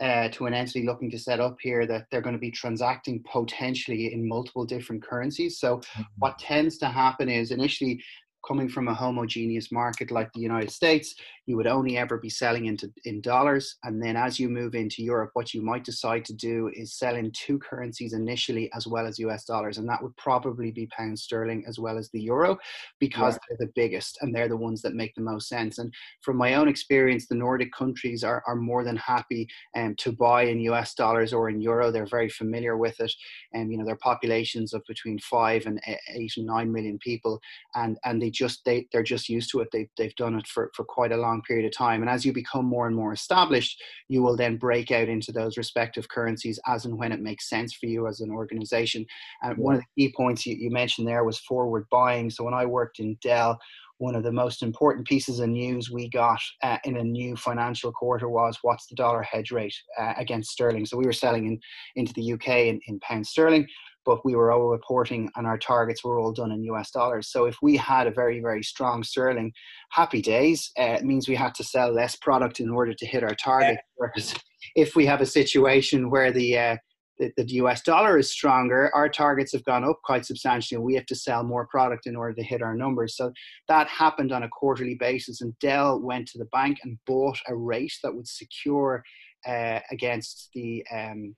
Uh, 0.00 0.28
to 0.30 0.46
an 0.46 0.52
entity 0.52 0.84
looking 0.84 1.08
to 1.08 1.16
set 1.16 1.38
up 1.38 1.56
here 1.60 1.86
that 1.86 2.04
they're 2.10 2.20
going 2.20 2.34
to 2.34 2.40
be 2.40 2.50
transacting 2.50 3.22
potentially 3.30 4.12
in 4.12 4.26
multiple 4.26 4.64
different 4.64 5.00
currencies. 5.00 5.60
So, 5.60 5.76
mm-hmm. 5.76 6.02
what 6.18 6.36
tends 6.36 6.78
to 6.78 6.86
happen 6.86 7.28
is 7.28 7.52
initially 7.52 8.02
coming 8.46 8.68
from 8.68 8.88
a 8.88 8.94
homogeneous 8.94 9.72
market 9.72 10.10
like 10.10 10.32
the 10.32 10.40
United 10.40 10.70
States, 10.70 11.14
you 11.46 11.56
would 11.56 11.66
only 11.66 11.98
ever 11.98 12.18
be 12.18 12.30
selling 12.30 12.66
into 12.66 12.90
in 13.04 13.20
dollars. 13.20 13.76
And 13.84 14.02
then 14.02 14.16
as 14.16 14.38
you 14.38 14.48
move 14.48 14.74
into 14.74 15.02
Europe, 15.02 15.30
what 15.34 15.52
you 15.52 15.62
might 15.62 15.84
decide 15.84 16.24
to 16.26 16.32
do 16.32 16.70
is 16.74 16.94
sell 16.94 17.16
in 17.16 17.30
two 17.32 17.58
currencies 17.58 18.14
initially 18.14 18.70
as 18.74 18.86
well 18.86 19.06
as 19.06 19.18
US 19.18 19.44
dollars. 19.44 19.78
And 19.78 19.88
that 19.88 20.02
would 20.02 20.16
probably 20.16 20.70
be 20.70 20.86
pound 20.86 21.18
sterling 21.18 21.64
as 21.68 21.78
well 21.78 21.98
as 21.98 22.10
the 22.10 22.20
euro 22.20 22.58
because 22.98 23.38
they're 23.48 23.66
the 23.66 23.72
biggest 23.74 24.18
and 24.20 24.34
they're 24.34 24.48
the 24.48 24.56
ones 24.56 24.80
that 24.82 24.94
make 24.94 25.14
the 25.14 25.22
most 25.22 25.48
sense. 25.48 25.78
And 25.78 25.92
from 26.22 26.36
my 26.36 26.54
own 26.54 26.68
experience, 26.68 27.26
the 27.26 27.34
Nordic 27.34 27.72
countries 27.72 28.24
are, 28.24 28.42
are 28.46 28.56
more 28.56 28.84
than 28.84 28.96
happy 28.96 29.46
um, 29.76 29.94
to 29.98 30.12
buy 30.12 30.44
in 30.44 30.60
US 30.60 30.94
dollars 30.94 31.32
or 31.32 31.50
in 31.50 31.60
euro. 31.60 31.90
They're 31.90 32.06
very 32.06 32.30
familiar 32.30 32.76
with 32.78 32.98
it. 33.00 33.12
And, 33.52 33.70
you 33.70 33.78
know, 33.78 33.84
their 33.84 33.96
populations 33.96 34.72
of 34.72 34.82
between 34.88 35.18
five 35.18 35.66
and 35.66 35.80
eight 36.08 36.32
and 36.36 36.46
nine 36.46 36.72
million 36.72 36.98
people. 36.98 37.40
And, 37.74 37.98
and 38.04 38.20
they 38.20 38.30
just, 38.30 38.64
they, 38.64 38.86
they're 38.92 39.02
just 39.02 39.28
used 39.28 39.50
to 39.50 39.60
it. 39.60 39.68
They, 39.72 39.88
they've 39.98 40.16
done 40.16 40.36
it 40.36 40.46
for, 40.46 40.70
for 40.74 40.84
quite 40.84 41.12
a 41.12 41.16
long 41.16 41.33
period 41.42 41.66
of 41.66 41.76
time. 41.76 42.00
And 42.00 42.10
as 42.10 42.24
you 42.24 42.32
become 42.32 42.64
more 42.64 42.86
and 42.86 42.96
more 42.96 43.12
established, 43.12 43.82
you 44.08 44.22
will 44.22 44.36
then 44.36 44.56
break 44.56 44.90
out 44.90 45.08
into 45.08 45.32
those 45.32 45.56
respective 45.56 46.08
currencies 46.08 46.58
as 46.66 46.84
and 46.84 46.98
when 46.98 47.12
it 47.12 47.20
makes 47.20 47.48
sense 47.48 47.74
for 47.74 47.86
you 47.86 48.06
as 48.06 48.20
an 48.20 48.30
organization. 48.30 49.06
And 49.42 49.56
one 49.58 49.74
of 49.74 49.80
the 49.80 50.06
key 50.06 50.14
points 50.16 50.46
you, 50.46 50.54
you 50.54 50.70
mentioned 50.70 51.06
there 51.06 51.24
was 51.24 51.38
forward 51.38 51.86
buying. 51.90 52.30
So 52.30 52.44
when 52.44 52.54
I 52.54 52.66
worked 52.66 52.98
in 52.98 53.16
Dell, 53.22 53.58
one 53.98 54.16
of 54.16 54.24
the 54.24 54.32
most 54.32 54.62
important 54.62 55.06
pieces 55.06 55.38
of 55.40 55.48
news 55.48 55.90
we 55.90 56.08
got 56.08 56.40
uh, 56.62 56.78
in 56.84 56.96
a 56.96 57.04
new 57.04 57.36
financial 57.36 57.92
quarter 57.92 58.28
was 58.28 58.58
what's 58.62 58.86
the 58.86 58.96
dollar 58.96 59.22
hedge 59.22 59.52
rate 59.52 59.74
uh, 59.98 60.14
against 60.16 60.50
sterling. 60.50 60.84
So 60.84 60.96
we 60.96 61.06
were 61.06 61.12
selling 61.12 61.46
in, 61.46 61.60
into 61.96 62.12
the 62.14 62.32
UK 62.32 62.48
in, 62.48 62.80
in 62.86 62.98
pound 63.00 63.26
sterling 63.26 63.68
but 64.04 64.24
we 64.24 64.34
were 64.34 64.52
all 64.52 64.68
reporting 64.68 65.30
and 65.36 65.46
our 65.46 65.58
targets 65.58 66.04
were 66.04 66.18
all 66.18 66.32
done 66.32 66.52
in 66.52 66.62
US 66.64 66.90
dollars. 66.90 67.30
So 67.30 67.46
if 67.46 67.56
we 67.62 67.76
had 67.76 68.06
a 68.06 68.10
very, 68.10 68.40
very 68.40 68.62
strong 68.62 69.02
sterling, 69.02 69.52
happy 69.90 70.22
days, 70.22 70.70
uh, 70.78 70.96
it 70.98 71.04
means 71.04 71.28
we 71.28 71.34
had 71.34 71.54
to 71.56 71.64
sell 71.64 71.92
less 71.92 72.16
product 72.16 72.60
in 72.60 72.70
order 72.70 72.94
to 72.94 73.06
hit 73.06 73.22
our 73.22 73.34
target. 73.34 73.78
Whereas 73.96 74.34
if 74.74 74.96
we 74.96 75.06
have 75.06 75.20
a 75.20 75.26
situation 75.26 76.10
where 76.10 76.32
the, 76.32 76.58
uh, 76.58 76.76
the, 77.18 77.32
the 77.36 77.44
US 77.54 77.82
dollar 77.82 78.18
is 78.18 78.30
stronger, 78.30 78.90
our 78.94 79.08
targets 79.08 79.52
have 79.52 79.64
gone 79.64 79.84
up 79.84 80.00
quite 80.04 80.26
substantially 80.26 80.76
and 80.76 80.84
we 80.84 80.94
have 80.94 81.06
to 81.06 81.14
sell 81.14 81.44
more 81.44 81.66
product 81.66 82.06
in 82.06 82.16
order 82.16 82.34
to 82.34 82.42
hit 82.42 82.62
our 82.62 82.74
numbers. 82.74 83.16
So 83.16 83.32
that 83.68 83.88
happened 83.88 84.32
on 84.32 84.42
a 84.42 84.48
quarterly 84.48 84.96
basis 84.96 85.40
and 85.40 85.56
Dell 85.60 86.00
went 86.00 86.28
to 86.28 86.38
the 86.38 86.46
bank 86.46 86.78
and 86.82 86.98
bought 87.06 87.38
a 87.46 87.54
rate 87.54 87.94
that 88.02 88.14
would 88.14 88.28
secure 88.28 89.04
uh, 89.46 89.80
against 89.90 90.50
the 90.54 90.84
um, 90.92 91.36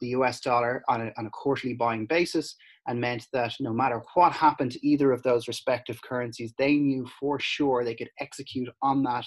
the 0.00 0.08
US 0.08 0.40
dollar 0.40 0.82
on 0.88 1.00
a, 1.00 1.12
on 1.18 1.26
a 1.26 1.30
quarterly 1.30 1.74
buying 1.74 2.06
basis 2.06 2.56
and 2.86 3.00
meant 3.00 3.26
that 3.32 3.54
no 3.60 3.72
matter 3.72 4.02
what 4.14 4.32
happened 4.32 4.72
to 4.72 4.86
either 4.86 5.12
of 5.12 5.22
those 5.22 5.48
respective 5.48 6.00
currencies, 6.02 6.54
they 6.58 6.74
knew 6.74 7.06
for 7.20 7.38
sure 7.40 7.84
they 7.84 7.94
could 7.94 8.10
execute 8.20 8.68
on 8.82 9.02
that 9.02 9.24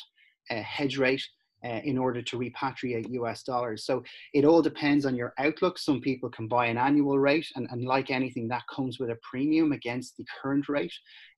uh, 0.50 0.62
hedge 0.62 0.98
rate 0.98 1.24
uh, 1.64 1.82
in 1.84 1.98
order 1.98 2.22
to 2.22 2.38
repatriate 2.38 3.10
US 3.12 3.44
dollars. 3.44 3.86
So 3.86 4.04
it 4.34 4.46
all 4.46 4.62
depends 4.62 5.06
on 5.06 5.16
your 5.16 5.34
outlook. 5.38 5.78
Some 5.78 6.02
people 6.02 6.30
can 6.30 6.48
buy 6.48 6.68
an 6.68 6.78
annual 6.78 7.20
rate, 7.20 7.48
and, 7.56 7.68
and 7.72 7.86
like 7.86 8.12
anything, 8.12 8.48
that 8.48 8.68
comes 8.74 9.00
with 9.00 9.10
a 9.10 9.18
premium 9.22 9.72
against 9.72 10.18
the 10.18 10.26
current 10.42 10.70
rate. 10.70 10.94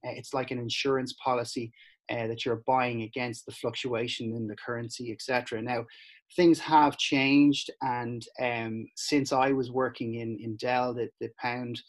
Uh, 0.06 0.12
it's 0.12 0.34
like 0.34 0.52
an 0.52 0.60
insurance 0.60 1.14
policy 1.24 1.72
uh, 2.10 2.28
that 2.28 2.46
you're 2.46 2.64
buying 2.68 3.04
against 3.04 3.46
the 3.46 3.52
fluctuation 3.52 4.36
in 4.36 4.48
the 4.48 4.56
currency, 4.56 5.12
etc. 5.12 5.62
Now, 5.62 5.86
things 6.36 6.60
have 6.60 6.98
changed, 6.98 7.70
and 7.82 8.26
um, 8.42 8.88
since 8.96 9.32
I 9.32 9.52
was 9.52 9.72
working 9.72 10.16
in 10.16 10.38
in 10.40 10.56
Dell, 10.58 10.94
the, 10.94 11.10
the 11.20 11.30
pound 11.40 11.82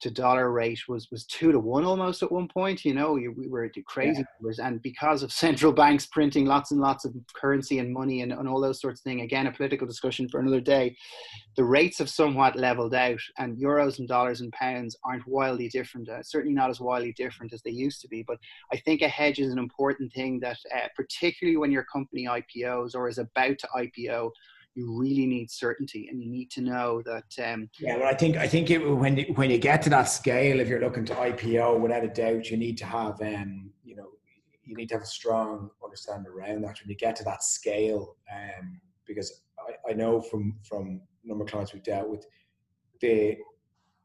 to 0.00 0.10
dollar 0.10 0.52
rate 0.52 0.80
was 0.88 1.10
was 1.10 1.24
two 1.24 1.52
to 1.52 1.58
one 1.58 1.84
almost 1.84 2.22
at 2.22 2.30
one 2.30 2.48
point. 2.48 2.84
You 2.84 2.94
know, 2.94 3.12
we 3.12 3.48
were 3.48 3.64
at 3.64 3.72
crazy 3.86 4.18
yeah. 4.18 4.24
numbers, 4.38 4.58
and 4.58 4.82
because 4.82 5.22
of 5.22 5.32
central 5.46 5.72
banks 5.72 6.06
printing 6.06 6.46
lots 6.46 6.70
and 6.70 6.80
lots 6.80 7.04
of 7.04 7.14
currency 7.34 7.78
and 7.78 7.92
money 7.92 8.20
and, 8.20 8.32
and 8.32 8.48
all 8.48 8.60
those 8.60 8.80
sorts 8.80 9.00
of 9.00 9.04
things, 9.04 9.22
again, 9.22 9.46
a 9.46 9.52
political 9.52 9.86
discussion 9.86 10.28
for 10.28 10.40
another 10.40 10.60
day. 10.60 10.96
The 11.56 11.64
rates 11.64 11.98
have 11.98 12.10
somewhat 12.10 12.56
leveled 12.56 12.94
out, 12.94 13.20
and 13.38 13.56
euros 13.56 13.98
and 13.98 14.06
dollars 14.06 14.42
and 14.42 14.52
pounds 14.52 14.96
aren't 15.04 15.26
wildly 15.26 15.68
different. 15.68 16.08
Uh, 16.08 16.22
certainly 16.22 16.54
not 16.54 16.70
as 16.70 16.80
wildly 16.80 17.12
different 17.12 17.52
as 17.52 17.62
they 17.62 17.70
used 17.70 18.02
to 18.02 18.08
be. 18.08 18.22
But 18.22 18.38
I 18.72 18.76
think 18.76 19.00
a 19.00 19.08
hedge 19.08 19.38
is 19.38 19.52
an 19.52 19.58
important 19.58 20.12
thing 20.12 20.38
that, 20.40 20.58
uh, 20.74 20.88
particularly 20.94 21.56
when 21.56 21.72
your 21.72 21.84
company 21.84 22.26
IPOs 22.26 22.94
or 22.94 23.08
is 23.08 23.18
about 23.18 23.58
to 23.58 23.68
IPO 23.76 24.30
you 24.76 24.96
really 24.96 25.26
need 25.26 25.50
certainty 25.50 26.08
and 26.10 26.22
you 26.22 26.30
need 26.30 26.50
to 26.50 26.60
know 26.60 27.02
that 27.04 27.24
um, 27.44 27.68
yeah 27.80 27.96
well 27.96 28.08
i 28.08 28.14
think 28.14 28.36
i 28.36 28.46
think 28.46 28.70
it, 28.70 28.78
when 28.78 29.18
when 29.34 29.50
you 29.50 29.58
get 29.58 29.80
to 29.82 29.90
that 29.90 30.04
scale 30.04 30.60
if 30.60 30.68
you're 30.68 30.80
looking 30.80 31.04
to 31.04 31.14
ipo 31.14 31.80
without 31.80 32.04
a 32.04 32.08
doubt 32.08 32.50
you 32.50 32.56
need 32.56 32.76
to 32.76 32.84
have 32.84 33.20
um, 33.22 33.70
you 33.84 33.96
know 33.96 34.06
you 34.66 34.76
need 34.76 34.88
to 34.88 34.96
have 34.96 35.02
a 35.02 35.06
strong 35.06 35.70
understanding 35.82 36.30
around 36.30 36.62
that. 36.62 36.78
When 36.80 36.90
you 36.90 36.96
get 36.96 37.16
to 37.16 37.24
that 37.24 37.42
scale 37.42 38.16
um, 38.32 38.80
because 39.06 39.42
I, 39.58 39.92
I 39.92 39.94
know 39.94 40.20
from 40.20 40.58
from 40.68 41.00
number 41.24 41.44
of 41.44 41.50
clients 41.50 41.72
we've 41.72 41.82
dealt 41.82 42.08
with 42.08 42.26
the 43.00 43.36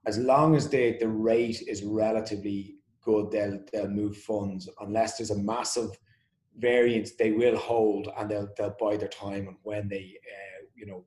as 0.07 0.17
long 0.17 0.55
as 0.55 0.69
the 0.69 0.97
the 0.99 1.07
rate 1.07 1.61
is 1.67 1.83
relatively 1.83 2.75
good 3.01 3.31
they'll 3.31 3.59
they'll 3.73 3.89
move 3.89 4.17
funds. 4.17 4.69
Unless 4.79 5.17
there's 5.17 5.31
a 5.31 5.37
massive 5.37 5.89
variance 6.57 7.11
they 7.11 7.31
will 7.31 7.57
hold 7.57 8.09
and 8.17 8.29
they'll 8.29 8.49
they'll 8.57 8.75
buy 8.79 8.97
their 8.97 9.07
time 9.07 9.47
and 9.47 9.57
when 9.63 9.87
they 9.89 10.13
uh, 10.31 10.50
you 10.81 10.87
know 10.87 11.05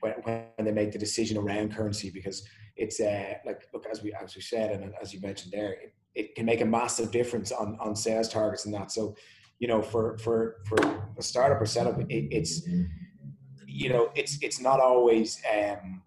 when, 0.00 0.12
when 0.22 0.64
they 0.64 0.72
make 0.72 0.92
the 0.92 0.98
decision 0.98 1.36
around 1.38 1.74
currency 1.74 2.10
because 2.10 2.46
it's 2.76 3.00
uh, 3.00 3.34
like 3.44 3.62
look 3.72 3.86
as 3.90 4.02
we 4.02 4.12
as 4.14 4.34
we 4.36 4.42
said 4.42 4.70
and 4.72 4.92
as 5.02 5.12
you 5.12 5.20
mentioned 5.20 5.52
there 5.52 5.72
it, 5.72 5.94
it 6.14 6.34
can 6.34 6.44
make 6.44 6.60
a 6.60 6.64
massive 6.64 7.10
difference 7.10 7.50
on 7.50 7.78
on 7.80 7.96
sales 7.96 8.28
targets 8.28 8.66
and 8.66 8.74
that. 8.74 8.92
So 8.92 9.14
you 9.58 9.68
know 9.68 9.82
for 9.82 10.18
for 10.18 10.56
for 10.66 10.78
a 11.18 11.22
startup 11.22 11.60
or 11.60 11.66
setup 11.66 11.98
it, 11.98 12.28
it's 12.38 12.66
you 13.66 13.88
know 13.88 14.10
it's 14.14 14.38
it's 14.42 14.60
not 14.60 14.80
always 14.80 15.40
um 15.54 16.02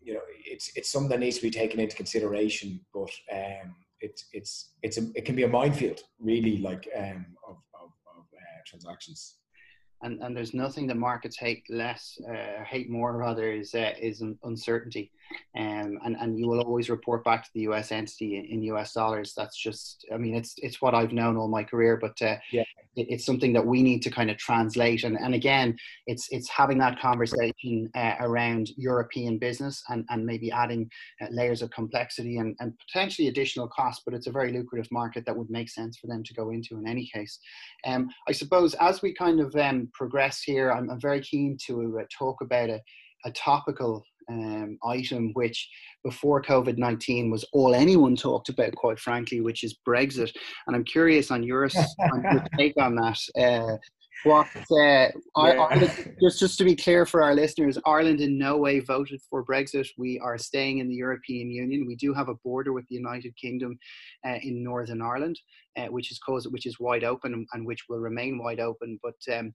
you 0.00 0.14
know 0.14 0.20
it's 0.44 0.70
it's 0.76 0.90
something 0.90 1.10
that 1.10 1.20
needs 1.20 1.36
to 1.36 1.42
be 1.42 1.50
taken 1.50 1.80
into 1.80 1.96
consideration 1.96 2.80
but 2.92 3.10
um 3.32 3.74
it's 4.00 4.26
it's 4.32 4.74
it's 4.82 4.98
a, 4.98 5.04
it 5.14 5.24
can 5.24 5.34
be 5.34 5.44
a 5.44 5.48
minefield 5.48 6.00
really 6.18 6.58
like 6.58 6.86
um 6.96 7.24
of 7.48 7.56
of, 7.82 7.90
of 8.16 8.24
uh, 8.34 8.60
transactions 8.66 9.38
and, 10.02 10.20
and 10.22 10.36
there's 10.36 10.54
nothing 10.54 10.86
that 10.88 10.96
markets 10.96 11.36
hate 11.36 11.64
less, 11.68 12.18
uh, 12.28 12.62
hate 12.64 12.90
more 12.90 13.16
rather, 13.16 13.50
is 13.52 13.74
uh, 13.74 13.92
is 14.00 14.22
uncertainty, 14.42 15.10
um, 15.56 15.98
and 16.04 16.16
and 16.20 16.38
you 16.38 16.48
will 16.48 16.60
always 16.60 16.90
report 16.90 17.24
back 17.24 17.44
to 17.44 17.50
the 17.54 17.60
U.S. 17.62 17.92
entity 17.92 18.36
in, 18.36 18.44
in 18.46 18.62
U.S. 18.62 18.92
dollars. 18.92 19.34
That's 19.36 19.56
just, 19.56 20.06
I 20.12 20.16
mean, 20.16 20.34
it's 20.34 20.54
it's 20.58 20.82
what 20.82 20.94
I've 20.94 21.12
known 21.12 21.36
all 21.36 21.48
my 21.48 21.64
career, 21.64 21.96
but 21.96 22.20
uh, 22.22 22.36
yeah 22.52 22.64
it's 22.96 23.26
something 23.26 23.52
that 23.52 23.66
we 23.66 23.82
need 23.82 24.02
to 24.02 24.10
kind 24.10 24.30
of 24.30 24.36
translate. 24.38 25.04
And, 25.04 25.18
and 25.18 25.34
again, 25.34 25.76
it's 26.06 26.28
it's 26.30 26.48
having 26.48 26.78
that 26.78 27.00
conversation 27.00 27.90
uh, 27.94 28.14
around 28.20 28.70
European 28.76 29.38
business 29.38 29.82
and, 29.88 30.04
and 30.10 30.24
maybe 30.24 30.50
adding 30.50 30.90
uh, 31.20 31.26
layers 31.30 31.62
of 31.62 31.70
complexity 31.70 32.38
and, 32.38 32.56
and 32.60 32.72
potentially 32.86 33.28
additional 33.28 33.68
cost, 33.68 34.02
but 34.04 34.14
it's 34.14 34.26
a 34.26 34.32
very 34.32 34.52
lucrative 34.52 34.90
market 34.90 35.24
that 35.26 35.36
would 35.36 35.50
make 35.50 35.68
sense 35.68 35.98
for 35.98 36.06
them 36.06 36.22
to 36.24 36.34
go 36.34 36.50
into 36.50 36.76
in 36.76 36.86
any 36.86 37.08
case. 37.12 37.38
Um, 37.86 38.08
I 38.28 38.32
suppose 38.32 38.74
as 38.74 39.02
we 39.02 39.14
kind 39.14 39.40
of 39.40 39.54
um, 39.56 39.88
progress 39.92 40.42
here, 40.42 40.70
I'm, 40.70 40.90
I'm 40.90 41.00
very 41.00 41.20
keen 41.20 41.56
to 41.66 41.98
uh, 42.00 42.04
talk 42.16 42.40
about 42.40 42.70
a, 42.70 42.80
a 43.24 43.30
topical 43.32 44.04
um, 44.28 44.78
item, 44.84 45.30
which 45.34 45.68
before 46.02 46.42
COVID 46.42 46.78
19 46.78 47.30
was 47.30 47.44
all 47.52 47.74
anyone 47.74 48.16
talked 48.16 48.48
about, 48.48 48.74
quite 48.74 48.98
frankly, 48.98 49.40
which 49.40 49.64
is 49.64 49.78
Brexit. 49.86 50.32
And 50.66 50.76
I'm 50.76 50.84
curious 50.84 51.30
on 51.30 51.42
your, 51.42 51.64
on 52.12 52.22
your 52.22 52.44
take 52.58 52.74
on 52.78 52.94
that. 52.96 53.18
Uh, 53.38 53.76
what 54.24 54.46
uh, 54.70 55.08
Ireland, 55.36 56.16
just 56.20 56.38
just 56.38 56.58
to 56.58 56.64
be 56.64 56.74
clear 56.74 57.04
for 57.04 57.22
our 57.22 57.34
listeners, 57.34 57.78
Ireland 57.84 58.20
in 58.20 58.38
no 58.38 58.56
way 58.56 58.80
voted 58.80 59.20
for 59.28 59.44
Brexit. 59.44 59.86
We 59.98 60.18
are 60.20 60.38
staying 60.38 60.78
in 60.78 60.88
the 60.88 60.94
European 60.94 61.50
Union. 61.50 61.86
We 61.86 61.96
do 61.96 62.14
have 62.14 62.28
a 62.28 62.36
border 62.36 62.72
with 62.72 62.86
the 62.88 62.94
United 62.94 63.36
Kingdom 63.36 63.78
uh, 64.26 64.38
in 64.42 64.64
Northern 64.64 65.02
Ireland, 65.02 65.38
uh, 65.76 65.86
which 65.86 66.10
is 66.10 66.18
caused 66.18 66.50
which 66.50 66.64
is 66.64 66.80
wide 66.80 67.04
open 67.04 67.34
and, 67.34 67.46
and, 67.52 67.66
which 67.66 67.84
will 67.88 67.98
remain 67.98 68.38
wide 68.38 68.60
open. 68.60 68.98
But 69.02 69.36
um, 69.36 69.52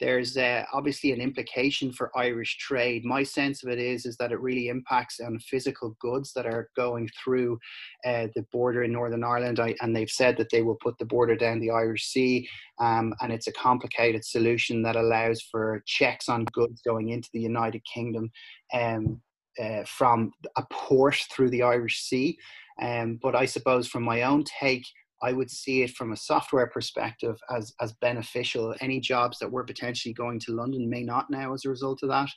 there's 0.00 0.36
uh, 0.36 0.64
obviously 0.72 1.12
an 1.12 1.20
implication 1.20 1.92
for 1.92 2.10
Irish 2.16 2.58
trade. 2.58 3.04
My 3.04 3.22
sense 3.22 3.62
of 3.62 3.70
it 3.70 3.78
is 3.78 4.06
is 4.06 4.16
that 4.16 4.32
it 4.32 4.40
really 4.40 4.68
impacts 4.68 5.20
on 5.20 5.38
physical 5.38 5.96
goods 6.00 6.32
that 6.34 6.46
are 6.46 6.70
going 6.76 7.08
through 7.22 7.58
uh, 8.04 8.26
the 8.34 8.44
border 8.52 8.82
in 8.82 8.92
Northern 8.92 9.24
Ireland, 9.24 9.60
I, 9.60 9.74
and 9.80 9.94
they've 9.94 10.10
said 10.10 10.36
that 10.38 10.50
they 10.50 10.62
will 10.62 10.78
put 10.82 10.98
the 10.98 11.04
border 11.04 11.36
down 11.36 11.60
the 11.60 11.70
Irish 11.70 12.06
Sea, 12.06 12.48
um, 12.80 13.14
and 13.20 13.32
it's 13.32 13.46
a 13.46 13.52
complicated 13.52 14.24
solution 14.24 14.82
that 14.82 14.96
allows 14.96 15.40
for 15.42 15.82
checks 15.86 16.28
on 16.28 16.44
goods 16.52 16.82
going 16.82 17.10
into 17.10 17.28
the 17.32 17.40
United 17.40 17.82
Kingdom 17.92 18.30
um, 18.72 19.20
uh, 19.62 19.84
from 19.86 20.32
a 20.56 20.64
port 20.70 21.16
through 21.30 21.50
the 21.50 21.62
Irish 21.62 22.00
Sea. 22.00 22.36
Um, 22.82 23.20
but 23.22 23.36
I 23.36 23.44
suppose 23.44 23.86
from 23.86 24.02
my 24.02 24.22
own 24.22 24.44
take, 24.60 24.84
I 25.24 25.32
would 25.32 25.50
see 25.50 25.82
it 25.82 25.90
from 25.90 26.12
a 26.12 26.16
software 26.16 26.66
perspective 26.66 27.36
as, 27.50 27.72
as 27.80 27.94
beneficial. 27.94 28.74
Any 28.80 29.00
jobs 29.00 29.38
that 29.38 29.50
were 29.50 29.64
potentially 29.64 30.12
going 30.12 30.38
to 30.40 30.52
London 30.52 30.90
may 30.90 31.02
not 31.02 31.30
now 31.30 31.54
as 31.54 31.64
a 31.64 31.70
result 31.70 32.02
of 32.02 32.10
that. 32.10 32.28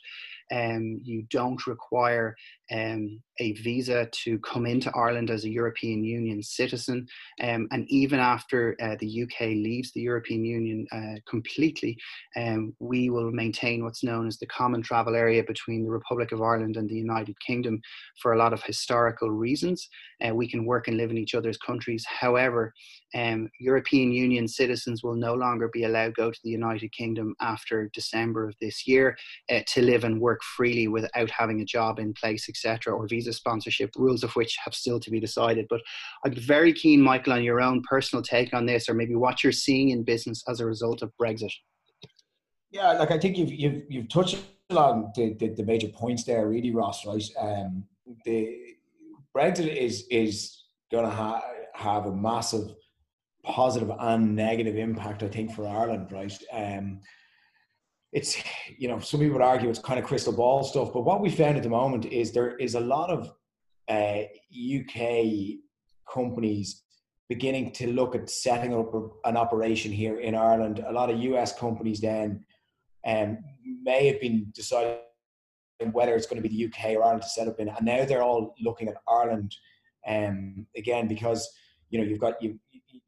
Um, 0.52 1.00
you 1.02 1.24
don't 1.30 1.66
require 1.66 2.34
um, 2.70 3.20
a 3.40 3.52
visa 3.52 4.08
to 4.10 4.38
come 4.40 4.66
into 4.66 4.90
Ireland 4.94 5.30
as 5.30 5.44
a 5.44 5.50
European 5.50 6.04
Union 6.04 6.42
citizen. 6.42 7.06
Um, 7.40 7.68
and 7.70 7.86
even 7.88 8.18
after 8.18 8.76
uh, 8.82 8.96
the 8.98 9.22
UK 9.22 9.40
leaves 9.40 9.92
the 9.92 10.00
European 10.00 10.44
Union 10.44 10.86
uh, 10.92 11.20
completely, 11.28 11.96
um, 12.36 12.74
we 12.80 13.10
will 13.10 13.30
maintain 13.30 13.84
what's 13.84 14.04
known 14.04 14.26
as 14.26 14.38
the 14.38 14.46
common 14.46 14.82
travel 14.82 15.14
area 15.14 15.42
between 15.42 15.84
the 15.84 15.90
Republic 15.90 16.32
of 16.32 16.42
Ireland 16.42 16.76
and 16.76 16.88
the 16.88 16.96
United 16.96 17.36
Kingdom 17.40 17.80
for 18.20 18.32
a 18.32 18.38
lot 18.38 18.52
of 18.52 18.62
historical 18.62 19.30
reasons. 19.30 19.88
Uh, 20.26 20.34
we 20.34 20.48
can 20.48 20.64
work 20.64 20.88
and 20.88 20.96
live 20.96 21.10
in 21.10 21.18
each 21.18 21.34
other's 21.34 21.58
countries. 21.58 22.04
However, 22.06 22.72
um, 23.14 23.48
European 23.60 24.12
Union 24.12 24.46
citizens 24.46 25.02
will 25.02 25.14
no 25.14 25.34
longer 25.34 25.70
be 25.72 25.84
allowed 25.84 26.08
to 26.08 26.12
go 26.12 26.30
to 26.30 26.40
the 26.44 26.50
United 26.50 26.92
Kingdom 26.92 27.34
after 27.40 27.90
December 27.94 28.48
of 28.48 28.54
this 28.60 28.86
year 28.86 29.16
uh, 29.50 29.60
to 29.68 29.82
live 29.82 30.04
and 30.04 30.20
work 30.20 30.37
freely 30.42 30.88
without 30.88 31.30
having 31.30 31.60
a 31.60 31.64
job 31.64 31.98
in 31.98 32.12
place, 32.12 32.48
etc., 32.48 32.94
or 32.94 33.06
visa 33.08 33.32
sponsorship, 33.32 33.90
rules 33.96 34.24
of 34.24 34.34
which 34.36 34.56
have 34.64 34.74
still 34.74 35.00
to 35.00 35.10
be 35.10 35.20
decided. 35.20 35.66
But 35.68 35.80
I'm 36.24 36.34
very 36.34 36.72
keen, 36.72 37.00
Michael, 37.00 37.34
on 37.34 37.42
your 37.42 37.60
own 37.60 37.82
personal 37.88 38.22
take 38.22 38.54
on 38.54 38.66
this, 38.66 38.88
or 38.88 38.94
maybe 38.94 39.14
what 39.14 39.42
you're 39.42 39.52
seeing 39.52 39.90
in 39.90 40.02
business 40.02 40.42
as 40.48 40.60
a 40.60 40.66
result 40.66 41.02
of 41.02 41.12
Brexit. 41.20 41.52
Yeah, 42.70 42.92
like 42.92 43.10
I 43.10 43.18
think 43.18 43.38
you've 43.38 43.52
you've, 43.52 43.82
you've 43.88 44.08
touched 44.08 44.38
on 44.70 45.10
the, 45.14 45.34
the, 45.38 45.48
the 45.48 45.64
major 45.64 45.88
points 45.88 46.24
there, 46.24 46.48
really, 46.48 46.70
Ross. 46.70 47.06
Right, 47.06 47.24
um, 47.40 47.84
the 48.24 48.76
Brexit 49.36 49.74
is 49.74 50.06
is 50.10 50.64
going 50.90 51.04
to 51.04 51.10
ha- 51.10 51.42
have 51.74 52.06
a 52.06 52.14
massive 52.14 52.74
positive 53.44 53.90
and 53.98 54.36
negative 54.36 54.76
impact, 54.76 55.22
I 55.22 55.28
think, 55.28 55.52
for 55.54 55.66
Ireland, 55.66 56.12
right? 56.12 56.32
Um, 56.52 57.00
it's, 58.12 58.42
you 58.78 58.88
know, 58.88 58.98
some 58.98 59.20
people 59.20 59.34
would 59.34 59.42
argue 59.42 59.68
it's 59.68 59.78
kind 59.78 59.98
of 59.98 60.06
crystal 60.06 60.32
ball 60.32 60.64
stuff, 60.64 60.92
but 60.92 61.02
what 61.02 61.20
we 61.20 61.30
found 61.30 61.56
at 61.56 61.62
the 61.62 61.68
moment 61.68 62.06
is 62.06 62.32
there 62.32 62.56
is 62.56 62.74
a 62.74 62.80
lot 62.80 63.10
of 63.10 63.32
uh, 63.88 64.22
UK 64.52 65.58
companies 66.10 66.82
beginning 67.28 67.70
to 67.72 67.92
look 67.92 68.14
at 68.14 68.30
setting 68.30 68.74
up 68.74 68.92
an 69.24 69.36
operation 69.36 69.92
here 69.92 70.20
in 70.20 70.34
Ireland. 70.34 70.82
A 70.86 70.92
lot 70.92 71.10
of 71.10 71.18
US 71.18 71.56
companies 71.56 72.00
then 72.00 72.44
um, 73.06 73.38
may 73.82 74.06
have 74.06 74.20
been 74.20 74.50
deciding 74.54 74.98
whether 75.92 76.16
it's 76.16 76.26
going 76.26 76.42
to 76.42 76.48
be 76.48 76.54
the 76.54 76.66
UK 76.66 76.96
or 76.96 77.04
Ireland 77.04 77.22
to 77.22 77.28
set 77.28 77.48
up 77.48 77.60
in, 77.60 77.68
and 77.68 77.86
now 77.86 78.04
they're 78.04 78.22
all 78.22 78.54
looking 78.60 78.88
at 78.88 78.96
Ireland 79.06 79.54
um, 80.06 80.66
again 80.76 81.06
because 81.06 81.48
you 81.90 82.00
know 82.00 82.04
you've 82.04 82.18
got 82.18 82.42
you 82.42 82.58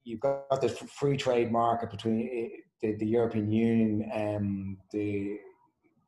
you've 0.05 0.21
got 0.21 0.61
the 0.61 0.69
free 0.69 1.17
trade 1.17 1.51
market 1.51 1.91
between 1.91 2.51
the, 2.83 2.97
the 2.97 3.07
European 3.07 3.51
Union 3.51 4.11
and 4.12 4.76
the 4.93 5.39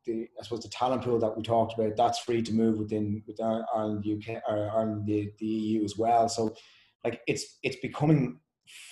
the 0.04 0.28
I 0.38 0.42
suppose 0.42 0.62
the 0.62 0.68
talent 0.68 1.02
pool 1.02 1.18
that 1.20 1.36
we 1.36 1.42
talked 1.42 1.78
about 1.78 1.96
that's 1.96 2.18
free 2.18 2.42
to 2.42 2.52
move 2.52 2.78
within 2.78 3.22
within 3.26 3.64
Ireland, 3.74 4.04
UK, 4.06 4.42
or 4.48 4.70
Ireland, 4.70 5.06
the, 5.06 5.30
the 5.38 5.46
EU 5.46 5.84
as 5.84 5.96
well. 5.96 6.28
So, 6.28 6.54
like 7.04 7.20
it's 7.26 7.58
it's 7.62 7.76
becoming 7.76 8.40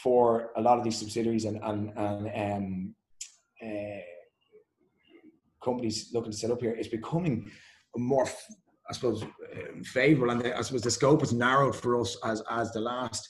for 0.02 0.50
a 0.56 0.60
lot 0.60 0.78
of 0.78 0.84
these 0.84 0.98
subsidiaries 0.98 1.44
and 1.44 1.58
and 1.62 1.90
and 1.96 2.54
um, 2.56 2.94
uh, 3.62 4.00
companies 5.62 6.10
looking 6.14 6.32
to 6.32 6.38
set 6.38 6.50
up 6.50 6.60
here, 6.60 6.72
it's 6.72 6.88
becoming 6.88 7.50
more, 7.96 8.26
I 8.88 8.92
suppose, 8.92 9.24
favourable. 9.84 10.32
And 10.32 10.40
the, 10.40 10.56
I 10.56 10.62
suppose 10.62 10.82
the 10.82 10.90
scope 10.90 11.22
is 11.22 11.32
narrowed 11.32 11.76
for 11.76 12.00
us 12.00 12.16
as 12.24 12.42
as 12.50 12.72
the 12.72 12.80
last 12.80 13.28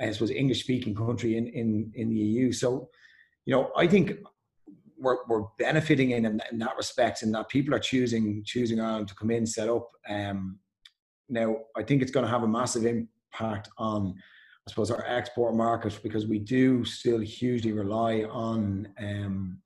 I 0.00 0.10
suppose 0.12 0.30
English 0.30 0.62
speaking 0.62 0.94
country 0.94 1.36
in, 1.36 1.46
in, 1.48 1.92
in 1.94 2.08
the 2.08 2.16
EU. 2.16 2.52
So, 2.52 2.88
you 3.46 3.54
know, 3.54 3.70
I 3.76 3.86
think 3.86 4.18
we're, 4.98 5.18
we're 5.28 5.44
benefiting 5.58 6.10
in, 6.12 6.24
in, 6.24 6.58
that 6.58 6.76
respect 6.76 7.22
and 7.22 7.34
that 7.34 7.48
people 7.48 7.74
are 7.74 7.78
choosing 7.78 8.42
choosing 8.44 8.80
Ireland 8.80 9.08
to 9.08 9.14
come 9.14 9.30
in, 9.30 9.46
set 9.46 9.68
up. 9.68 9.88
Um, 10.08 10.58
now, 11.28 11.56
I 11.76 11.82
think 11.82 12.02
it's 12.02 12.10
going 12.10 12.26
to 12.26 12.30
have 12.30 12.42
a 12.42 12.48
massive 12.48 12.84
impact 12.84 13.70
on, 13.78 14.14
I 14.66 14.70
suppose, 14.70 14.90
our 14.90 15.04
export 15.06 15.54
market 15.54 15.98
because 16.02 16.26
we 16.26 16.38
do 16.38 16.84
still 16.84 17.20
hugely 17.20 17.72
rely 17.72 18.24
on 18.24 18.88
um, 18.98 19.58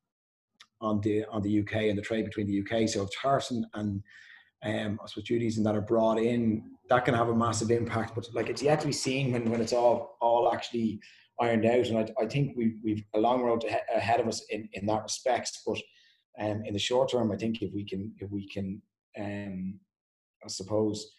on 0.81 1.01
the 1.01 1.25
on 1.27 1.43
the 1.43 1.61
UK 1.61 1.75
and 1.85 1.99
the 1.99 2.03
trade 2.03 2.25
between 2.25 2.47
the 2.47 2.61
UK. 2.61 2.89
So 2.89 3.03
if 3.03 3.11
tariffs 3.11 3.51
and, 3.51 3.66
and 3.75 4.03
um, 4.62 5.01
I 5.03 5.07
suppose 5.07 5.25
duties 5.25 5.57
and 5.57 5.66
that 5.66 5.75
are 5.75 5.81
brought 5.81 6.18
in, 6.18 6.62
that 6.89 7.05
can 7.05 7.14
have 7.14 7.29
a 7.29 7.35
massive 7.35 7.70
impact. 7.70 8.14
But 8.14 8.29
like 8.35 8.49
it's 8.49 8.62
yet 8.62 8.81
to 8.81 8.87
be 8.87 8.93
seen 8.93 9.33
when, 9.33 9.51
when 9.51 9.61
it's 9.61 9.72
all 9.72 10.16
all 10.20 10.53
actually 10.53 11.01
ironed 11.41 11.66
out. 11.66 11.87
And 11.87 11.99
I, 11.99 12.09
I 12.22 12.26
think 12.26 12.57
we, 12.57 12.74
we've 12.82 13.03
a 13.14 13.18
long 13.18 13.43
road 13.43 13.64
ahead 13.64 14.20
of 14.20 14.28
us 14.28 14.45
in, 14.51 14.68
in 14.72 14.87
that 14.87 15.03
respect. 15.03 15.59
But 15.66 15.78
um, 16.41 16.62
in 16.64 16.72
the 16.72 16.78
short 16.78 17.11
term, 17.11 17.32
I 17.32 17.37
think 17.37 17.62
if 17.62 17.72
we 17.72 17.85
can 17.85 18.12
if 18.18 18.30
we 18.30 18.49
can, 18.49 18.82
um, 19.18 19.80
I 20.45 20.49
suppose, 20.49 21.12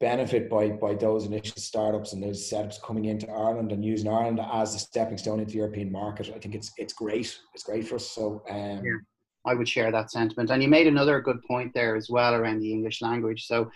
benefit 0.00 0.48
by 0.48 0.70
by 0.70 0.94
those 0.94 1.26
initial 1.26 1.60
startups 1.60 2.12
and 2.12 2.22
those 2.22 2.50
setups 2.50 2.82
coming 2.82 3.06
into 3.06 3.30
Ireland 3.30 3.72
and 3.72 3.84
using 3.84 4.10
Ireland 4.10 4.40
as 4.52 4.74
a 4.74 4.78
stepping 4.78 5.18
stone 5.18 5.40
into 5.40 5.52
the 5.52 5.58
European 5.58 5.92
market, 5.92 6.32
I 6.34 6.38
think 6.38 6.54
it's 6.54 6.72
it's 6.76 6.92
great. 6.92 7.38
It's 7.54 7.64
great 7.64 7.86
for 7.86 7.96
us. 7.96 8.10
So 8.10 8.42
um, 8.50 8.82
yeah. 8.84 8.98
I 9.46 9.54
would 9.54 9.68
share 9.68 9.90
that 9.92 10.10
sentiment. 10.10 10.50
And 10.50 10.62
you 10.62 10.68
made 10.68 10.86
another 10.86 11.20
good 11.20 11.42
point 11.46 11.72
there 11.72 11.96
as 11.96 12.10
well 12.10 12.34
around 12.34 12.60
the 12.60 12.72
English 12.72 13.00
language. 13.00 13.46
So 13.46 13.70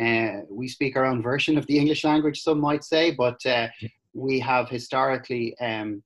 uh, 0.00 0.42
we 0.50 0.68
speak 0.68 0.96
our 0.96 1.04
own 1.04 1.22
version 1.22 1.58
of 1.58 1.66
the 1.66 1.78
English 1.78 2.04
language, 2.04 2.42
some 2.42 2.60
might 2.60 2.84
say, 2.84 3.12
but 3.12 3.44
uh, 3.46 3.68
we 4.16 4.40
have 4.40 4.68
historically 4.68 5.56
um, 5.58 6.02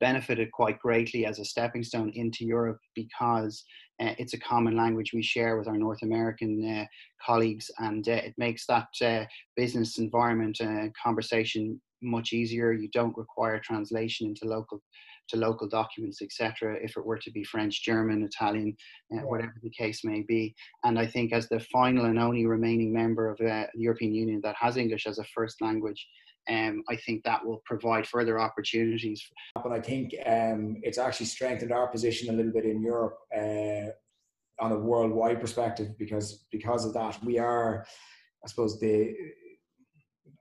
benefited 0.00 0.52
quite 0.52 0.78
greatly 0.78 1.26
as 1.26 1.40
a 1.40 1.44
stepping 1.44 1.82
stone 1.82 2.12
into 2.14 2.44
Europe 2.44 2.78
because 2.94 3.64
uh, 4.00 4.14
it's 4.18 4.34
a 4.34 4.40
common 4.40 4.76
language 4.76 5.12
we 5.12 5.22
share 5.22 5.58
with 5.58 5.66
our 5.66 5.76
North 5.76 6.02
American 6.02 6.64
uh, 6.64 6.84
colleagues, 7.24 7.68
and 7.78 8.08
uh, 8.08 8.12
it 8.12 8.34
makes 8.38 8.64
that 8.66 8.86
uh, 9.02 9.24
business 9.56 9.98
environment 9.98 10.60
and 10.60 10.94
conversation 10.94 11.80
much 12.00 12.32
easier. 12.32 12.72
You 12.72 12.88
don't 12.92 13.16
require 13.16 13.58
translation 13.58 14.28
into 14.28 14.44
local 14.44 14.80
to 15.30 15.36
local 15.36 15.68
documents, 15.68 16.22
etc., 16.22 16.76
if 16.80 16.96
it 16.96 17.04
were 17.04 17.18
to 17.18 17.30
be 17.30 17.44
French, 17.44 17.84
German, 17.84 18.22
Italian, 18.22 18.74
uh, 19.12 19.26
whatever 19.26 19.52
the 19.62 19.70
case 19.70 20.02
may 20.02 20.22
be. 20.26 20.54
And 20.84 20.98
I 20.98 21.06
think 21.06 21.32
as 21.32 21.48
the 21.48 21.60
final 21.60 22.06
and 22.06 22.18
only 22.18 22.46
remaining 22.46 22.94
member 22.94 23.28
of 23.28 23.38
uh, 23.40 23.66
the 23.74 23.80
European 23.82 24.14
Union 24.14 24.40
that 24.44 24.56
has 24.58 24.78
English 24.78 25.06
as 25.06 25.18
a 25.18 25.24
first 25.34 25.60
language, 25.60 26.06
um, 26.48 26.82
I 26.88 26.96
think 26.96 27.24
that 27.24 27.44
will 27.44 27.62
provide 27.64 28.06
further 28.06 28.40
opportunities. 28.40 29.22
But 29.54 29.72
I 29.72 29.80
think 29.80 30.14
um, 30.26 30.76
it's 30.82 30.98
actually 30.98 31.26
strengthened 31.26 31.72
our 31.72 31.88
position 31.88 32.30
a 32.30 32.36
little 32.36 32.52
bit 32.52 32.64
in 32.64 32.82
Europe 32.82 33.18
uh, 33.36 33.90
on 34.60 34.72
a 34.72 34.78
worldwide 34.78 35.40
perspective 35.40 35.96
because 35.98 36.46
because 36.50 36.84
of 36.84 36.94
that 36.94 37.22
we 37.24 37.38
are, 37.38 37.84
I 38.44 38.48
suppose 38.48 38.80
the 38.80 39.14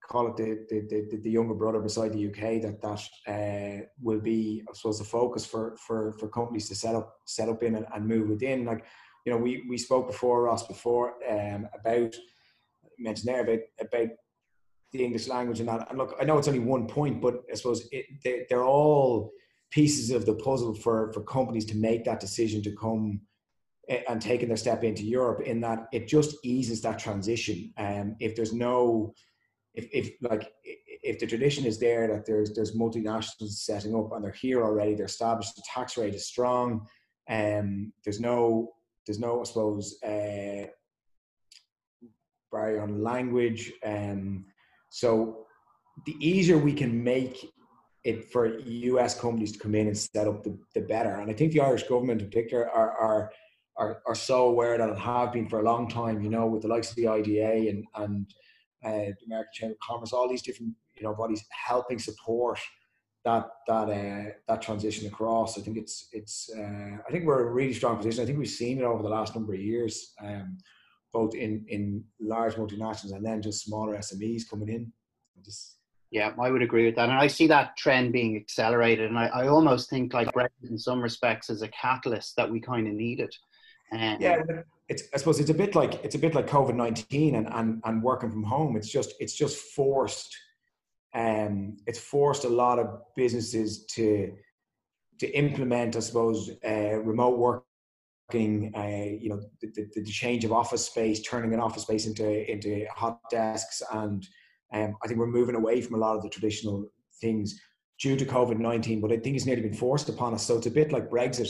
call 0.10 0.28
it 0.28 0.38
the, 0.38 0.66
the, 0.70 1.08
the, 1.12 1.18
the, 1.18 1.30
younger 1.30 1.54
brother 1.54 1.80
beside 1.80 2.14
the 2.14 2.28
UK 2.28 2.62
that 2.62 2.82
that 2.82 3.02
uh, 3.28 3.86
will 4.02 4.22
be 4.22 4.64
I 4.70 4.74
suppose 4.74 5.00
the 5.00 5.06
focus 5.06 5.46
for 5.46 5.76
for 5.86 6.14
for 6.14 6.30
companies 6.30 6.70
to 6.70 6.76
set 6.76 6.96
up 6.96 7.14
set 7.26 7.50
up 7.50 7.62
in 7.64 7.76
and, 7.76 7.86
and 7.94 8.08
move 8.08 8.30
within 8.30 8.66
like 8.66 8.86
you 9.26 9.32
know 9.32 9.38
we 9.38 9.66
we 9.70 9.78
spoke 9.78 10.08
before 10.08 10.44
Ross 10.44 10.66
before 10.66 11.16
um, 11.30 11.68
about 11.78 12.16
mentioned 12.98 13.28
there 13.28 13.42
about 13.42 13.60
about 13.82 14.10
the 14.92 15.04
English 15.04 15.28
language 15.28 15.60
and 15.60 15.70
that. 15.70 15.88
And 15.90 15.98
look 15.98 16.16
I 16.20 16.26
know 16.26 16.38
it's 16.38 16.48
only 16.48 16.60
one 16.60 16.88
point 16.88 17.22
but 17.22 17.44
I 17.52 17.56
suppose 17.56 17.88
it, 17.92 18.06
they, 18.24 18.46
they're 18.50 18.66
all 18.66 19.32
pieces 19.72 20.12
of 20.12 20.26
the 20.26 20.36
puzzle 20.36 20.74
for 20.74 21.12
for 21.14 21.22
companies 21.24 21.66
to 21.66 21.78
make 21.78 22.06
that 22.06 22.20
decision 22.20 22.62
to 22.64 22.76
come 22.76 23.22
eh, 23.90 24.02
and 24.08 24.22
taking 24.22 24.48
their 24.48 24.58
step 24.58 24.84
into 24.84 25.04
Europe 25.04 25.42
in 25.42 25.60
that 25.62 25.88
it 25.92 26.08
just 26.08 26.38
eases 26.44 26.82
that 26.82 27.00
transition. 27.00 27.74
Um, 27.78 28.16
if 28.20 28.36
there's 28.36 28.54
no 28.54 29.14
if, 29.74 29.88
if 29.94 30.12
like 30.22 30.52
if 31.04 31.20
the 31.20 31.28
tradition 31.28 31.66
is 31.66 31.80
there 31.80 32.08
that 32.08 32.26
there's 32.26 32.54
there's 32.54 32.76
multinationals 32.76 33.52
setting 33.52 33.96
up 33.96 34.12
and 34.14 34.24
they're 34.24 34.32
here 34.32 34.64
already, 34.64 34.96
they're 34.96 35.06
established, 35.06 35.56
the 35.56 35.64
tax 35.74 35.98
rate 35.98 36.16
is 36.16 36.26
strong, 36.26 36.88
and 37.28 37.60
um, 37.60 37.94
there's 38.04 38.20
no 38.20 38.74
there's 39.06 39.20
no 39.20 39.42
I 39.42 39.44
suppose 39.44 40.02
uh, 40.04 40.68
barrier 42.52 42.82
on 42.82 43.04
language, 43.04 43.72
and 43.84 44.12
um, 44.12 44.46
so 44.90 45.46
the 46.06 46.16
easier 46.20 46.58
we 46.58 46.74
can 46.74 47.04
make 47.04 47.52
it 48.04 48.32
for 48.32 48.60
US 48.60 49.20
companies 49.20 49.52
to 49.52 49.60
come 49.60 49.76
in 49.76 49.88
and 49.88 49.98
set 49.98 50.28
up, 50.28 50.44
the, 50.44 50.58
the 50.74 50.82
better. 50.82 51.16
And 51.16 51.30
I 51.30 51.34
think 51.34 51.52
the 51.52 51.62
Irish 51.62 51.84
government 51.84 52.22
in 52.22 52.28
particular 52.30 52.70
are, 52.70 52.92
are 52.92 53.32
are 53.78 54.02
are 54.08 54.16
so 54.16 54.48
aware 54.48 54.78
that 54.78 54.90
it 54.90 54.98
have 54.98 55.34
been 55.34 55.48
for 55.48 55.60
a 55.60 55.64
long 55.64 55.88
time. 55.88 56.22
You 56.22 56.30
know, 56.30 56.48
with 56.48 56.64
the 56.64 56.68
likes 56.68 56.90
of 56.90 56.96
the 56.96 57.08
IDA 57.08 57.70
and 57.70 57.86
and 57.96 58.26
uh, 58.84 59.12
the 59.18 59.26
American 59.26 59.52
Chamber 59.54 59.74
of 59.74 59.88
Commerce, 59.88 60.14
all 60.14 60.30
these 60.30 60.42
different 60.42 60.74
you 60.96 61.04
know 61.04 61.14
bodies 61.14 61.44
helping 61.52 62.00
support 62.00 62.60
that 63.24 63.48
that 63.68 63.90
uh, 63.90 64.32
that 64.48 64.62
transition 64.62 65.08
across. 65.08 65.58
I 65.58 65.62
think 65.62 65.78
it's 65.78 66.08
it's 66.12 66.50
uh, 66.58 66.98
I 67.08 67.12
think 67.12 67.26
we're 67.26 67.42
in 67.42 67.48
a 67.48 67.52
really 67.52 67.74
strong 67.74 67.98
position. 67.98 68.24
I 68.24 68.26
think 68.26 68.40
we've 68.40 68.48
seen 68.48 68.80
it 68.80 68.84
over 68.84 69.04
the 69.04 69.10
last 69.10 69.36
number 69.36 69.54
of 69.54 69.60
years, 69.60 70.14
um, 70.24 70.58
both 71.14 71.36
in 71.36 71.66
in 71.68 72.04
large 72.20 72.56
multinationals 72.56 73.14
and 73.14 73.26
then 73.26 73.42
just 73.42 73.66
smaller 73.66 73.96
SMEs 73.98 74.50
coming 74.50 74.70
in. 74.70 74.92
Just 75.44 75.78
yeah, 76.12 76.32
I 76.40 76.50
would 76.50 76.62
agree 76.62 76.86
with 76.86 76.96
that, 76.96 77.10
and 77.10 77.18
I 77.18 77.28
see 77.28 77.48
that 77.48 77.76
trend 77.76 78.14
being 78.14 78.38
accelerated. 78.38 79.10
And 79.10 79.20
I, 79.20 79.28
I 79.28 79.48
almost 79.48 79.90
think 79.90 80.14
like 80.14 80.32
Brexit, 80.32 80.70
in 80.70 80.78
some 80.78 81.02
respects, 81.02 81.50
is 81.50 81.62
a 81.62 81.68
catalyst 81.70 82.36
that 82.38 82.50
we 82.50 82.62
kind 82.62 82.88
of 82.88 82.94
needed. 82.94 83.34
Um, 83.92 84.18
yeah, 84.20 84.42
it's 84.90 85.04
I 85.14 85.18
suppose 85.18 85.40
it's 85.40 85.50
a 85.50 85.54
bit 85.54 85.76
like 85.76 86.04
it's 86.04 86.16
a 86.16 86.20
bit 86.20 86.34
like 86.34 86.48
COVID 86.48 86.76
nineteen 86.76 87.36
and, 87.36 87.48
and 87.52 87.82
and 87.84 88.02
working 88.02 88.32
from 88.32 88.44
home. 88.44 88.78
It's 88.78 88.90
just 88.90 89.16
it's 89.20 89.36
just 89.36 89.58
forced. 89.58 90.36
Um, 91.14 91.78
it's 91.88 92.00
forced 92.00 92.46
a 92.46 92.50
lot 92.50 92.80
of 92.80 93.02
businesses 93.16 93.86
to 93.88 94.34
to 95.20 95.28
implement, 95.38 95.96
I 95.96 96.00
suppose, 96.00 96.52
uh, 96.66 97.02
remote 97.02 97.38
working. 97.38 97.67
Uh, 98.34 99.16
you 99.22 99.30
know, 99.30 99.42
the, 99.62 99.72
the, 99.74 99.88
the, 99.96 100.04
change 100.04 100.44
of 100.44 100.52
office 100.52 100.86
space, 100.86 101.22
turning 101.22 101.54
an 101.54 101.62
office 101.62 101.84
space 101.84 102.06
into 102.06 102.52
into 102.52 102.86
hot 102.94 103.22
desks, 103.32 103.82
and 103.94 104.28
um, 104.74 104.98
I 105.02 105.08
think 105.08 105.18
we're 105.18 105.28
moving 105.28 105.56
away 105.56 105.80
from 105.80 105.96
a 105.96 105.98
lot 105.98 106.18
of 106.18 106.24
the 106.24 106.30
traditional 106.30 106.90
things 107.22 107.58
due 108.02 108.18
to 108.18 108.26
COVID 108.26 108.60
nineteen. 108.60 109.00
But 109.00 109.14
I 109.14 109.18
think 109.18 109.38
it's 109.38 109.46
nearly 109.46 109.62
been 109.62 109.74
forced 109.74 110.10
upon 110.10 110.34
us. 110.34 110.46
So 110.46 110.58
it's 110.58 110.68
a 110.68 110.72
bit 110.72 110.92
like 110.92 111.10
Brexit 111.10 111.50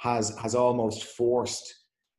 has 0.00 0.36
has 0.36 0.54
almost 0.54 1.04
forced 1.04 1.74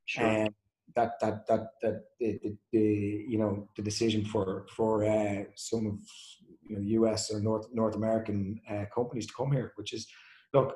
sure. 0.06 0.46
um, 0.46 0.56
that 0.96 1.12
that 1.22 1.46
that 1.48 1.68
that 1.84 2.02
the, 2.20 2.58
the, 2.72 3.26
you 3.28 3.38
know 3.38 3.70
the 3.76 3.84
decision 3.84 4.26
for 4.26 4.66
for 4.76 5.06
uh, 5.06 5.44
some 5.56 5.86
of 5.86 6.00
you 6.68 6.78
know 6.78 6.82
U.S. 6.82 7.32
or 7.32 7.42
North 7.42 7.68
North 7.74 7.96
American 7.96 8.60
uh, 8.68 8.86
companies 8.94 9.28
to 9.28 9.34
come 9.38 9.52
here, 9.52 9.74
which 9.76 9.94
is 9.94 10.08
look, 10.54 10.76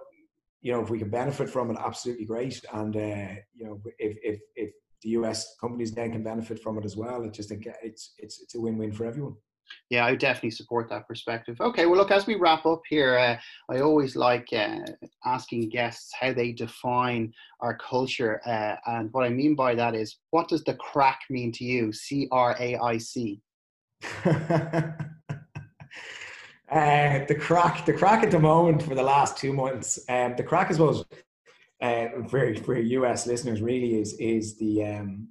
you 0.63 0.71
know, 0.71 0.81
if 0.81 0.89
we 0.89 0.97
can 0.97 1.09
benefit 1.09 1.49
from 1.49 1.69
it, 1.69 1.77
absolutely 1.77 2.25
great. 2.25 2.63
And 2.73 2.95
uh, 2.95 3.35
you 3.53 3.65
know, 3.65 3.81
if 3.99 4.17
if 4.23 4.39
if 4.55 4.71
the 5.03 5.09
U.S. 5.09 5.55
companies 5.59 5.91
then 5.91 6.13
can 6.13 6.23
benefit 6.23 6.57
from 6.57 6.77
it 6.77 6.85
as 6.85 6.95
well, 6.95 7.23
I 7.23 7.27
just 7.27 7.49
think 7.49 7.67
it's 7.83 8.13
it's 8.17 8.41
it's 8.41 8.55
a 8.55 8.61
win-win 8.61 8.93
for 8.93 9.05
everyone. 9.05 9.35
Yeah, 9.89 10.05
I 10.05 10.15
definitely 10.15 10.51
support 10.51 10.89
that 10.89 11.07
perspective. 11.07 11.59
Okay, 11.59 11.85
well, 11.85 11.97
look, 11.97 12.11
as 12.11 12.27
we 12.27 12.35
wrap 12.35 12.65
up 12.65 12.81
here, 12.89 13.17
uh, 13.17 13.37
I 13.73 13.79
always 13.79 14.15
like 14.15 14.47
uh, 14.53 14.79
asking 15.25 15.69
guests 15.69 16.11
how 16.19 16.33
they 16.33 16.51
define 16.51 17.33
our 17.59 17.77
culture. 17.77 18.41
Uh, 18.45 18.75
and 18.85 19.11
what 19.13 19.25
I 19.25 19.29
mean 19.29 19.55
by 19.55 19.75
that 19.75 19.95
is, 19.95 20.17
what 20.31 20.47
does 20.47 20.63
the 20.63 20.75
craic 20.75 21.19
mean 21.29 21.51
to 21.53 21.63
you? 21.63 21.91
C 21.91 22.27
R 22.31 22.55
A 22.59 22.77
I 22.77 22.97
C. 22.97 23.41
Uh, 26.73 27.23
the 27.27 27.35
craic, 27.35 27.85
the 27.85 27.93
craic 27.93 28.23
at 28.23 28.31
the 28.31 28.39
moment 28.39 28.81
for 28.81 28.95
the 28.95 29.03
last 29.03 29.37
two 29.37 29.53
months. 29.53 29.99
Um, 30.09 30.33
the 30.35 30.43
craic, 30.43 30.69
I 30.69 30.71
suppose, 30.71 31.05
uh, 31.79 32.07
for 32.27 32.55
for 32.55 32.75
US 32.75 33.27
listeners, 33.27 33.61
really 33.61 34.01
is 34.01 34.13
is 34.13 34.57
the 34.57 34.83
um, 34.83 35.27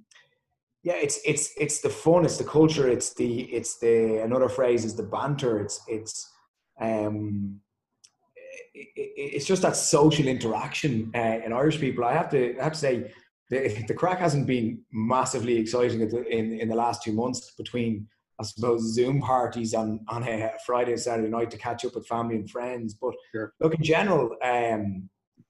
yeah, 0.83 0.93
it's 0.93 1.19
it's 1.25 1.51
it's 1.57 1.81
the 1.81 1.89
fun, 1.89 2.23
it's 2.23 2.37
the 2.37 2.45
culture, 2.45 2.87
it's 2.87 3.13
the 3.13 3.41
it's 3.41 3.77
the 3.77 4.23
another 4.23 4.47
phrase 4.47 4.85
is 4.85 4.95
the 4.95 5.03
banter. 5.03 5.59
It's 5.59 5.81
it's 5.89 6.31
um, 6.79 7.59
it, 8.73 8.89
it's 8.95 9.45
just 9.45 9.63
that 9.63 9.75
social 9.75 10.27
interaction 10.27 11.11
uh, 11.13 11.39
in 11.45 11.51
Irish 11.51 11.77
people. 11.77 12.05
I 12.05 12.13
have 12.13 12.29
to 12.29 12.57
I 12.57 12.63
have 12.63 12.73
to 12.73 12.79
say 12.79 13.11
the 13.49 13.83
the 13.89 13.93
craic 13.93 14.19
hasn't 14.19 14.47
been 14.47 14.81
massively 14.93 15.57
exciting 15.57 15.99
in 15.99 16.59
in 16.61 16.69
the 16.69 16.75
last 16.75 17.03
two 17.03 17.11
months 17.11 17.51
between 17.57 18.07
I 18.39 18.43
suppose 18.43 18.93
Zoom 18.93 19.21
parties 19.21 19.73
on 19.73 19.99
on 20.07 20.23
a 20.23 20.51
Friday 20.65 20.93
and 20.93 21.01
Saturday 21.01 21.29
night 21.29 21.51
to 21.51 21.57
catch 21.57 21.85
up 21.85 21.95
with 21.95 22.07
family 22.07 22.35
and 22.35 22.49
friends. 22.49 22.95
But 22.95 23.13
sure. 23.31 23.53
look, 23.59 23.75
in 23.75 23.83
general, 23.83 24.35
um, 24.43 25.09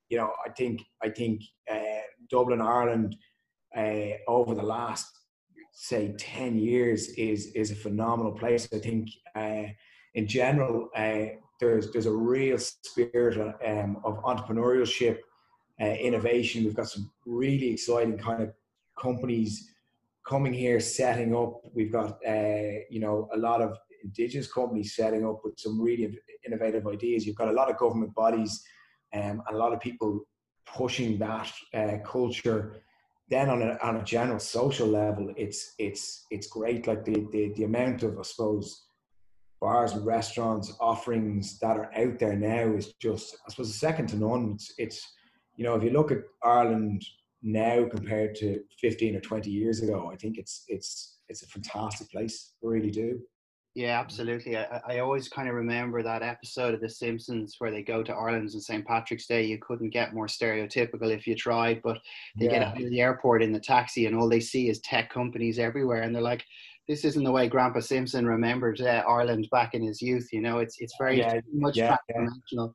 you 0.10 0.18
know, 0.18 0.32
I 0.46 0.50
think 0.50 0.82
I 1.02 1.10
think 1.10 1.42
uh, 1.72 2.02
Dublin, 2.30 2.62
Ireland, 2.62 3.16
uh, 3.76 4.18
over 4.28 4.54
the 4.54 4.64
last 4.64 5.08
say 5.74 6.14
10 6.18 6.58
years 6.58 7.10
is 7.10 7.48
is 7.56 7.72
a 7.72 7.76
phenomenal 7.76 8.32
place 8.32 8.68
i 8.74 8.78
think 8.78 9.10
uh, 9.36 9.64
in 10.14 10.28
general 10.28 10.90
uh, 10.96 11.26
there's 11.60 11.92
there's 11.92 12.06
a 12.06 12.12
real 12.12 12.58
spirit 12.60 13.56
um, 13.66 13.98
of 14.04 14.22
entrepreneurship 14.24 15.18
uh, 15.82 15.86
innovation 15.86 16.64
we've 16.64 16.76
got 16.76 16.88
some 16.88 17.12
really 17.26 17.72
exciting 17.72 18.18
kind 18.18 18.44
of 18.44 18.54
companies 19.00 19.73
coming 20.28 20.54
here 20.54 20.80
setting 20.80 21.36
up 21.36 21.62
we've 21.74 21.92
got 21.92 22.20
uh, 22.28 22.80
you 22.90 23.00
know 23.00 23.30
a 23.34 23.38
lot 23.38 23.62
of 23.62 23.78
indigenous 24.04 24.52
companies 24.52 24.96
setting 24.96 25.26
up 25.26 25.40
with 25.44 25.54
some 25.58 25.82
really 25.82 26.20
innovative 26.46 26.86
ideas 26.88 27.26
you've 27.26 27.36
got 27.36 27.50
a 27.50 27.60
lot 27.60 27.70
of 27.70 27.78
government 27.78 28.14
bodies 28.14 28.64
um, 29.14 29.42
and 29.48 29.56
a 29.56 29.58
lot 29.58 29.74
of 29.74 29.80
people 29.80 30.22
pushing 30.66 31.18
that 31.18 31.52
uh, 31.74 31.98
culture 32.06 32.84
then 33.30 33.50
on 33.50 33.62
a, 33.62 33.78
on 33.82 33.98
a 33.98 34.04
general 34.04 34.40
social 34.40 34.88
level, 34.88 35.34
it's 35.38 35.74
it's 35.80 36.26
it's 36.30 36.48
great. 36.48 36.88
Like 36.88 37.04
the, 37.06 37.26
the 37.32 37.54
the 37.56 37.64
amount 37.64 38.04
of 38.04 38.20
I 38.20 38.22
suppose 38.22 38.86
bars 39.62 39.94
and 39.94 40.06
restaurants 40.06 40.76
offerings 40.80 41.58
that 41.60 41.78
are 41.78 41.92
out 41.96 42.20
there 42.20 42.36
now 42.36 42.76
is 42.76 42.94
just 43.02 43.38
I 43.48 43.50
suppose 43.50 43.74
second 43.76 44.08
to 44.10 44.18
none. 44.18 44.52
It's 44.54 44.74
it's 44.78 45.14
you 45.56 45.64
know 45.64 45.76
if 45.76 45.84
you 45.84 45.92
look 45.92 46.12
at 46.12 46.20
Ireland 46.44 47.04
now 47.44 47.86
compared 47.86 48.36
to 48.36 48.62
15 48.80 49.18
or 49.18 49.20
20 49.20 49.52
years 49.52 49.82
ago, 49.82 50.10
I 50.12 50.16
think 50.16 50.38
it's 50.38 50.64
it's 50.68 51.20
it's 51.30 51.44
a 51.44 51.48
fantastic 51.48 52.10
place. 52.10 52.54
I 52.64 52.68
really 52.68 52.92
do. 52.92 53.20
Yeah, 53.76 54.00
absolutely. 54.00 54.56
I, 54.56 54.82
I 54.88 55.00
always 55.00 55.28
kind 55.28 55.50
of 55.50 55.56
remember 55.56 56.04
that 56.04 56.22
episode 56.22 56.76
of 56.76 56.82
The 56.82 56.90
Simpsons 56.90 57.56
where 57.58 57.72
they 57.72 57.82
go 57.82 58.04
to 58.04 58.14
Ireland 58.14 58.52
on 58.54 58.62
St. 58.62 58.86
Patrick's 58.86 59.26
Day. 59.26 59.46
You 59.46 59.58
couldn't 59.60 59.90
get 59.90 60.14
more 60.14 60.28
stereotypical 60.28 61.10
if 61.10 61.26
you 61.26 61.36
tried, 61.36 61.82
but 61.82 61.98
they 62.38 62.46
yeah. 62.46 62.52
get 62.52 62.64
out 62.64 62.82
of 62.82 62.90
the 62.90 63.02
airport 63.02 63.42
in 63.42 63.52
the 63.52 63.60
taxi 63.60 64.06
and 64.06 64.16
all 64.16 64.30
they 64.30 64.40
see 64.40 64.70
is 64.70 64.80
tech 64.82 65.12
companies 65.12 65.58
everywhere. 65.58 66.04
And 66.04 66.14
they're 66.14 66.22
like, 66.22 66.44
this 66.88 67.04
isn't 67.04 67.24
the 67.24 67.32
way 67.32 67.48
Grandpa 67.48 67.80
Simpson 67.80 68.28
remembered 68.28 68.80
uh, 68.80 69.04
Ireland 69.08 69.48
back 69.52 69.74
in 69.74 69.82
his 69.82 70.02
youth. 70.02 70.28
You 70.32 70.42
know, 70.42 70.60
it's 70.60 70.76
it's 70.80 70.94
very 71.00 71.18
yeah, 71.18 71.40
much 71.52 71.78
yeah, 71.78 71.98
transformational. 72.12 72.74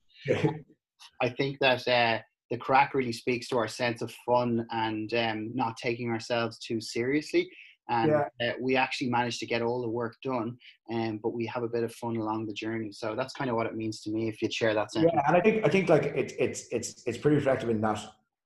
I 1.22 1.28
think 1.28 1.58
that 1.60 1.86
uh, 1.86 2.18
the 2.50 2.56
craic 2.56 2.94
really 2.94 3.12
speaks 3.12 3.48
to 3.48 3.58
our 3.58 3.68
sense 3.68 4.02
of 4.02 4.12
fun 4.26 4.66
and 4.70 5.12
um, 5.14 5.50
not 5.54 5.76
taking 5.76 6.10
ourselves 6.10 6.58
too 6.58 6.80
seriously 6.80 7.50
and 7.88 8.10
yeah. 8.10 8.48
uh, 8.48 8.52
we 8.60 8.76
actually 8.76 9.08
managed 9.08 9.40
to 9.40 9.46
get 9.46 9.62
all 9.62 9.80
the 9.80 9.88
work 9.88 10.16
done 10.22 10.56
um, 10.92 11.18
but 11.22 11.30
we 11.30 11.46
have 11.46 11.62
a 11.62 11.68
bit 11.68 11.82
of 11.82 11.94
fun 11.94 12.16
along 12.16 12.46
the 12.46 12.52
journey 12.52 12.92
so 12.92 13.14
that's 13.14 13.32
kind 13.32 13.50
of 13.50 13.56
what 13.56 13.66
it 13.66 13.74
means 13.74 14.00
to 14.02 14.10
me 14.10 14.28
if 14.28 14.40
you'd 14.42 14.52
share 14.52 14.74
that 14.74 14.90
sentiment. 14.92 15.16
yeah 15.16 15.28
and 15.28 15.36
i 15.36 15.40
think 15.40 15.64
i 15.64 15.68
think 15.68 15.88
like 15.88 16.04
it, 16.04 16.32
it's 16.38 16.66
it's 16.70 17.02
it's 17.06 17.18
pretty 17.18 17.36
reflective 17.36 17.70
in 17.70 17.80
that 17.80 18.00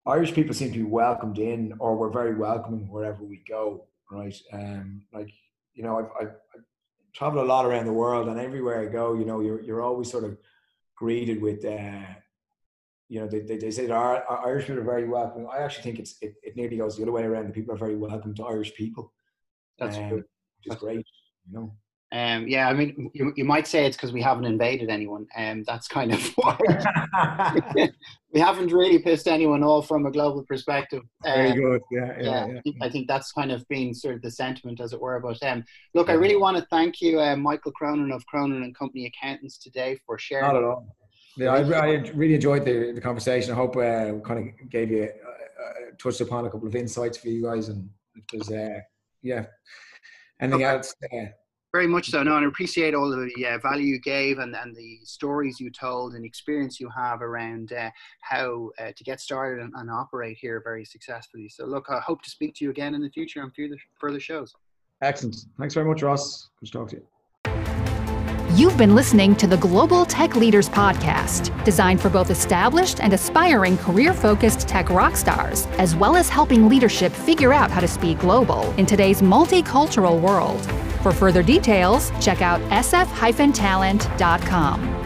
irish 0.07 0.33
people 0.33 0.55
seem 0.55 0.73
to 0.73 0.79
be 0.79 0.85
welcomed 0.85 1.39
in 1.39 1.73
or 1.79 1.97
we're 1.97 2.11
very 2.11 2.35
welcoming 2.35 2.89
wherever 2.89 3.23
we 3.23 3.43
go 3.49 3.85
right 4.11 4.37
um 4.53 5.03
like 5.13 5.31
you 5.75 5.83
know 5.83 5.99
i've, 5.99 6.11
I've, 6.21 6.35
I've 6.55 6.65
traveled 7.13 7.45
a 7.45 7.49
lot 7.49 7.67
around 7.67 7.87
the 7.87 7.93
world 7.93 8.29
and 8.29 8.39
everywhere 8.39 8.81
i 8.81 8.87
go 8.87 9.15
you 9.15 9.25
know 9.25 9.41
you're, 9.41 9.61
you're 9.61 9.83
always 9.83 10.11
sort 10.11 10.25
of 10.25 10.37
greeted 10.97 11.43
with 11.43 11.65
uh 11.65 12.03
you 13.13 13.21
know, 13.21 13.27
they, 13.27 13.41
they, 13.41 13.59
they 13.59 13.71
say 13.71 13.85
that 13.85 13.93
our, 13.93 14.25
our 14.25 14.47
Irish 14.47 14.67
people 14.67 14.81
are 14.81 14.85
very 14.85 15.07
welcoming. 15.07 15.47
I 15.53 15.59
actually 15.59 15.83
think 15.83 15.99
it's 15.99 16.15
it, 16.23 16.35
it 16.43 16.57
nearly 16.57 16.79
goes 16.79 16.97
the 16.97 17.03
other 17.03 17.13
way 17.13 17.25
around. 17.25 17.47
The 17.47 17.53
people 17.53 17.75
are 17.75 17.79
very 17.79 17.95
welcome 17.95 18.35
to 18.37 18.45
Irish 18.47 18.73
people. 18.75 19.13
That's 19.79 19.99
um, 19.99 20.09
good. 20.09 20.25
Which 20.57 20.75
is 20.75 20.77
great, 20.77 21.05
you 21.47 21.53
know. 21.53 21.75
Um, 22.11 22.49
yeah, 22.49 22.69
I 22.71 22.73
mean, 22.73 23.11
you, 23.13 23.35
you 23.37 23.45
might 23.45 23.67
say 23.67 23.85
it's 23.85 23.99
because 23.99 24.13
we 24.13 24.23
haven't 24.23 24.47
invaded 24.47 24.89
anyone, 24.89 25.27
and 25.37 25.59
um, 25.59 25.65
that's 25.67 25.89
kind 25.89 26.15
of 26.15 26.27
why 26.37 26.57
we 28.33 28.41
haven't 28.41 28.73
really 28.73 28.99
pissed 28.99 29.29
anyone 29.29 29.63
off 29.63 29.89
from 29.89 30.07
a 30.07 30.11
global 30.11 30.43
perspective. 30.45 31.03
Um, 31.27 31.35
Very 31.35 31.53
good. 31.53 31.83
Yeah, 31.91 32.15
yeah, 32.19 32.47
yeah, 32.47 32.61
yeah, 32.65 32.73
I 32.81 32.89
think 32.89 33.09
that's 33.09 33.31
kind 33.33 33.53
of 33.53 33.69
been 33.69 33.93
sort 33.93 34.15
of 34.15 34.23
the 34.23 34.31
sentiment, 34.31 34.81
as 34.81 34.95
it 34.95 35.01
were. 35.01 35.21
But 35.21 35.43
um, 35.43 35.65
look, 35.95 36.09
I 36.09 36.15
really 36.15 36.37
want 36.37 36.57
to 36.57 36.67
thank 36.71 37.03
you, 37.03 37.21
uh, 37.21 37.37
Michael 37.37 37.73
Cronin 37.73 38.11
of 38.11 38.25
Cronin 38.25 38.63
and 38.63 38.75
Company 38.75 39.05
Accountants, 39.05 39.59
today 39.59 39.99
for 40.07 40.19
sharing. 40.19 40.77
Not 41.37 41.59
at 41.59 41.65
all. 41.65 41.71
Yeah, 41.71 41.81
I, 41.81 41.87
I 41.87 42.11
really 42.15 42.35
enjoyed 42.35 42.65
the, 42.65 42.93
the 42.93 43.01
conversation. 43.01 43.53
I 43.53 43.57
hope 43.57 43.77
uh, 43.77 44.19
kind 44.21 44.49
of 44.49 44.71
gave 44.71 44.91
you 44.91 45.05
uh, 45.05 45.29
uh, 45.29 45.91
touched 45.99 46.21
upon 46.21 46.47
a 46.47 46.51
couple 46.51 46.69
of 46.69 46.75
insights 46.75 47.19
for 47.19 47.29
you 47.29 47.43
guys, 47.43 47.69
and 47.69 47.89
it 48.17 48.39
was 48.39 48.51
uh, 48.51 48.81
yeah. 49.23 49.47
Anything 50.41 50.65
okay. 50.65 50.77
else? 50.77 50.95
Uh, 51.13 51.27
very 51.73 51.87
much 51.87 52.11
so. 52.11 52.23
No, 52.23 52.37
and 52.37 52.45
I 52.45 52.49
appreciate 52.49 52.95
all 52.95 53.09
the 53.09 53.47
uh, 53.47 53.59
value 53.59 53.87
you 53.87 54.01
gave 54.01 54.39
and, 54.39 54.55
and 54.55 54.77
the 54.77 54.99
stories 55.05 55.59
you 55.59 55.71
told 55.71 56.15
and 56.15 56.25
experience 56.25 56.79
you 56.79 56.91
have 56.95 57.23
around 57.23 57.73
uh, 57.73 57.91
how 58.21 58.71
uh, 58.79 58.93
to 58.95 59.05
get 59.05 59.21
started 59.21 59.63
and, 59.63 59.73
and, 59.77 59.91
operate 59.91 60.37
here 60.39 60.61
very 60.63 60.85
successfully. 60.85 61.49
So, 61.49 61.65
look, 61.65 61.87
I 61.89 62.01
hope 62.01 62.21
to 62.23 62.31
speak 62.31 62.55
to 62.57 62.65
you 62.65 62.71
again 62.71 62.95
in 62.95 63.01
the 63.01 63.09
future 63.09 63.41
on 63.41 63.53
further, 63.57 63.77
further 63.99 64.21
shows. 64.21 64.53
Excellent. 65.01 65.37
Thanks 65.59 65.73
very 65.73 65.87
much, 65.87 66.03
Ross. 66.03 66.51
Good 66.61 66.67
to 66.67 66.73
talk 66.73 66.89
to 66.91 66.97
you. 66.97 67.07
You've 68.55 68.77
been 68.77 68.95
listening 68.95 69.35
to 69.37 69.47
the 69.47 69.57
Global 69.57 70.05
Tech 70.05 70.37
Leaders 70.37 70.69
Podcast, 70.69 71.65
designed 71.65 72.03
for 72.03 72.11
both 72.11 72.29
established 72.29 73.01
and 73.01 73.15
aspiring 73.15 73.79
career 73.79 74.13
focused 74.13 74.69
tech 74.69 74.91
rock 74.91 75.17
stars, 75.17 75.65
as 75.79 75.97
well 75.97 76.17
as 76.17 76.29
helping 76.29 76.69
leadership 76.69 77.13
figure 77.13 77.55
out 77.55 77.71
how 77.71 77.81
to 77.81 77.89
speak 77.89 78.19
global 78.19 78.71
in 78.73 78.85
today's 78.85 79.23
multicultural 79.23 80.21
world. 80.21 80.61
For 81.03 81.13
further 81.13 81.43
details, 81.43 82.13
check 82.21 82.43
out 82.43 82.61
sf-talent.com. 82.71 85.02